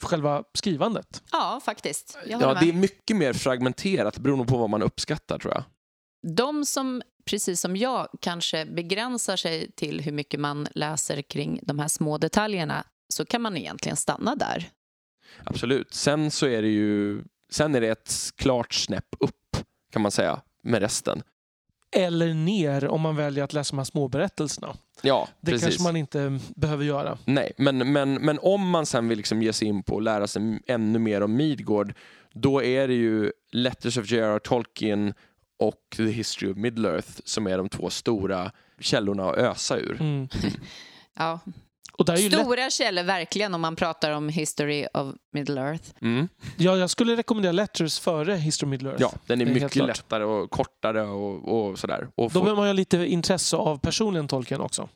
För 0.00 0.08
själva 0.08 0.44
skrivandet. 0.54 1.22
Ja, 1.32 1.60
faktiskt. 1.64 2.18
ja, 2.26 2.54
det 2.54 2.68
är 2.68 2.72
mycket 2.72 3.16
mer 3.16 3.32
fragmenterat 3.32 4.18
beroende 4.18 4.44
på 4.44 4.58
vad 4.58 4.70
man 4.70 4.82
uppskattar, 4.82 5.38
tror 5.38 5.54
jag. 5.54 5.64
De 6.36 6.64
som, 6.64 7.02
precis 7.24 7.60
som 7.60 7.76
jag, 7.76 8.08
kanske 8.20 8.66
begränsar 8.66 9.36
sig 9.36 9.72
till 9.72 10.00
hur 10.00 10.12
mycket 10.12 10.40
man 10.40 10.68
läser 10.74 11.22
kring 11.22 11.60
de 11.62 11.78
här 11.78 11.88
små 11.88 12.18
detaljerna 12.18 12.84
så 13.08 13.24
kan 13.24 13.42
man 13.42 13.56
egentligen 13.56 13.96
stanna 13.96 14.34
där. 14.34 14.68
Absolut. 15.44 15.94
Sen 15.94 16.30
så 16.30 16.46
är 16.46 16.62
det 16.62 16.68
ju 16.68 17.22
sen 17.50 17.74
är 17.74 17.80
det 17.80 17.88
ett 17.88 18.12
klart 18.36 18.74
snäpp 18.74 19.14
upp 19.20 19.56
kan 19.96 20.02
man 20.02 20.10
säga, 20.10 20.40
med 20.62 20.80
resten. 20.80 21.22
Eller 21.90 22.34
ner 22.34 22.88
om 22.88 23.00
man 23.00 23.16
väljer 23.16 23.44
att 23.44 23.52
läsa 23.52 23.72
de 23.72 23.78
här 23.78 23.84
småberättelserna. 23.84 24.76
Ja, 25.02 25.28
det 25.40 25.50
precis. 25.50 25.66
kanske 25.66 25.82
man 25.82 25.96
inte 25.96 26.38
behöver 26.56 26.84
göra. 26.84 27.18
Nej, 27.24 27.52
men, 27.58 27.92
men, 27.92 28.14
men 28.14 28.38
om 28.42 28.68
man 28.68 28.86
sen 28.86 29.08
vill 29.08 29.18
liksom 29.18 29.42
ge 29.42 29.52
sig 29.52 29.68
in 29.68 29.82
på 29.82 29.96
att 29.96 30.02
lära 30.02 30.26
sig 30.26 30.62
ännu 30.66 30.98
mer 30.98 31.20
om 31.20 31.36
Midgård, 31.36 31.94
då 32.32 32.62
är 32.62 32.88
det 32.88 32.94
ju 32.94 33.32
Letters 33.52 33.98
of 33.98 34.10
J.R.R. 34.10 34.38
Tolkien 34.38 35.14
och 35.58 35.94
The 35.96 36.02
History 36.02 36.52
of 36.52 36.56
Middle-earth 36.56 37.20
som 37.24 37.46
är 37.46 37.58
de 37.58 37.68
två 37.68 37.90
stora 37.90 38.52
källorna 38.80 39.30
att 39.30 39.36
ösa 39.36 39.78
ur. 39.78 40.00
Mm. 40.00 40.28
ja, 41.14 41.40
Stora 42.04 42.64
lätt... 42.64 42.72
källor 42.72 43.02
verkligen 43.02 43.54
om 43.54 43.60
man 43.60 43.76
pratar 43.76 44.10
om 44.10 44.28
History 44.28 44.86
of 44.94 45.14
Middle 45.32 45.60
Earth. 45.60 45.84
Mm. 46.02 46.28
Ja, 46.56 46.76
jag 46.76 46.90
skulle 46.90 47.16
rekommendera 47.16 47.52
Letters 47.52 47.98
före 47.98 48.34
History 48.34 48.66
of 48.66 48.70
Middle 48.70 48.88
Earth. 48.88 49.02
Ja, 49.02 49.12
den 49.26 49.40
är, 49.40 49.46
mycket 49.46 49.76
lättare 49.76 50.24
och 50.24 50.50
kortare 50.50 51.02
och, 51.02 51.68
och 51.68 51.78
sådär. 51.78 52.08
Och 52.14 52.30
Då 52.30 52.40
behöver 52.40 52.56
man 52.56 52.66
ha 52.66 52.72
lite 52.72 53.06
intresse 53.06 53.56
av 53.56 53.78
personen 53.78 54.28
tolken 54.28 54.60
också. 54.60 54.88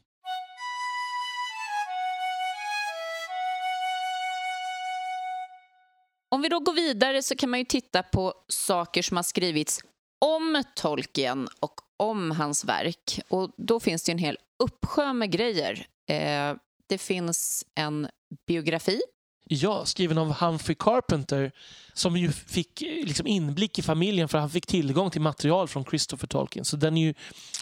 Om 6.33 6.43
vi 6.43 6.49
då 6.49 6.61
går 6.61 6.73
vidare 6.73 7.23
så 7.23 7.37
kan 7.37 7.51
man 7.51 7.59
ju 7.59 7.65
titta 7.65 8.03
på 8.03 8.35
saker 8.49 9.03
som 9.03 9.17
har 9.17 9.25
skrivits 9.25 9.81
om 10.21 10.63
Tolkien 10.77 11.49
och 11.61 11.75
om 11.97 12.31
hans 12.31 12.65
verk. 12.65 13.21
Och 13.29 13.51
då 13.57 13.81
finns 13.81 14.03
det 14.03 14.13
en 14.13 14.19
hel 14.19 14.39
uppsjö 14.59 15.13
med 15.13 15.31
grejer. 15.31 15.87
Eh, 16.11 16.55
det 16.91 16.99
finns 16.99 17.65
en 17.75 18.09
biografi. 18.47 19.01
Ja, 19.45 19.85
skriven 19.85 20.19
av 20.19 20.33
Humphrey 20.33 20.77
Carpenter 20.79 21.53
som 21.93 22.17
ju 22.17 22.33
fick 22.33 22.81
liksom 22.81 23.27
inblick 23.27 23.79
i 23.79 23.83
familjen 23.83 24.29
för 24.29 24.39
han 24.39 24.51
fick 24.51 24.67
tillgång 24.67 25.11
till 25.11 25.21
material 25.21 25.69
från 25.69 25.85
Christopher 25.85 26.27
Tolkien. 26.27 26.65
Så 26.65 26.77
den 26.77 26.97
är 26.97 27.03
ju, 27.03 27.15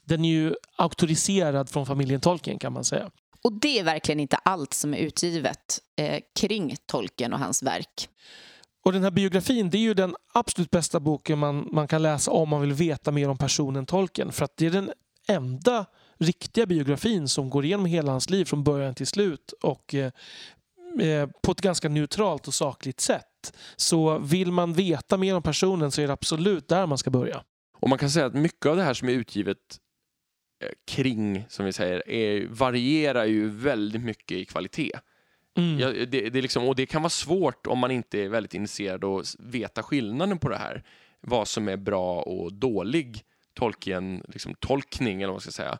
den 0.05 0.25
är 0.25 0.29
ju 0.29 0.55
auktoriserad 0.77 1.69
från 1.69 1.87
familjen 1.87 2.21
Tolkien 2.21 2.59
kan 2.59 2.73
man 2.73 2.85
säga. 2.85 3.11
Och 3.43 3.53
det 3.53 3.79
är 3.79 3.85
verkligen 3.85 4.21
inte 4.21 4.37
allt 4.37 4.75
som 4.75 4.95
är 4.95 4.99
utgivet 4.99 5.81
eh, 5.97 6.21
kring 6.41 6.77
Tolkien 6.87 7.33
och 7.33 7.39
hans 7.39 7.63
verk. 7.63 8.09
Och 8.85 8.93
den 8.93 9.03
här 9.03 9.11
biografin 9.11 9.71
det 9.71 9.79
är 9.79 9.83
ju 9.83 9.95
den 9.95 10.17
absolut 10.35 10.71
bästa 10.71 11.01
boken 11.01 11.39
man, 11.39 11.69
man 11.73 11.89
kan 11.89 12.03
läsa 12.03 12.31
om 12.31 12.49
man 12.49 12.61
vill 12.61 12.73
veta 12.73 13.11
mer 13.11 13.29
om 13.29 13.39
personen 13.39 13.87
Tolkien. 13.87 14.33
För 14.33 14.45
att 14.45 14.57
det 14.57 14.67
är 14.67 14.71
den 14.71 14.93
enda 15.29 15.87
riktiga 16.19 16.67
biografin 16.67 17.29
som 17.29 17.51
går 17.51 17.65
igenom 17.65 17.87
hela 17.87 18.13
hans 18.13 18.31
liv 18.31 18.45
från 18.45 18.65
början 18.65 18.95
till 18.95 19.07
slut 19.07 19.53
och 19.63 19.95
eh, 19.95 20.13
eh, 21.01 21.29
på 21.43 21.53
ett 21.53 21.61
ganska 21.61 21.89
neutralt 21.89 22.49
och 22.49 22.55
sakligt 22.55 23.01
sätt. 23.01 23.57
Så 23.77 24.19
vill 24.19 24.53
man 24.53 24.73
veta 24.73 25.17
mer 25.17 25.37
om 25.37 25.43
personen 25.43 25.91
så 25.91 26.01
är 26.01 26.07
det 26.07 26.13
absolut 26.13 26.69
där 26.69 26.87
man 26.87 26.99
ska 26.99 27.11
börja. 27.11 27.45
Och 27.81 27.89
man 27.89 27.99
kan 27.99 28.11
säga 28.11 28.27
att 28.27 28.35
mycket 28.35 28.67
av 28.67 28.77
det 28.77 28.83
här 28.83 28.95
som 28.95 29.09
är 29.09 29.13
utgivet 29.13 29.59
eh, 30.65 30.71
kring, 30.87 31.45
som 31.49 31.65
vi 31.65 31.73
säger, 31.73 32.09
är, 32.09 32.47
varierar 32.47 33.25
ju 33.25 33.49
väldigt 33.49 34.03
mycket 34.03 34.39
i 34.39 34.45
kvalitet. 34.45 34.93
Mm. 35.57 35.79
Ja, 35.79 35.91
det, 36.07 36.31
det 36.31 36.43
liksom, 36.43 36.69
och 36.69 36.77
det 36.77 36.87
kan 36.87 37.03
vara 37.03 37.11
svårt 37.11 37.67
om 37.67 37.79
man 37.79 37.91
inte 37.91 38.19
är 38.19 38.29
väldigt 38.29 38.55
intresserad 38.55 39.05
och 39.05 39.25
veta 39.39 39.83
skillnaden 39.83 40.39
på 40.39 40.49
det 40.49 40.57
här. 40.57 40.85
Vad 41.21 41.49
som 41.49 41.69
är 41.69 41.77
bra 41.77 42.23
och 42.23 42.53
dålig 42.53 43.25
Tolkien, 43.59 44.23
liksom, 44.29 44.55
tolkning 44.55 45.17
eller 45.17 45.27
vad 45.27 45.35
man 45.35 45.41
ska 45.41 45.51
säga. 45.51 45.79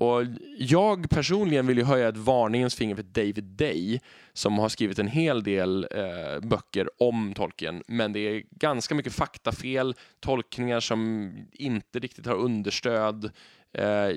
Och 0.00 0.22
jag 0.58 1.10
personligen 1.10 1.66
vill 1.66 1.78
ju 1.78 1.84
höja 1.84 2.08
ett 2.08 2.16
varningens 2.16 2.74
finger 2.74 2.96
för 2.96 3.02
David 3.02 3.44
Day 3.44 4.00
som 4.32 4.58
har 4.58 4.68
skrivit 4.68 4.98
en 4.98 5.08
hel 5.08 5.42
del 5.42 5.88
eh, 5.90 6.48
böcker 6.48 7.02
om 7.02 7.34
Tolkien, 7.34 7.82
men 7.88 8.12
det 8.12 8.20
är 8.20 8.42
ganska 8.50 8.94
mycket 8.94 9.12
faktafel, 9.12 9.94
tolkningar 10.20 10.80
som 10.80 11.32
inte 11.52 11.98
riktigt 11.98 12.26
har 12.26 12.34
understöd. 12.34 13.30
Eh, 13.78 14.16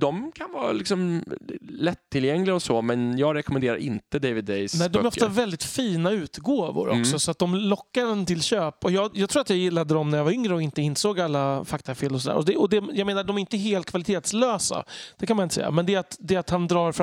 de 0.00 0.32
kan 0.34 0.52
vara 0.52 0.72
liksom 0.72 1.22
lättillgängliga 1.60 2.54
och 2.54 2.62
så, 2.62 2.82
men 2.82 3.18
jag 3.18 3.36
rekommenderar 3.36 3.76
inte 3.76 4.18
David 4.18 4.44
Days 4.44 4.74
Nej, 4.78 4.88
de 4.90 4.98
är 4.98 5.02
böcker. 5.02 5.08
ofta 5.24 5.28
väldigt 5.28 5.64
fina 5.64 6.10
utgåvor 6.10 6.88
också, 6.88 6.96
Mm. 6.96 7.18
så 7.18 7.30
att 7.30 7.38
de 7.38 7.54
lockar 7.54 8.06
en 8.06 8.26
till 8.26 8.42
köp. 8.42 8.84
Och 8.84 8.90
jag, 8.90 9.10
jag 9.14 9.28
tror 9.30 9.40
att 9.42 9.50
jag 9.50 9.58
gillade 9.58 9.94
dem 9.94 10.10
när 10.10 10.18
jag 10.18 10.24
var 10.24 10.32
yngre 10.32 10.54
och 10.54 10.62
inte 10.62 10.82
insåg 10.82 11.20
alla 11.20 11.64
faktafel 11.64 12.14
och 12.14 12.22
sådär. 12.22 12.36
Och 12.36 12.44
det, 12.44 12.56
och 12.56 12.68
det, 12.68 12.82
jag 12.92 13.06
menar, 13.06 13.24
de 13.24 13.36
är 13.36 13.40
inte 13.40 13.56
helt 13.56 13.86
kvalitetslösa, 13.90 14.84
det 15.18 15.26
kan 15.26 15.36
man 15.36 15.42
inte 15.44 15.54
säga. 15.54 15.70
Men 15.70 15.86
det 15.86 15.94
är 15.94 15.98
att, 15.98 16.16
det 16.20 16.34
är 16.34 16.38
att 16.38 16.50
han 16.50 16.66
drar 16.68 16.94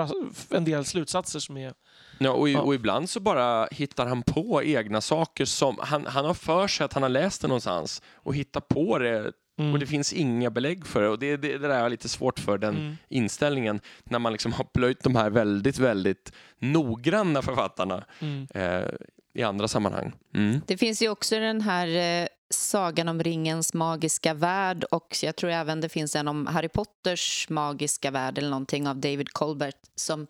en 0.55 0.65
del 0.65 0.86
slutsatser 0.86 1.39
som 1.39 1.57
är... 1.57 1.73
Ja, 2.19 2.31
och, 2.31 2.49
i- 2.49 2.55
och 2.55 2.75
ibland 2.75 3.09
så 3.09 3.19
bara 3.19 3.67
hittar 3.71 4.05
han 4.05 4.21
på 4.23 4.63
egna 4.63 5.01
saker 5.01 5.45
som 5.45 5.75
han, 5.81 6.05
han 6.05 6.25
har 6.25 6.33
för 6.33 6.67
sig 6.67 6.86
att 6.86 6.93
han 6.93 7.03
har 7.03 7.09
läst 7.09 7.41
det 7.41 7.47
någonstans 7.47 8.01
och 8.15 8.36
hittar 8.36 8.61
på 8.61 8.97
det 8.99 9.31
Mm. 9.58 9.74
och 9.74 9.80
det 9.80 9.86
finns 9.86 10.14
inga 10.14 10.49
belägg 10.49 10.86
för 10.88 11.01
det. 11.01 11.10
Och 11.10 11.20
det, 11.20 11.38
det, 11.38 11.58
det 11.58 11.68
där 11.68 11.86
är 11.86 11.89
lite 11.89 12.10
svårt 12.10 12.39
för 12.39 12.58
den 12.58 12.76
Mm. 12.76 12.97
inställningen 13.10 13.80
när 14.03 14.20
man 14.20 14.32
liksom 14.32 14.53
har 14.53 14.64
plöjt 14.66 15.03
de 15.03 15.16
här 15.16 15.30
väldigt, 15.30 15.78
väldigt 15.78 16.32
noggranna 16.60 17.41
författarna 17.41 18.06
Mm. 18.20 18.47
eh, 18.56 18.86
i 19.34 19.43
andra 19.43 19.68
sammanhang. 19.68 20.14
Mm. 20.34 20.62
Det 20.68 20.78
finns 20.78 21.01
ju 21.01 21.10
också 21.10 21.39
den 21.39 21.62
här 21.62 21.88
eh, 22.24 22.28
Sagan 22.49 23.08
om 23.08 23.24
ringens 23.24 23.74
magiska 23.74 24.34
värld 24.34 24.84
och 24.84 25.18
jag 25.24 25.36
tror 25.36 25.49
även 25.51 25.82
det 25.82 25.89
finns 25.89 26.16
en 26.16 26.28
om 26.28 26.47
Harry 26.47 26.70
Potters 26.70 27.49
magiska 27.49 28.12
värld 28.12 28.38
eller 28.38 28.49
någonting 28.49 28.88
av 28.88 28.95
David 28.97 29.30
Colbert 29.34 29.76
som 29.95 30.22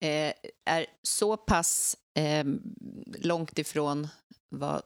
eh, 0.00 0.32
är 0.70 0.86
så 1.02 1.36
pass 1.36 1.96
eh, 2.16 2.44
långt 3.18 3.58
ifrån 3.58 4.08
vad 4.50 4.82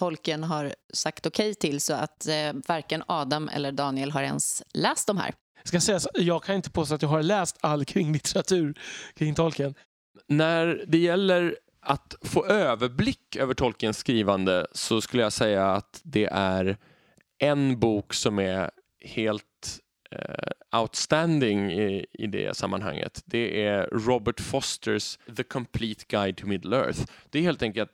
Tolkien 0.00 0.44
har 0.44 0.74
sagt 0.92 1.26
okej 1.26 1.54
till 1.54 1.80
så 1.80 1.94
att 1.94 2.26
eh, 2.26 2.52
varken 2.68 3.02
Adam 3.06 3.48
eller 3.48 3.72
Daniel 3.72 4.10
har 4.10 4.22
ens 4.22 4.62
läst 4.74 5.06
de 5.06 5.16
här. 5.16 5.34
Ska 5.64 5.80
sägas, 5.80 6.08
jag 6.14 6.42
kan 6.42 6.54
inte 6.54 6.70
påstå 6.70 6.94
att 6.94 7.02
jag 7.02 7.08
har 7.08 7.22
läst 7.22 7.58
all 7.60 7.84
kringlitteratur 7.84 8.78
kring 9.14 9.34
Tolkien. 9.34 9.74
När 10.28 10.84
det 10.86 10.98
gäller 10.98 11.56
att 11.80 12.14
få 12.22 12.46
överblick 12.46 13.36
över 13.36 13.54
Tolkiens 13.54 13.98
skrivande 13.98 14.66
så 14.72 15.00
skulle 15.00 15.22
jag 15.22 15.32
säga 15.32 15.66
att 15.70 16.00
det 16.04 16.28
är 16.32 16.76
en 17.38 17.80
bok 17.80 18.14
som 18.14 18.38
är 18.38 18.70
helt 19.00 19.78
eh, 20.10 20.80
outstanding 20.80 21.72
i, 21.72 22.06
i 22.12 22.26
det 22.26 22.56
sammanhanget. 22.56 23.22
Det 23.24 23.66
är 23.66 23.82
Robert 23.82 24.40
Fosters 24.40 25.18
The 25.36 25.42
Complete 25.42 26.04
Guide 26.08 26.36
to 26.36 26.46
Middle 26.46 26.76
Earth. 26.76 27.00
Det 27.30 27.38
är 27.38 27.42
helt 27.42 27.62
enkelt 27.62 27.90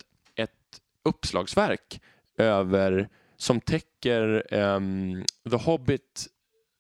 uppslagsverk 1.07 2.01
över 2.39 3.09
som 3.37 3.61
täcker 3.61 4.47
ehm, 4.51 5.25
The 5.51 5.57
Hobbit, 5.57 6.27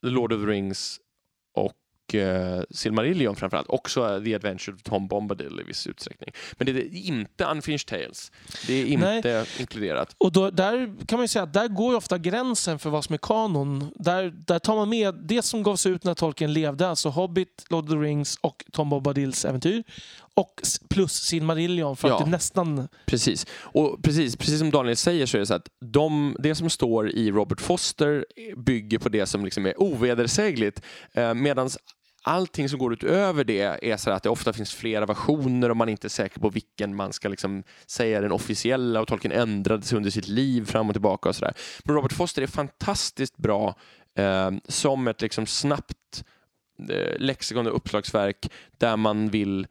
The 0.05 0.11
Lord 0.11 0.33
of 0.33 0.41
the 0.41 0.47
Rings 0.47 1.01
och 1.55 2.15
eh, 2.15 2.63
Silmarillion 2.71 3.37
framförallt. 3.37 3.69
Också 3.69 4.23
The 4.25 4.35
Adventure 4.35 4.75
of 4.75 4.83
Tom 4.83 5.09
Bombadil 5.09 5.61
i 5.61 5.63
viss 5.63 5.87
utsträckning. 5.87 6.31
Men 6.59 6.67
det 6.67 6.73
är 6.73 6.95
inte 6.95 7.45
Unfinished 7.45 7.87
Tales. 7.87 8.33
Det 8.67 8.75
är 8.75 8.87
inte 8.87 9.47
inkluderat. 9.59 10.15
Och 10.19 10.33
då, 10.33 10.51
där 10.51 11.07
kan 11.07 11.19
man 11.19 11.25
ju 11.25 11.29
säga 11.29 11.43
att 11.43 11.53
där 11.53 11.69
går 11.69 11.91
ju 11.93 11.97
ofta 11.97 12.19
gränsen 12.19 12.79
för 12.79 12.91
vad 12.91 13.05
som 13.05 13.15
är 13.15 13.19
kanon. 13.19 13.93
Där, 13.95 14.35
där 14.47 14.59
tar 14.59 14.77
man 14.77 14.89
med 14.89 15.15
det 15.15 15.43
som 15.43 15.63
gavs 15.63 15.87
ut 15.87 16.05
när 16.05 16.15
Tolkien 16.15 16.53
levde, 16.53 16.89
alltså 16.89 17.09
Hobbit, 17.09 17.65
Lord 17.71 17.85
of 17.85 17.91
the 17.91 17.97
Rings 17.97 18.39
och 18.41 18.65
Tom 18.73 18.91
Bombadils 18.91 19.45
äventyr. 19.45 19.85
Och 20.37 20.55
plus 20.91 21.13
Silmarillion 21.13 21.97
för 21.97 22.09
att 22.09 22.21
Ja. 22.21 22.25
det 22.25 22.31
nästan... 22.31 22.89
Precis. 23.07 23.47
Och 23.53 24.03
precis, 24.03 24.37
precis 24.37 24.59
som 24.59 24.71
Daniel 24.71 24.97
säger 24.97 25.27
så 25.27 25.37
är 25.37 25.39
det 25.39 25.47
så 25.47 25.55
att 25.55 25.69
de, 25.81 26.37
det 26.39 26.55
som 26.55 26.71
står 26.71 27.11
i 27.11 27.31
Robert 27.31 27.61
Foster 27.61 28.27
bygger 28.57 28.99
på 28.99 29.09
det 29.09 29.27
som 29.27 29.45
liksom 29.45 29.67
är 29.67 29.83
ovedersägligt. 29.83 30.83
Eh, 31.13 31.35
Medan 31.35 31.71
allting 32.23 32.69
som 32.69 32.79
går 32.79 32.93
utöver 32.93 33.45
det 33.45 33.61
är 33.61 33.97
så 33.97 34.11
att 34.11 34.23
det 34.23 34.29
ofta 34.29 34.53
finns 34.53 34.75
flera 34.75 35.07
versioner 35.07 35.71
och 35.71 35.77
man 35.77 35.89
är 35.89 35.93
inte 35.93 36.09
säker 36.09 36.41
på 36.41 36.49
vilken 36.51 36.97
man 36.97 37.13
ska 37.13 37.29
liksom 37.29 37.63
säga 37.87 38.21
den 38.21 38.33
officiella 38.33 39.01
och 39.01 39.09
tolken 39.09 39.33
ändrade 39.33 39.83
sig 39.83 39.97
under 39.97 40.11
sitt 40.11 40.29
liv 40.29 40.65
fram 40.65 40.89
och 40.89 40.95
tillbaka 40.95 41.29
och 41.29 41.37
sådär. 41.37 41.55
Men 41.85 41.95
Robert 41.95 42.13
Foster 42.13 42.43
är 42.43 42.47
fantastiskt 42.47 43.37
bra 43.37 43.75
eh, 44.19 44.51
som 44.69 45.09
ett 45.09 45.21
liksom 45.23 45.47
snabbt 45.47 46.25
eh, 46.91 47.19
lexikon 47.19 47.67
och 47.67 47.77
uppslagsverk 47.77 48.51
där 48.79 48.97
man 48.97 49.29
vill, 49.31 49.67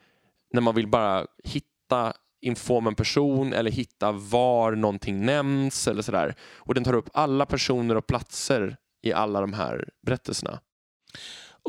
när 0.56 0.62
man 0.62 0.76
vill 0.76 0.88
bara 0.88 1.26
hitta 1.43 2.14
info 2.41 2.88
en 2.88 2.95
person 2.95 3.53
eller 3.53 3.72
hitta 3.72 4.12
var 4.12 4.72
någonting 4.72 5.26
nämns 5.26 5.88
eller 5.88 6.01
sådär. 6.01 6.36
Och 6.56 6.74
den 6.74 6.84
tar 6.84 6.93
upp 6.93 7.10
alla 7.14 7.45
personer 7.45 7.95
och 7.95 8.08
platser 8.08 8.78
i 9.03 9.14
alla 9.14 9.41
de 9.41 9.53
här 9.53 9.89
berättelserna. 10.06 10.60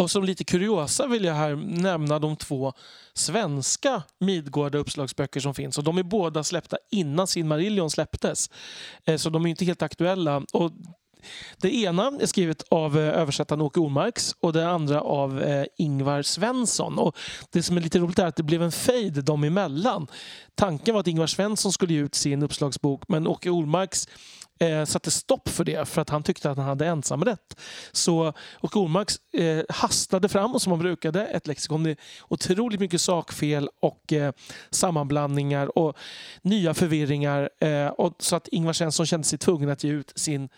Och 0.00 0.10
som 0.10 0.24
lite 0.24 0.44
kuriosa 0.44 1.06
vill 1.06 1.24
jag 1.24 1.34
här 1.34 1.56
nämna 1.56 2.18
de 2.18 2.36
två 2.36 2.72
svenska 3.14 4.02
Midgårda 4.20 4.78
uppslagsböcker 4.78 5.40
som 5.40 5.54
finns. 5.54 5.78
Och 5.78 5.84
de 5.84 5.98
är 5.98 6.02
båda 6.02 6.44
släppta 6.44 6.76
innan 6.90 7.26
Silmarillion 7.26 7.90
släpptes. 7.90 8.50
Eh, 9.04 9.16
så 9.16 9.30
de 9.30 9.46
är 9.46 9.50
inte 9.50 9.64
helt 9.64 9.82
aktuella. 9.82 10.42
Och 10.52 10.72
det 11.56 11.74
ena 11.74 12.12
är 12.20 12.26
skrivet 12.26 12.62
av 12.68 12.98
eh, 12.98 13.20
översättaren 13.20 13.60
Åke 13.60 13.80
Ormarks 13.80 14.34
och 14.40 14.52
det 14.52 14.68
andra 14.68 15.00
av 15.00 15.42
eh, 15.42 15.64
Ingvar 15.78 16.22
Svensson. 16.22 16.98
Och 16.98 17.16
det 17.52 17.62
som 17.62 17.76
är 17.76 17.80
lite 17.80 17.98
roligt 17.98 18.18
är 18.18 18.26
att 18.26 18.36
det 18.36 18.42
blev 18.42 18.62
en 18.62 18.72
fejd 18.72 19.24
dem 19.24 19.44
emellan. 19.44 20.06
Tanken 20.54 20.94
var 20.94 21.00
att 21.00 21.06
Ingvar 21.06 21.26
Svensson 21.26 21.72
skulle 21.72 21.94
ge 21.94 22.00
ut 22.00 22.14
sin 22.14 22.42
uppslagsbok 22.42 23.02
men 23.08 23.26
Åke 23.26 23.50
Ormarks 23.50 24.08
eh, 24.58 24.84
satte 24.84 25.10
stopp 25.10 25.48
för 25.48 25.64
det 25.64 25.88
för 25.88 26.02
att 26.02 26.10
han 26.10 26.22
tyckte 26.22 26.50
att 26.50 26.56
han 26.56 26.66
hade 26.66 26.86
ensamrätt. 26.86 27.60
Så 27.92 28.32
Åke 28.60 28.78
Ormarks 28.78 29.16
eh, 29.32 29.64
hastade 29.68 30.28
fram 30.28 30.54
och 30.54 30.62
som 30.62 30.72
han 30.72 30.78
brukade 30.78 31.26
ett 31.26 31.46
lexikon 31.46 31.82
med 31.82 32.00
otroligt 32.28 32.80
mycket 32.80 33.00
sakfel 33.00 33.68
och 33.80 34.12
eh, 34.12 34.32
sammanblandningar 34.70 35.78
och 35.78 35.96
nya 36.42 36.74
förvirringar. 36.74 37.50
Eh, 37.60 37.86
och 37.86 38.14
så 38.18 38.36
att 38.36 38.48
Ingvar 38.48 38.72
Svensson 38.72 39.06
kände 39.06 39.26
sig 39.26 39.38
tvungen 39.38 39.70
att 39.70 39.84
ge 39.84 39.90
ut 39.90 40.12
sin 40.16 40.48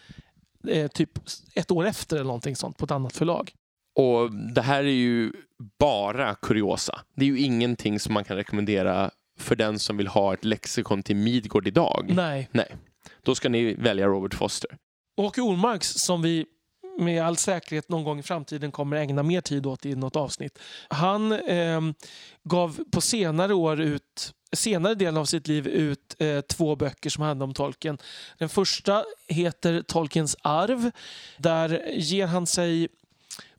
eh, 0.68 0.88
typ 0.88 1.10
ett 1.54 1.70
år 1.70 1.86
efter 1.86 2.16
eller 2.16 2.24
någonting 2.24 2.56
sånt 2.56 2.78
på 2.78 2.84
ett 2.84 2.90
annat 2.90 3.16
förlag. 3.16 3.52
Och 3.98 4.32
det 4.32 4.62
här 4.62 4.84
är 4.84 4.88
ju 4.88 5.32
bara 5.78 6.34
kuriosa. 6.34 7.00
Det 7.16 7.24
är 7.24 7.28
ju 7.28 7.38
ingenting 7.38 8.00
som 8.00 8.14
man 8.14 8.24
kan 8.24 8.36
rekommendera 8.36 9.10
för 9.38 9.56
den 9.56 9.78
som 9.78 9.96
vill 9.96 10.08
ha 10.08 10.34
ett 10.34 10.44
lexikon 10.44 11.02
till 11.02 11.16
Midgård 11.16 11.66
idag. 11.66 12.10
Nej. 12.14 12.48
Nej. 12.52 12.76
Då 13.22 13.34
ska 13.34 13.48
ni 13.48 13.74
välja 13.74 14.06
Robert 14.06 14.34
Foster. 14.34 14.70
Åke 15.16 15.40
Ormarks 15.40 15.88
som 15.94 16.22
vi 16.22 16.46
med 16.98 17.22
all 17.22 17.36
säkerhet 17.36 17.88
någon 17.88 18.04
gång 18.04 18.18
i 18.18 18.22
framtiden 18.22 18.72
kommer 18.72 18.96
ägna 18.96 19.22
mer 19.22 19.40
tid 19.40 19.66
åt 19.66 19.86
i 19.86 19.94
något 19.94 20.16
avsnitt. 20.16 20.58
Han 20.88 21.32
eh, 21.32 21.80
gav 22.44 22.84
på 22.92 23.00
senare 23.00 23.54
år 23.54 23.80
ut 23.80 24.34
senare 24.52 24.94
delen 24.94 25.16
av 25.16 25.24
sitt 25.24 25.48
liv 25.48 25.66
ut 25.66 26.16
eh, 26.18 26.40
två 26.40 26.76
böcker 26.76 27.10
som 27.10 27.22
handlar 27.22 27.46
om 27.46 27.54
Tolkien. 27.54 27.98
Den 28.38 28.48
första 28.48 29.04
heter 29.28 29.82
Tolkiens 29.82 30.36
arv. 30.42 30.90
Där 31.38 31.82
ger 31.92 32.26
han 32.26 32.46
sig 32.46 32.88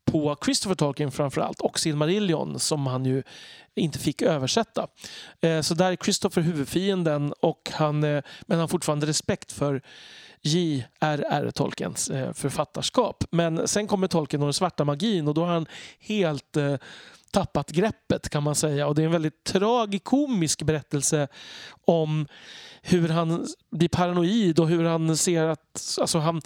på 0.06 0.38
Christopher 0.46 0.76
Tolkien 0.76 1.12
framförallt 1.12 1.62
och 1.62 1.80
Silmarillion 1.80 2.60
som 2.60 2.88
han 2.88 3.06
ju 3.06 3.24
inte 3.76 4.00
fick 4.00 4.22
översätta. 4.22 4.88
Eh, 5.42 5.62
så 5.62 5.74
där 5.74 5.92
är 5.92 5.96
Christopher 5.96 6.42
huvudfienden 6.42 7.34
och 7.40 7.72
han, 7.74 8.04
eh, 8.04 8.10
men 8.42 8.56
han 8.56 8.60
har 8.60 8.68
fortfarande 8.68 9.08
respekt 9.08 9.52
för 9.52 9.82
J.R.R. 10.42 11.52
Tolkiens 11.52 12.10
eh, 12.10 12.34
författarskap. 12.34 13.24
Men 13.32 13.68
sen 13.68 13.88
kommer 13.88 14.08
Tolkien 14.08 14.42
och 14.42 14.48
den 14.48 14.54
svarta 14.54 14.86
magin 14.86 15.28
och 15.28 15.34
då 15.34 15.46
har 15.46 15.54
han 15.54 15.66
helt 16.00 16.58
eh, 16.58 16.76
tappat 17.32 17.72
greppet 17.72 18.30
kan 18.30 18.44
man 18.44 18.56
säga. 18.56 18.88
Och 18.88 18.96
det 18.96 19.02
är 19.02 19.06
en 19.06 19.12
väldigt 19.12 19.44
tragikomisk 19.44 20.62
berättelse 20.64 21.28
om 21.86 22.28
hur 22.82 23.10
han 23.10 23.48
blir 23.72 23.90
paranoid 23.90 24.60
och 24.60 24.68
hur 24.68 24.84
han 24.84 25.18
ser 25.18 25.44
att 25.46 25.98
alltså 26.02 26.18
han, 26.20 26.42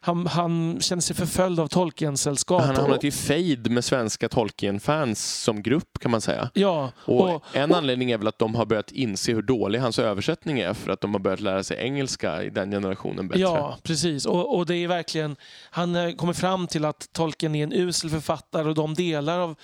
han, 0.00 0.26
han 0.26 0.80
känner 0.80 1.02
sig 1.02 1.16
förföljd 1.16 1.60
av 1.60 1.66
Tolkien-sällskap. 1.68 2.60
Han 2.60 2.68
har 2.68 2.76
Och- 2.76 2.82
hamnat 2.82 3.04
i 3.04 3.10
fejd 3.10 3.70
med 3.70 3.84
svenska 3.84 4.28
Tolkien-fans 4.28 5.42
som 5.42 5.62
grupp 5.62 5.98
kan 5.98 6.10
man 6.10 6.20
säga. 6.20 6.50
Ja, 6.54 6.92
Och, 6.96 7.34
och, 7.34 7.42
en 7.52 7.74
anledning 7.74 8.10
är 8.10 8.18
väl 8.18 8.26
att 8.28 8.38
de 8.38 8.54
har 8.54 8.66
börjat 8.66 8.92
inse 8.92 9.32
hur 9.32 9.42
dålig 9.42 9.78
hans 9.78 9.98
översättning 9.98 10.60
är 10.60 10.74
för 10.74 10.90
att 10.92 11.00
de 11.00 11.14
har 11.14 11.20
börjat 11.20 11.40
lära 11.40 11.62
sig 11.64 11.76
engelska 11.78 12.42
i 12.42 12.50
den 12.50 12.70
generationen 12.70 13.28
bättre. 13.28 13.40
Ja, 13.42 13.78
precis. 13.82 14.26
Och, 14.26 14.56
och 14.56 14.66
det 14.66 14.76
är 14.76 14.88
verkligen, 14.88 15.36
han 15.70 15.96
eh, 15.96 16.12
kommer 16.14 16.32
fram 16.32 16.66
till 16.66 16.84
att 16.84 17.08
Tolkien 17.12 17.54
är 17.54 17.62
en 17.64 17.72
usel 17.72 18.10
författare 18.10 18.68
och 18.68 18.74
de 18.74 18.94
delar 18.94 19.38
av 19.38 19.56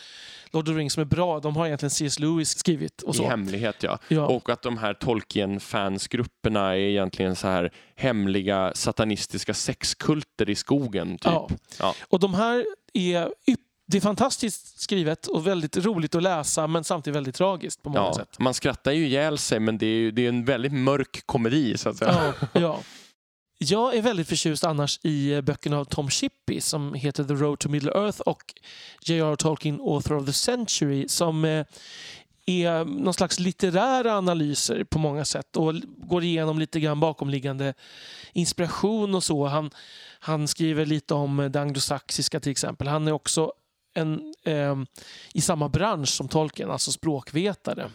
Lord 0.53 0.69
of 0.69 0.75
the 0.75 0.79
Rings 0.79 0.93
som 0.93 1.01
är 1.01 1.05
bra, 1.05 1.41
de 1.41 1.57
har 1.57 1.67
egentligen 1.67 1.91
C.S. 1.91 2.19
Lewis 2.19 2.59
skrivit. 2.59 3.03
Och 3.03 3.15
I 3.15 3.19
så. 3.19 3.27
hemlighet 3.29 3.83
ja. 3.83 3.99
Ja. 4.09 4.27
Och 4.27 4.51
att 4.51 4.63
de 4.63 4.79
här 4.79 4.95
Tolkien-fansgrupperna 4.95 6.71
är 6.71 6.77
egentligen 6.79 7.37
så 7.37 7.49
här 7.49 7.73
hemliga 7.97 8.73
satanistiska 8.75 9.55
sexkulter 9.55 10.51
i 10.51 10.55
skogen. 10.55 11.11
Typ. 11.11 11.21
Ja. 11.25 11.49
Ja. 11.79 11.95
Och 12.09 12.21
de 12.21 12.35
här 12.35 12.67
är 12.93 13.29
det 13.87 13.99
är 13.99 14.01
fantastiskt 14.01 14.81
skrivet 14.81 15.27
och 15.27 15.47
väldigt 15.47 15.77
roligt 15.77 16.15
att 16.15 16.23
läsa 16.23 16.67
men 16.67 16.85
samtidigt 16.85 17.17
väldigt 17.17 17.35
tragiskt 17.35 17.83
på 17.83 17.91
många 17.91 18.05
Ja, 18.07 18.15
sätt. 18.15 18.39
man 18.39 18.55
skrattar 18.55 18.93
ju 18.93 19.07
ihjäl 19.07 19.39
sig 19.39 19.61
men 19.61 19.79
det 19.79 19.87
är, 19.87 19.97
ju, 19.99 20.11
det 20.11 20.25
är 20.25 20.29
en 20.29 20.45
väldigt 20.45 20.73
mörk 20.73 21.23
komedi 21.27 21.79
så 21.79 21.89
att 21.89 21.97
säga. 21.97 22.35
Ja, 22.53 22.61
ja. 22.61 22.79
Jag 23.65 23.97
är 23.97 24.03
väldigt 24.03 24.29
förtjust 24.29 24.65
annars 24.65 25.01
i 25.03 25.33
eh, 25.33 25.41
böckerna 25.41 25.79
av 25.79 25.85
Tom 25.85 26.11
Shippey 26.11 26.61
som 26.61 26.95
heter 26.95 27.25
The 27.25 27.35
Road 27.35 27.59
to 27.59 27.69
Middle 27.69 27.93
Earth 27.93 28.21
och 28.21 28.55
J.R. 29.03 29.37
Tolkien, 29.37 29.81
Author 29.81 30.17
of 30.17 30.27
the 30.27 30.33
Century 30.33 31.09
som 31.09 31.45
eh, 31.45 31.67
är 32.47 32.85
någon 32.85 33.15
slags 33.15 33.39
litterära 33.41 34.15
analyser 34.15 34.85
på 34.85 34.99
många 34.99 35.25
sätt 35.25 35.57
och 35.57 35.75
går 35.97 36.25
igenom 36.25 36.59
lite 36.59 36.81
grann 36.81 37.01
bakomliggande 37.01 37.75
inspiration 38.33 39.15
och 39.15 39.25
så. 39.25 39.47
Han, 39.47 39.71
han 40.21 40.49
skriver 40.49 40.87
lite 40.87 41.15
om 41.15 41.49
det 41.53 41.61
anglosaxiska 41.61 42.41
till 42.41 42.53
exempel. 42.53 42.89
Han 42.89 43.09
är 43.09 43.13
också 43.13 43.53
en, 43.95 44.35
eh, 44.45 44.77
i 45.35 45.41
samma 45.41 45.69
bransch 45.69 46.09
som 46.09 46.29
Tolkien, 46.29 46.71
alltså 46.71 46.93
språkvetare. 46.93 47.91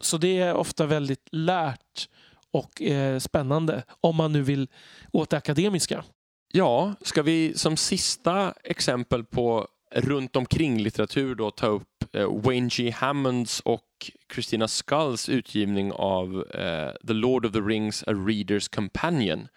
Så 0.00 0.18
det 0.18 0.38
är 0.38 0.54
ofta 0.54 0.86
väldigt 0.86 1.28
lärt 1.32 2.08
och 2.52 2.82
eh, 2.82 3.18
spännande 3.18 3.82
om 4.00 4.16
man 4.16 4.32
nu 4.32 4.42
vill 4.42 4.68
åt 5.12 5.30
det 5.30 5.36
akademiska. 5.36 6.04
Ja, 6.52 6.94
ska 7.02 7.22
vi 7.22 7.54
som 7.54 7.76
sista 7.76 8.54
exempel 8.64 9.24
på 9.24 9.68
runt 9.94 10.36
omkring 10.36 10.78
litteratur 10.78 11.34
då 11.34 11.50
ta 11.50 11.66
upp 11.66 12.04
eh, 12.12 12.42
Wayne 12.42 12.68
G. 12.72 12.90
Hammonds 12.90 13.60
och 13.60 14.10
Christina 14.34 14.68
Skulls 14.68 15.28
utgivning 15.28 15.92
av 15.92 16.46
eh, 16.54 17.06
The 17.06 17.12
Lord 17.12 17.46
of 17.46 17.52
the 17.52 17.60
Rings, 17.60 18.02
A 18.02 18.12
Reader's 18.12 18.74
Companion. 18.74 19.48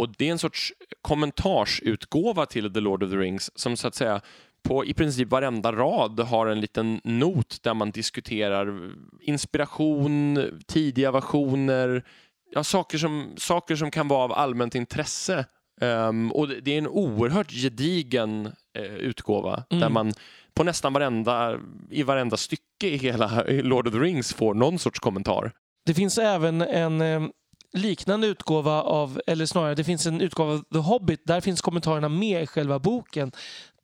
Och 0.00 0.14
det 0.18 0.28
är 0.28 0.32
en 0.32 0.38
sorts 0.38 0.72
kommentarsutgåva 1.02 2.46
till 2.46 2.72
The 2.74 2.80
Lord 2.80 3.02
of 3.02 3.10
the 3.10 3.16
Rings 3.16 3.50
som 3.58 3.76
så 3.76 3.88
att 3.88 3.94
säga 3.94 4.20
på 4.62 4.84
i 4.84 4.94
princip 4.94 5.30
varenda 5.30 5.72
rad 5.72 6.20
har 6.20 6.46
en 6.46 6.60
liten 6.60 7.00
not 7.04 7.62
där 7.62 7.74
man 7.74 7.90
diskuterar 7.90 8.92
inspiration, 9.20 10.38
tidiga 10.66 11.10
versioner, 11.10 12.04
ja, 12.54 12.64
saker, 12.64 12.98
som, 12.98 13.34
saker 13.36 13.76
som 13.76 13.90
kan 13.90 14.08
vara 14.08 14.24
av 14.24 14.32
allmänt 14.32 14.74
intresse. 14.74 15.44
Um, 15.80 16.32
och 16.32 16.48
det 16.48 16.74
är 16.74 16.78
en 16.78 16.88
oerhört 16.88 17.50
gedigen 17.52 18.46
uh, 18.78 18.84
utgåva 18.84 19.64
Mm. 19.70 19.80
där 19.80 19.88
man 19.88 20.12
på 20.54 20.64
nästan 20.64 20.92
varenda, 20.92 21.58
i 21.90 22.02
varenda 22.02 22.36
stycke 22.36 22.88
i 22.88 22.96
hela 22.96 23.44
Lord 23.48 23.86
of 23.86 23.92
the 23.92 23.98
Rings 23.98 24.34
får 24.34 24.54
någon 24.54 24.78
sorts 24.78 24.98
kommentar. 24.98 25.52
Det 25.86 25.94
finns 25.94 26.18
även 26.18 26.62
en 26.62 27.00
eh, 27.00 27.22
liknande 27.72 28.26
utgåva 28.26 28.82
av, 28.82 29.20
eller 29.26 29.46
snarare 29.46 29.74
det 29.74 29.84
finns 29.84 30.06
en 30.06 30.20
utgåva 30.20 30.52
av 30.52 30.64
The 30.72 30.78
Hobbit. 30.78 31.20
Där 31.24 31.40
finns 31.40 31.60
kommentarerna 31.60 32.08
med 32.08 32.42
i 32.42 32.46
själva 32.46 32.78
boken. 32.78 33.32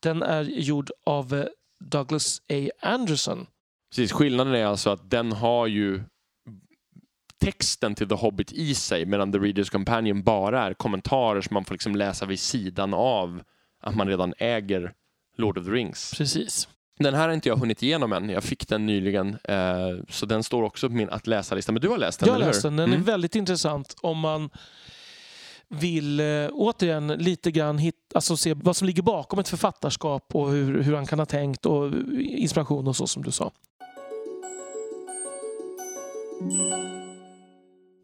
Den 0.02 0.22
är 0.22 0.42
gjord 0.42 0.90
av 1.06 1.34
eh, 1.34 1.44
Douglas 1.84 2.40
A. 2.52 2.68
Anderson. 2.86 3.46
Precis, 3.90 4.12
skillnaden 4.12 4.54
är 4.54 4.64
alltså 4.64 4.90
att 4.90 5.10
den 5.10 5.32
har 5.32 5.66
ju 5.66 6.02
texten 7.40 7.94
till 7.94 8.08
The 8.08 8.14
Hobbit 8.14 8.52
i 8.52 8.74
sig 8.74 9.06
medan 9.06 9.32
The 9.32 9.38
Reader's 9.38 9.70
Companion 9.70 10.22
bara 10.22 10.62
är 10.62 10.74
kommentarer 10.74 11.40
som 11.40 11.54
man 11.54 11.64
får 11.64 11.74
liksom 11.74 11.96
läsa 11.96 12.26
vid 12.26 12.40
sidan 12.40 12.94
av 12.94 13.42
att 13.82 13.96
man 13.96 14.08
redan 14.08 14.34
äger 14.38 14.92
Lord 15.36 15.58
of 15.58 15.64
the 15.64 15.70
Rings. 15.70 16.14
Precis. 16.16 16.68
Den 16.98 17.14
här 17.14 17.26
har 17.28 17.34
inte 17.34 17.48
jag 17.48 17.56
hunnit 17.56 17.82
igenom 17.82 18.12
än. 18.12 18.28
Jag 18.28 18.44
fick 18.44 18.68
den 18.68 18.86
nyligen, 18.86 19.36
eh, 19.44 19.90
så 20.08 20.26
den 20.26 20.42
står 20.44 20.62
också 20.62 20.88
på 20.88 20.94
min 20.94 21.10
att 21.10 21.26
läsa-lista. 21.26 21.72
Men 21.72 21.82
du 21.82 21.88
har 21.88 21.98
läst 21.98 22.20
den, 22.20 22.26
Jag 22.26 22.34
har 22.34 22.40
läst 22.40 22.62
den. 22.62 22.76
Den 22.76 22.88
Mm. 22.88 23.00
är 23.00 23.04
väldigt 23.04 23.34
intressant 23.34 23.94
om 24.00 24.18
man 24.18 24.50
vill 25.68 26.20
eh, 26.20 26.48
återigen 26.52 27.06
lite 27.06 27.50
grann 27.50 27.78
hit, 27.78 27.94
alltså 28.14 28.36
se 28.36 28.54
vad 28.54 28.76
som 28.76 28.86
ligger 28.86 29.02
bakom 29.02 29.38
ett 29.38 29.48
författarskap 29.48 30.34
och 30.34 30.50
hur, 30.50 30.82
hur 30.82 30.94
han 30.94 31.06
kan 31.06 31.18
ha 31.18 31.26
tänkt 31.26 31.66
och 31.66 31.92
inspiration 32.20 32.88
och 32.88 32.96
så 32.96 33.06
som 33.06 33.22
du 33.22 33.30
sa. 33.30 33.52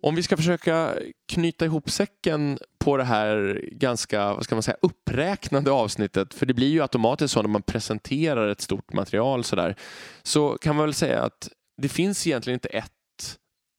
Om 0.02 0.14
vi 0.14 0.22
ska 0.22 0.36
försöka 0.36 0.94
knyta 1.32 1.64
ihop 1.64 1.90
säcken 1.90 2.58
på 2.78 2.96
det 2.96 3.04
här 3.04 3.64
ganska 3.72 4.34
vad 4.34 4.44
ska 4.44 4.54
man 4.54 4.62
säga, 4.62 4.76
uppräknande 4.82 5.70
avsnittet, 5.70 6.34
för 6.34 6.46
det 6.46 6.54
blir 6.54 6.68
ju 6.68 6.82
automatiskt 6.82 7.34
så 7.34 7.42
när 7.42 7.48
man 7.48 7.62
presenterar 7.62 8.48
ett 8.48 8.60
stort 8.60 8.92
material 8.92 9.44
sådär, 9.44 9.76
så 10.22 10.58
kan 10.60 10.76
man 10.76 10.84
väl 10.84 10.94
säga 10.94 11.22
att 11.22 11.48
det 11.82 11.88
finns 11.88 12.26
egentligen 12.26 12.56
inte 12.56 12.68
ett 12.68 12.92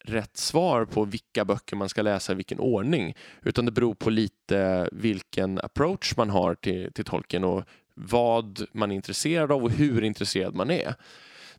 rätt 0.03 0.37
svar 0.37 0.85
på 0.85 1.05
vilka 1.05 1.45
böcker 1.45 1.75
man 1.75 1.89
ska 1.89 2.01
läsa 2.01 2.31
i 2.31 2.35
vilken 2.35 2.59
ordning, 2.59 3.15
utan 3.41 3.65
det 3.65 3.71
beror 3.71 3.93
på 3.93 4.09
lite 4.09 4.89
vilken 4.91 5.59
approach 5.59 6.17
man 6.17 6.29
har 6.29 6.55
till, 6.55 6.93
till 6.93 7.05
tolken 7.05 7.43
och 7.43 7.63
vad 7.93 8.65
man 8.71 8.91
är 8.91 8.95
intresserad 8.95 9.51
av 9.51 9.63
och 9.63 9.71
hur 9.71 10.03
intresserad 10.03 10.55
man 10.55 10.71
är. 10.71 10.95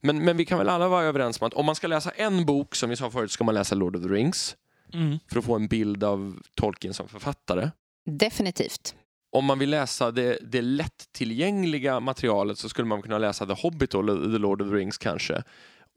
Men, 0.01 0.25
men 0.25 0.37
vi 0.37 0.45
kan 0.45 0.59
väl 0.59 0.69
alla 0.69 0.89
vara 0.89 1.05
överens 1.05 1.41
om 1.41 1.47
att 1.47 1.55
om 1.55 1.67
man 1.67 1.75
ska 1.75 1.87
läsa 1.87 2.11
en 2.11 2.45
bok, 2.45 2.75
som 2.75 2.91
vi 2.91 2.97
sa 2.97 3.11
förut, 3.11 3.31
ska 3.31 3.45
man 3.45 3.55
läsa 3.55 3.75
Lord 3.75 3.97
of 3.97 4.03
the 4.03 4.09
Rings 4.09 4.57
Mm. 4.93 5.19
för 5.31 5.39
att 5.39 5.45
få 5.45 5.55
en 5.55 5.67
bild 5.67 6.05
av 6.05 6.43
Tolkien 6.55 6.95
som 6.95 7.09
författare. 7.09 7.71
Definitivt. 8.07 8.95
Om 9.33 9.45
man 9.45 9.59
vill 9.59 9.71
läsa 9.71 10.11
det, 10.11 10.39
det 10.43 10.63
lättillgängliga 10.63 12.01
materialet 12.01 12.59
så 12.59 12.69
skulle 12.69 12.89
man 12.89 13.03
kunna 13.03 13.19
läsa 13.19 13.47
The 13.47 13.53
Hobbit 13.53 13.95
eller 13.95 14.33
The 14.33 14.39
Lord 14.39 14.63
of 14.63 14.69
the 14.69 14.75
Rings 14.75 14.99
kanske. 14.99 15.43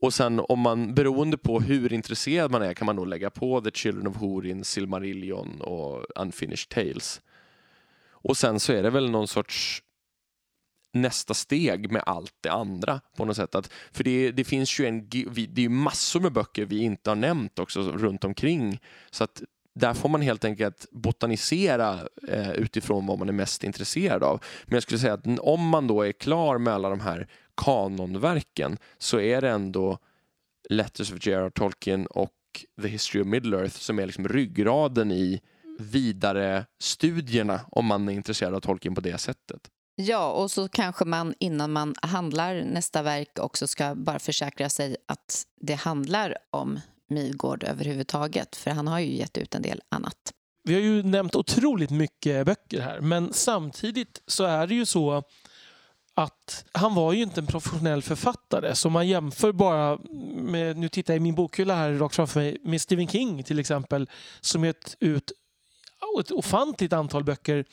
Och 0.00 0.14
sen 0.14 0.40
om 0.48 0.60
man, 0.60 0.94
beroende 0.94 1.38
på 1.38 1.60
hur 1.60 1.92
intresserad 1.92 2.50
man 2.50 2.62
är, 2.62 2.74
kan 2.74 2.86
man 2.86 2.96
då 2.96 3.04
lägga 3.04 3.30
på 3.30 3.60
The 3.60 3.70
Children 3.70 4.06
of 4.06 4.16
Hurin, 4.16 4.64
Silmarillion 4.64 5.60
och 5.60 6.04
Unfinished 6.16 6.68
Tales. 6.68 7.20
Och 8.10 8.36
sen 8.36 8.60
så 8.60 8.72
är 8.72 8.82
det 8.82 8.90
väl 8.90 9.10
någon 9.10 9.28
sorts 9.28 9.82
nästa 10.92 11.34
steg 11.34 11.92
med 11.92 12.02
allt 12.06 12.34
det 12.40 12.48
andra 12.48 13.00
på 13.16 13.24
något 13.24 13.36
sätt. 13.36 13.54
Att, 13.54 13.72
för 13.92 14.04
det, 14.04 14.30
det 14.30 14.44
finns 14.44 14.80
ju 14.80 14.86
en, 14.86 15.08
det 15.48 15.64
är 15.64 15.68
massor 15.68 16.20
med 16.20 16.32
böcker 16.32 16.64
vi 16.64 16.78
inte 16.78 17.10
har 17.10 17.16
nämnt 17.16 17.58
också 17.58 17.82
runt 17.82 18.24
omkring. 18.24 18.80
Så 19.10 19.24
att 19.24 19.42
där 19.74 19.94
får 19.94 20.08
man 20.08 20.22
helt 20.22 20.44
enkelt 20.44 20.86
botanisera 20.90 21.98
eh, 22.28 22.52
utifrån 22.52 23.06
vad 23.06 23.18
man 23.18 23.28
är 23.28 23.32
mest 23.32 23.64
intresserad 23.64 24.22
av. 24.22 24.44
Men 24.64 24.74
jag 24.74 24.82
skulle 24.82 24.98
säga 24.98 25.12
att 25.12 25.38
om 25.38 25.68
man 25.68 25.86
då 25.86 26.02
är 26.02 26.12
klar 26.12 26.58
med 26.58 26.74
alla 26.74 26.88
de 26.88 27.00
här 27.00 27.28
kanonverken 27.64 28.78
så 28.98 29.20
är 29.20 29.40
det 29.40 29.50
ändå 29.50 29.98
Letters 30.68 31.12
of 31.12 31.26
J.R.R. 31.26 31.50
Tolkien 31.50 32.06
och 32.06 32.32
The 32.82 32.88
History 32.88 33.22
of 33.22 33.26
Middle-earth 33.26 33.78
som 33.78 33.98
är 33.98 34.06
liksom 34.06 34.28
ryggraden 34.28 35.12
i 35.12 35.40
vidare 35.78 36.66
studierna 36.80 37.60
om 37.70 37.86
man 37.86 38.08
är 38.08 38.12
intresserad 38.12 38.54
av 38.54 38.60
Tolkien 38.60 38.94
på 38.94 39.00
det 39.00 39.18
sättet. 39.18 39.60
Ja, 39.96 40.32
och 40.32 40.50
så 40.50 40.68
kanske 40.68 41.04
man 41.04 41.34
innan 41.38 41.72
man 41.72 41.94
handlar 42.02 42.54
nästa 42.54 43.02
verk 43.02 43.38
också 43.38 43.66
ska 43.66 43.94
bara 43.94 44.18
försäkra 44.18 44.68
sig 44.68 44.96
att 45.06 45.46
det 45.60 45.74
handlar 45.74 46.36
om 46.50 46.80
Midgård 47.10 47.64
överhuvudtaget, 47.64 48.56
för 48.56 48.70
han 48.70 48.88
har 48.88 49.00
ju 49.00 49.16
gett 49.16 49.38
ut 49.38 49.54
en 49.54 49.62
del 49.62 49.82
annat. 49.88 50.32
Vi 50.64 50.74
har 50.74 50.80
ju 50.80 51.02
nämnt 51.02 51.36
otroligt 51.36 51.90
mycket 51.90 52.46
böcker 52.46 52.80
här 52.80 53.00
men 53.00 53.32
samtidigt 53.32 54.22
så 54.26 54.44
är 54.44 54.66
det 54.66 54.74
ju 54.74 54.86
så 54.86 55.22
att 56.18 56.64
han 56.72 56.94
var 56.94 57.12
ju 57.12 57.22
inte 57.22 57.40
en 57.40 57.46
professionell 57.46 58.02
författare. 58.02 58.74
Så 58.74 58.90
man 58.90 59.08
jämför 59.08 59.52
bara 59.52 59.98
med, 60.36 60.76
nu 60.76 60.88
tittar 60.88 61.14
jag 61.14 61.16
i 61.20 61.22
min 61.22 61.34
bokhylla 61.34 61.74
här 61.74 61.92
rakt 61.92 62.14
framför 62.14 62.40
mig, 62.40 62.58
med 62.64 62.80
Stephen 62.80 63.08
King 63.08 63.42
till 63.42 63.58
exempel 63.58 64.10
som 64.40 64.64
gett 64.64 64.96
ut 65.00 65.32
ett 66.20 66.30
ofantligt 66.30 66.92
antal 66.92 67.24
böcker 67.24 67.64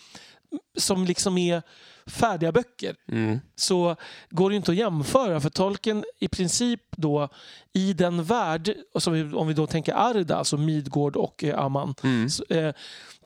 som 0.77 1.05
liksom 1.05 1.37
är 1.37 1.61
färdiga 2.07 2.51
böcker 2.51 2.95
Mm. 3.07 3.39
så 3.55 3.95
går 4.29 4.49
det 4.49 4.55
inte 4.55 4.71
att 4.71 4.77
jämföra 4.77 5.41
för 5.41 5.49
Tolkien 5.49 6.03
i 6.19 6.27
princip 6.27 6.81
då 6.97 7.29
i 7.73 7.93
den 7.93 8.23
värld, 8.23 8.73
som 8.99 9.33
om 9.35 9.47
vi 9.47 9.53
då 9.53 9.67
tänker 9.67 9.93
Arda, 9.93 10.35
alltså 10.35 10.57
Midgård 10.57 11.15
och 11.15 11.43
eh, 11.43 11.59
Amman, 11.59 11.95
Mm. 12.03 12.29
så, 12.29 12.43
eh, 12.49 12.73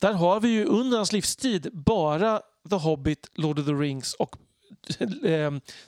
där 0.01 0.13
har 0.13 0.39
vi 0.39 0.49
ju 0.49 0.65
under 0.65 0.97
hans 0.97 1.11
livstid 1.11 1.69
bara 1.73 2.41
The 2.69 2.75
Hobbit, 2.75 3.29
Lord 3.35 3.59
of 3.59 3.65
the 3.65 3.71
Rings 3.71 4.13
och 4.13 4.35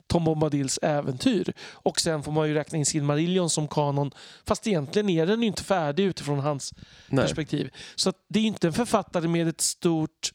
Tom 0.06 0.24
Bombadils 0.24 0.78
äventyr. 0.82 1.52
Och 1.60 2.00
sen 2.00 2.22
får 2.22 2.32
man 2.32 2.48
ju 2.48 2.54
räkna 2.54 2.78
in 2.78 2.86
Silmarillion 2.86 3.50
som 3.50 3.68
kanon, 3.68 4.10
fast 4.44 4.66
egentligen 4.66 5.08
är 5.08 5.26
den 5.26 5.40
ju 5.40 5.46
inte 5.46 5.64
färdig 5.64 6.04
utifrån 6.04 6.38
hans 6.38 6.74
Nej. 7.08 7.24
perspektiv. 7.24 7.70
Så 7.94 8.12
det 8.28 8.38
är 8.38 8.44
inte 8.44 8.66
en 8.66 8.72
författare 8.72 9.28
med 9.28 9.48
ett 9.48 9.60
stort 9.60 10.32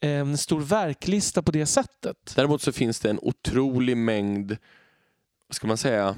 en 0.00 0.38
stor 0.38 0.60
verklista 0.60 1.42
på 1.42 1.50
det 1.50 1.66
sättet. 1.66 2.32
Däremot 2.36 2.62
så 2.62 2.72
finns 2.72 3.00
det 3.00 3.10
en 3.10 3.18
otrolig 3.22 3.96
mängd, 3.96 4.56
vad 5.48 5.54
ska 5.54 5.66
man 5.66 5.76
säga, 5.76 6.16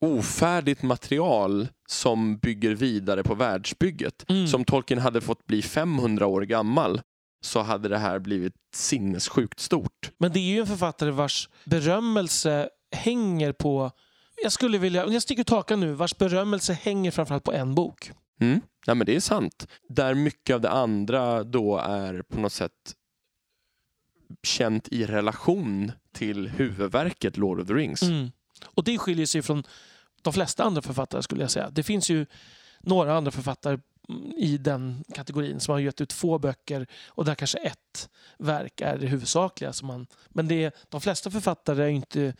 ofärdigt 0.00 0.82
material 0.82 1.68
som 1.88 2.36
bygger 2.38 2.74
vidare 2.74 3.22
på 3.22 3.34
världsbygget. 3.34 4.30
Mm. 4.30 4.46
Som 4.46 4.64
Tolkien 4.64 5.00
hade 5.00 5.20
fått 5.20 5.46
bli 5.46 5.62
500 5.62 6.26
år 6.26 6.42
gammal 6.42 7.00
så 7.40 7.62
hade 7.62 7.88
det 7.88 7.98
här 7.98 8.18
blivit 8.18 8.54
sinnessjukt 8.74 9.60
stort. 9.60 10.10
Men 10.18 10.32
det 10.32 10.38
är 10.38 10.54
ju 10.54 10.60
en 10.60 10.66
författare 10.66 11.10
vars 11.10 11.48
berömmelse 11.64 12.68
hänger 12.90 13.52
på... 13.52 13.90
Jag 14.42 14.52
skulle 14.52 14.78
vilja... 14.78 15.06
Jag 15.06 15.22
sticker 15.22 15.40
ut 15.40 15.50
hakan 15.50 15.80
nu. 15.80 15.92
Vars 15.92 16.18
berömmelse 16.18 16.72
hänger 16.72 17.10
framförallt 17.10 17.44
på 17.44 17.52
en 17.52 17.74
bok. 17.74 18.12
Mm. 18.40 18.60
Ja, 18.86 18.94
men 18.94 19.06
det 19.06 19.16
är 19.16 19.20
sant. 19.20 19.66
Där 19.88 20.14
mycket 20.14 20.54
av 20.54 20.60
det 20.60 20.70
andra 20.70 21.44
då 21.44 21.78
är 21.78 22.22
på 22.22 22.40
något 22.40 22.52
sätt 22.52 22.94
känt 24.42 24.88
i 24.88 25.06
relation 25.06 25.92
till 26.12 26.48
huvudverket 26.48 27.36
Lord 27.36 27.60
of 27.60 27.66
the 27.68 27.74
Rings. 27.74 28.02
Mm. 28.02 28.30
Och 28.66 28.84
det 28.84 28.98
skiljer 28.98 29.26
sig 29.26 29.42
från 29.42 29.64
de 30.22 30.32
flesta 30.32 30.64
andra 30.64 30.82
författare 30.82 31.22
skulle 31.22 31.40
jag 31.40 31.50
säga. 31.50 31.70
Det 31.70 31.82
finns 31.82 32.10
ju 32.10 32.26
några 32.80 33.16
andra 33.16 33.30
författare 33.30 33.78
i 34.36 34.58
den 34.58 35.04
kategorin 35.14 35.60
som 35.60 35.72
har 35.72 35.78
gett 35.78 36.00
ut 36.00 36.12
få 36.12 36.38
böcker 36.38 36.86
och 37.06 37.24
där 37.24 37.34
kanske 37.34 37.58
ett 37.58 38.08
verk 38.38 38.80
är 38.80 38.98
det 38.98 39.06
huvudsakliga. 39.06 39.72
Som 39.72 39.88
man, 39.88 40.06
men 40.28 40.48
det 40.48 40.74
de 40.88 41.00
flesta 41.00 41.30
författare 41.30 41.84
är 41.84 41.88
inte, 41.88 42.34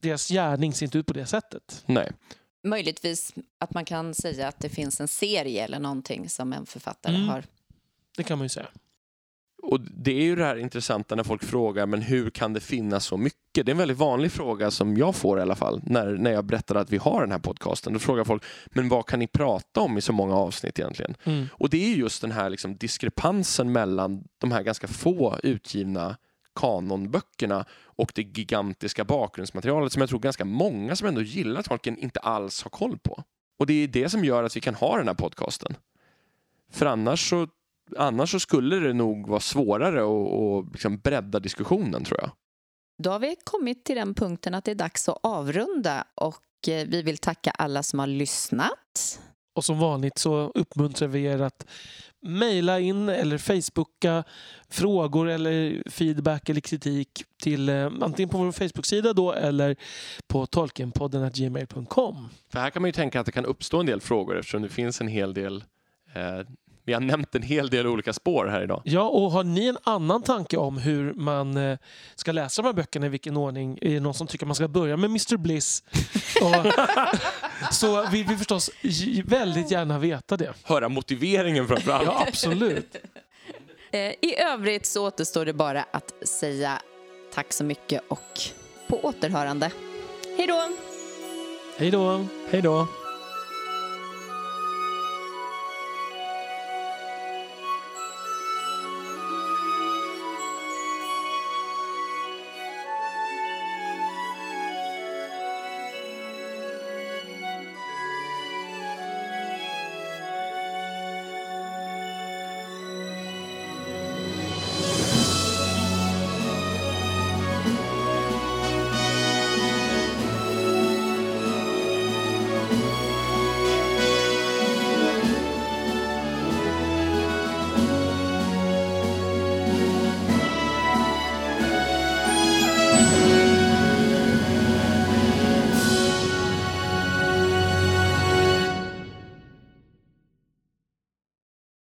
deras 0.00 0.28
gärning 0.28 0.72
ser 0.72 0.86
inte 0.86 0.98
ut 0.98 1.06
på 1.06 1.12
det 1.12 1.26
sättet. 1.26 1.82
Nej. 1.86 2.12
Möjligtvis 2.64 3.34
att 3.58 3.74
man 3.74 3.84
kan 3.84 4.14
säga 4.14 4.48
att 4.48 4.60
det 4.60 4.68
finns 4.68 5.00
en 5.00 5.08
serie 5.08 5.64
eller 5.64 5.78
någonting 5.78 6.28
som 6.28 6.52
en 6.52 6.66
författare 6.66 7.14
Mm. 7.16 7.28
har. 7.28 7.44
Det 8.16 8.22
kan 8.22 8.38
man 8.38 8.44
ju 8.44 8.48
säga. 8.48 8.68
Och 9.68 9.80
det 9.80 10.10
är 10.10 10.22
ju 10.22 10.36
det 10.36 10.44
här 10.44 10.56
intressanta 10.56 11.14
när 11.14 11.24
folk 11.24 11.44
frågar 11.44 11.86
men 11.86 12.02
hur 12.02 12.30
kan 12.30 12.52
det 12.52 12.60
finnas 12.60 13.04
så 13.04 13.16
mycket? 13.16 13.66
Det 13.66 13.70
är 13.70 13.70
en 13.70 13.78
väldigt 13.78 13.98
vanlig 13.98 14.32
fråga 14.32 14.70
som 14.70 14.96
jag 14.96 15.14
får 15.14 15.38
i 15.38 15.42
alla 15.42 15.54
fall 15.54 15.80
när, 15.82 16.06
när 16.06 16.32
jag 16.32 16.44
berättar 16.44 16.74
att 16.74 16.90
vi 16.90 16.96
har 16.96 17.20
den 17.20 17.32
här 17.32 17.38
podcasten. 17.38 17.92
Då 17.92 17.98
frågar 17.98 18.24
folk, 18.24 18.44
men 18.66 18.88
vad 18.88 19.06
kan 19.06 19.18
ni 19.18 19.26
prata 19.26 19.80
om 19.80 19.98
i 19.98 20.00
så 20.00 20.12
många 20.12 20.36
avsnitt 20.36 20.78
egentligen? 20.78 21.14
Mm. 21.24 21.46
Och 21.52 21.70
det 21.70 21.84
är 21.84 21.88
ju 21.88 21.96
just 21.96 22.22
den 22.22 22.30
här 22.30 22.50
liksom 22.50 22.76
diskrepansen 22.76 23.72
mellan 23.72 24.24
de 24.38 24.52
här 24.52 24.62
ganska 24.62 24.88
få 24.88 25.36
utgivna 25.42 26.16
kanonböckerna 26.54 27.64
och 27.84 28.12
det 28.14 28.22
gigantiska 28.22 29.04
bakgrundsmaterialet 29.04 29.92
som 29.92 30.00
jag 30.00 30.08
tror 30.08 30.20
ganska 30.20 30.44
många 30.44 30.96
som 30.96 31.08
ändå 31.08 31.22
gillar 31.22 31.62
Tolkien 31.62 31.98
inte 31.98 32.20
alls 32.20 32.62
har 32.62 32.70
koll 32.70 32.98
på. 32.98 33.22
Och 33.58 33.66
det 33.66 33.74
är 33.74 33.88
det 33.88 34.08
som 34.08 34.24
gör 34.24 34.44
att 34.44 34.56
vi 34.56 34.60
kan 34.60 34.74
ha 34.74 34.98
den 34.98 35.08
här 35.08 35.14
podcasten. 35.14 35.76
För 36.72 36.86
annars 36.86 37.30
så, 37.30 37.48
annars 37.96 38.30
så 38.30 38.40
skulle 38.40 38.76
det 38.76 38.92
nog 38.92 39.28
vara 39.28 39.40
svårare 39.40 40.00
att, 40.00 40.72
liksom 40.72 40.98
bredda 40.98 41.40
diskussionen 41.40 42.04
tror 42.04 42.20
jag. 42.20 42.30
Då 43.02 43.10
har 43.10 43.18
vi 43.18 43.36
kommit 43.44 43.84
till 43.84 43.96
den 43.96 44.14
punkten 44.14 44.54
att 44.54 44.64
det 44.64 44.70
är 44.70 44.74
dags 44.74 45.08
att 45.08 45.18
avrunda 45.22 46.04
och 46.14 46.68
eh, 46.68 46.86
vi 46.88 47.02
vill 47.02 47.18
tacka 47.18 47.50
alla 47.50 47.82
som 47.82 47.98
har 47.98 48.06
lyssnat. 48.06 49.20
Och 49.54 49.64
som 49.64 49.78
vanligt 49.78 50.18
så 50.18 50.52
uppmuntrar 50.54 51.08
vi 51.08 51.24
er 51.24 51.42
att 51.42 51.66
mejla 52.22 52.80
in 52.80 53.08
eller 53.08 53.38
facebooka 53.38 54.24
frågor 54.68 55.28
eller 55.28 55.82
feedback 55.90 56.48
eller 56.48 56.60
kritik 56.60 57.24
till 57.42 57.68
eh, 57.68 57.90
antingen 58.00 58.28
på 58.28 58.38
vår 58.38 58.52
Facebook-sida 58.52 59.12
då 59.12 59.32
eller 59.32 59.76
på 60.26 60.46
tolkienpodden.gmail.com. 60.46 62.28
För 62.52 62.58
här 62.58 62.70
kan 62.70 62.82
man 62.82 62.88
ju 62.88 62.92
tänka 62.92 63.20
att 63.20 63.26
det 63.26 63.32
kan 63.32 63.44
uppstå 63.44 63.80
en 63.80 63.86
del 63.86 64.00
frågor 64.00 64.38
eftersom 64.38 64.62
det 64.62 64.68
finns 64.68 65.00
en 65.00 65.08
hel 65.08 65.34
del 65.34 65.64
eh, 66.14 66.46
vi 66.86 66.92
har 66.92 67.00
nämnt 67.00 67.34
en 67.34 67.42
hel 67.42 67.70
del 67.70 67.86
olika 67.86 68.12
spår 68.12 68.46
här 68.46 68.62
idag. 68.62 68.82
Ja, 68.84 69.02
och 69.02 69.30
har 69.30 69.44
ni 69.44 69.66
en 69.66 69.78
annan 69.82 70.22
tanke 70.22 70.56
om 70.56 70.78
hur 70.78 71.14
man 71.14 71.56
eh, 71.56 71.78
ska 72.14 72.32
läsa 72.32 72.62
de 72.62 72.68
här 72.68 72.72
böckerna, 72.72 73.06
i 73.06 73.08
vilken 73.08 73.36
ordning? 73.36 73.78
Är 73.80 73.90
det 73.90 74.00
någon 74.00 74.14
som 74.14 74.26
tycker 74.26 74.44
att 74.44 74.48
man 74.48 74.54
ska 74.54 74.68
börja 74.68 74.96
med 74.96 75.10
Mr 75.10 75.36
Bliss? 75.36 75.82
Och, 76.42 76.72
så 77.74 78.06
vill 78.10 78.26
vi 78.26 78.36
förstås 78.36 78.70
väldigt 79.24 79.70
gärna 79.70 79.98
veta 79.98 80.36
det. 80.36 80.54
Höra 80.62 80.88
motiveringen 80.88 81.68
framför 81.68 81.92
allt. 81.92 82.06
Ja, 82.06 82.24
absolut. 82.28 82.96
Eh, 83.90 84.00
I 84.00 84.36
övrigt 84.38 84.86
så 84.86 85.06
återstår 85.06 85.44
det 85.44 85.52
bara 85.52 85.82
att 85.90 86.28
säga 86.28 86.82
tack 87.34 87.52
så 87.52 87.64
mycket 87.64 88.02
och 88.08 88.40
på 88.88 89.00
återhörande. 89.04 89.70
Hej 90.36 90.46
då! 90.46 90.68
Hej 91.78 91.90
då. 91.90 92.26
Hej 92.50 92.62
då! 92.62 92.86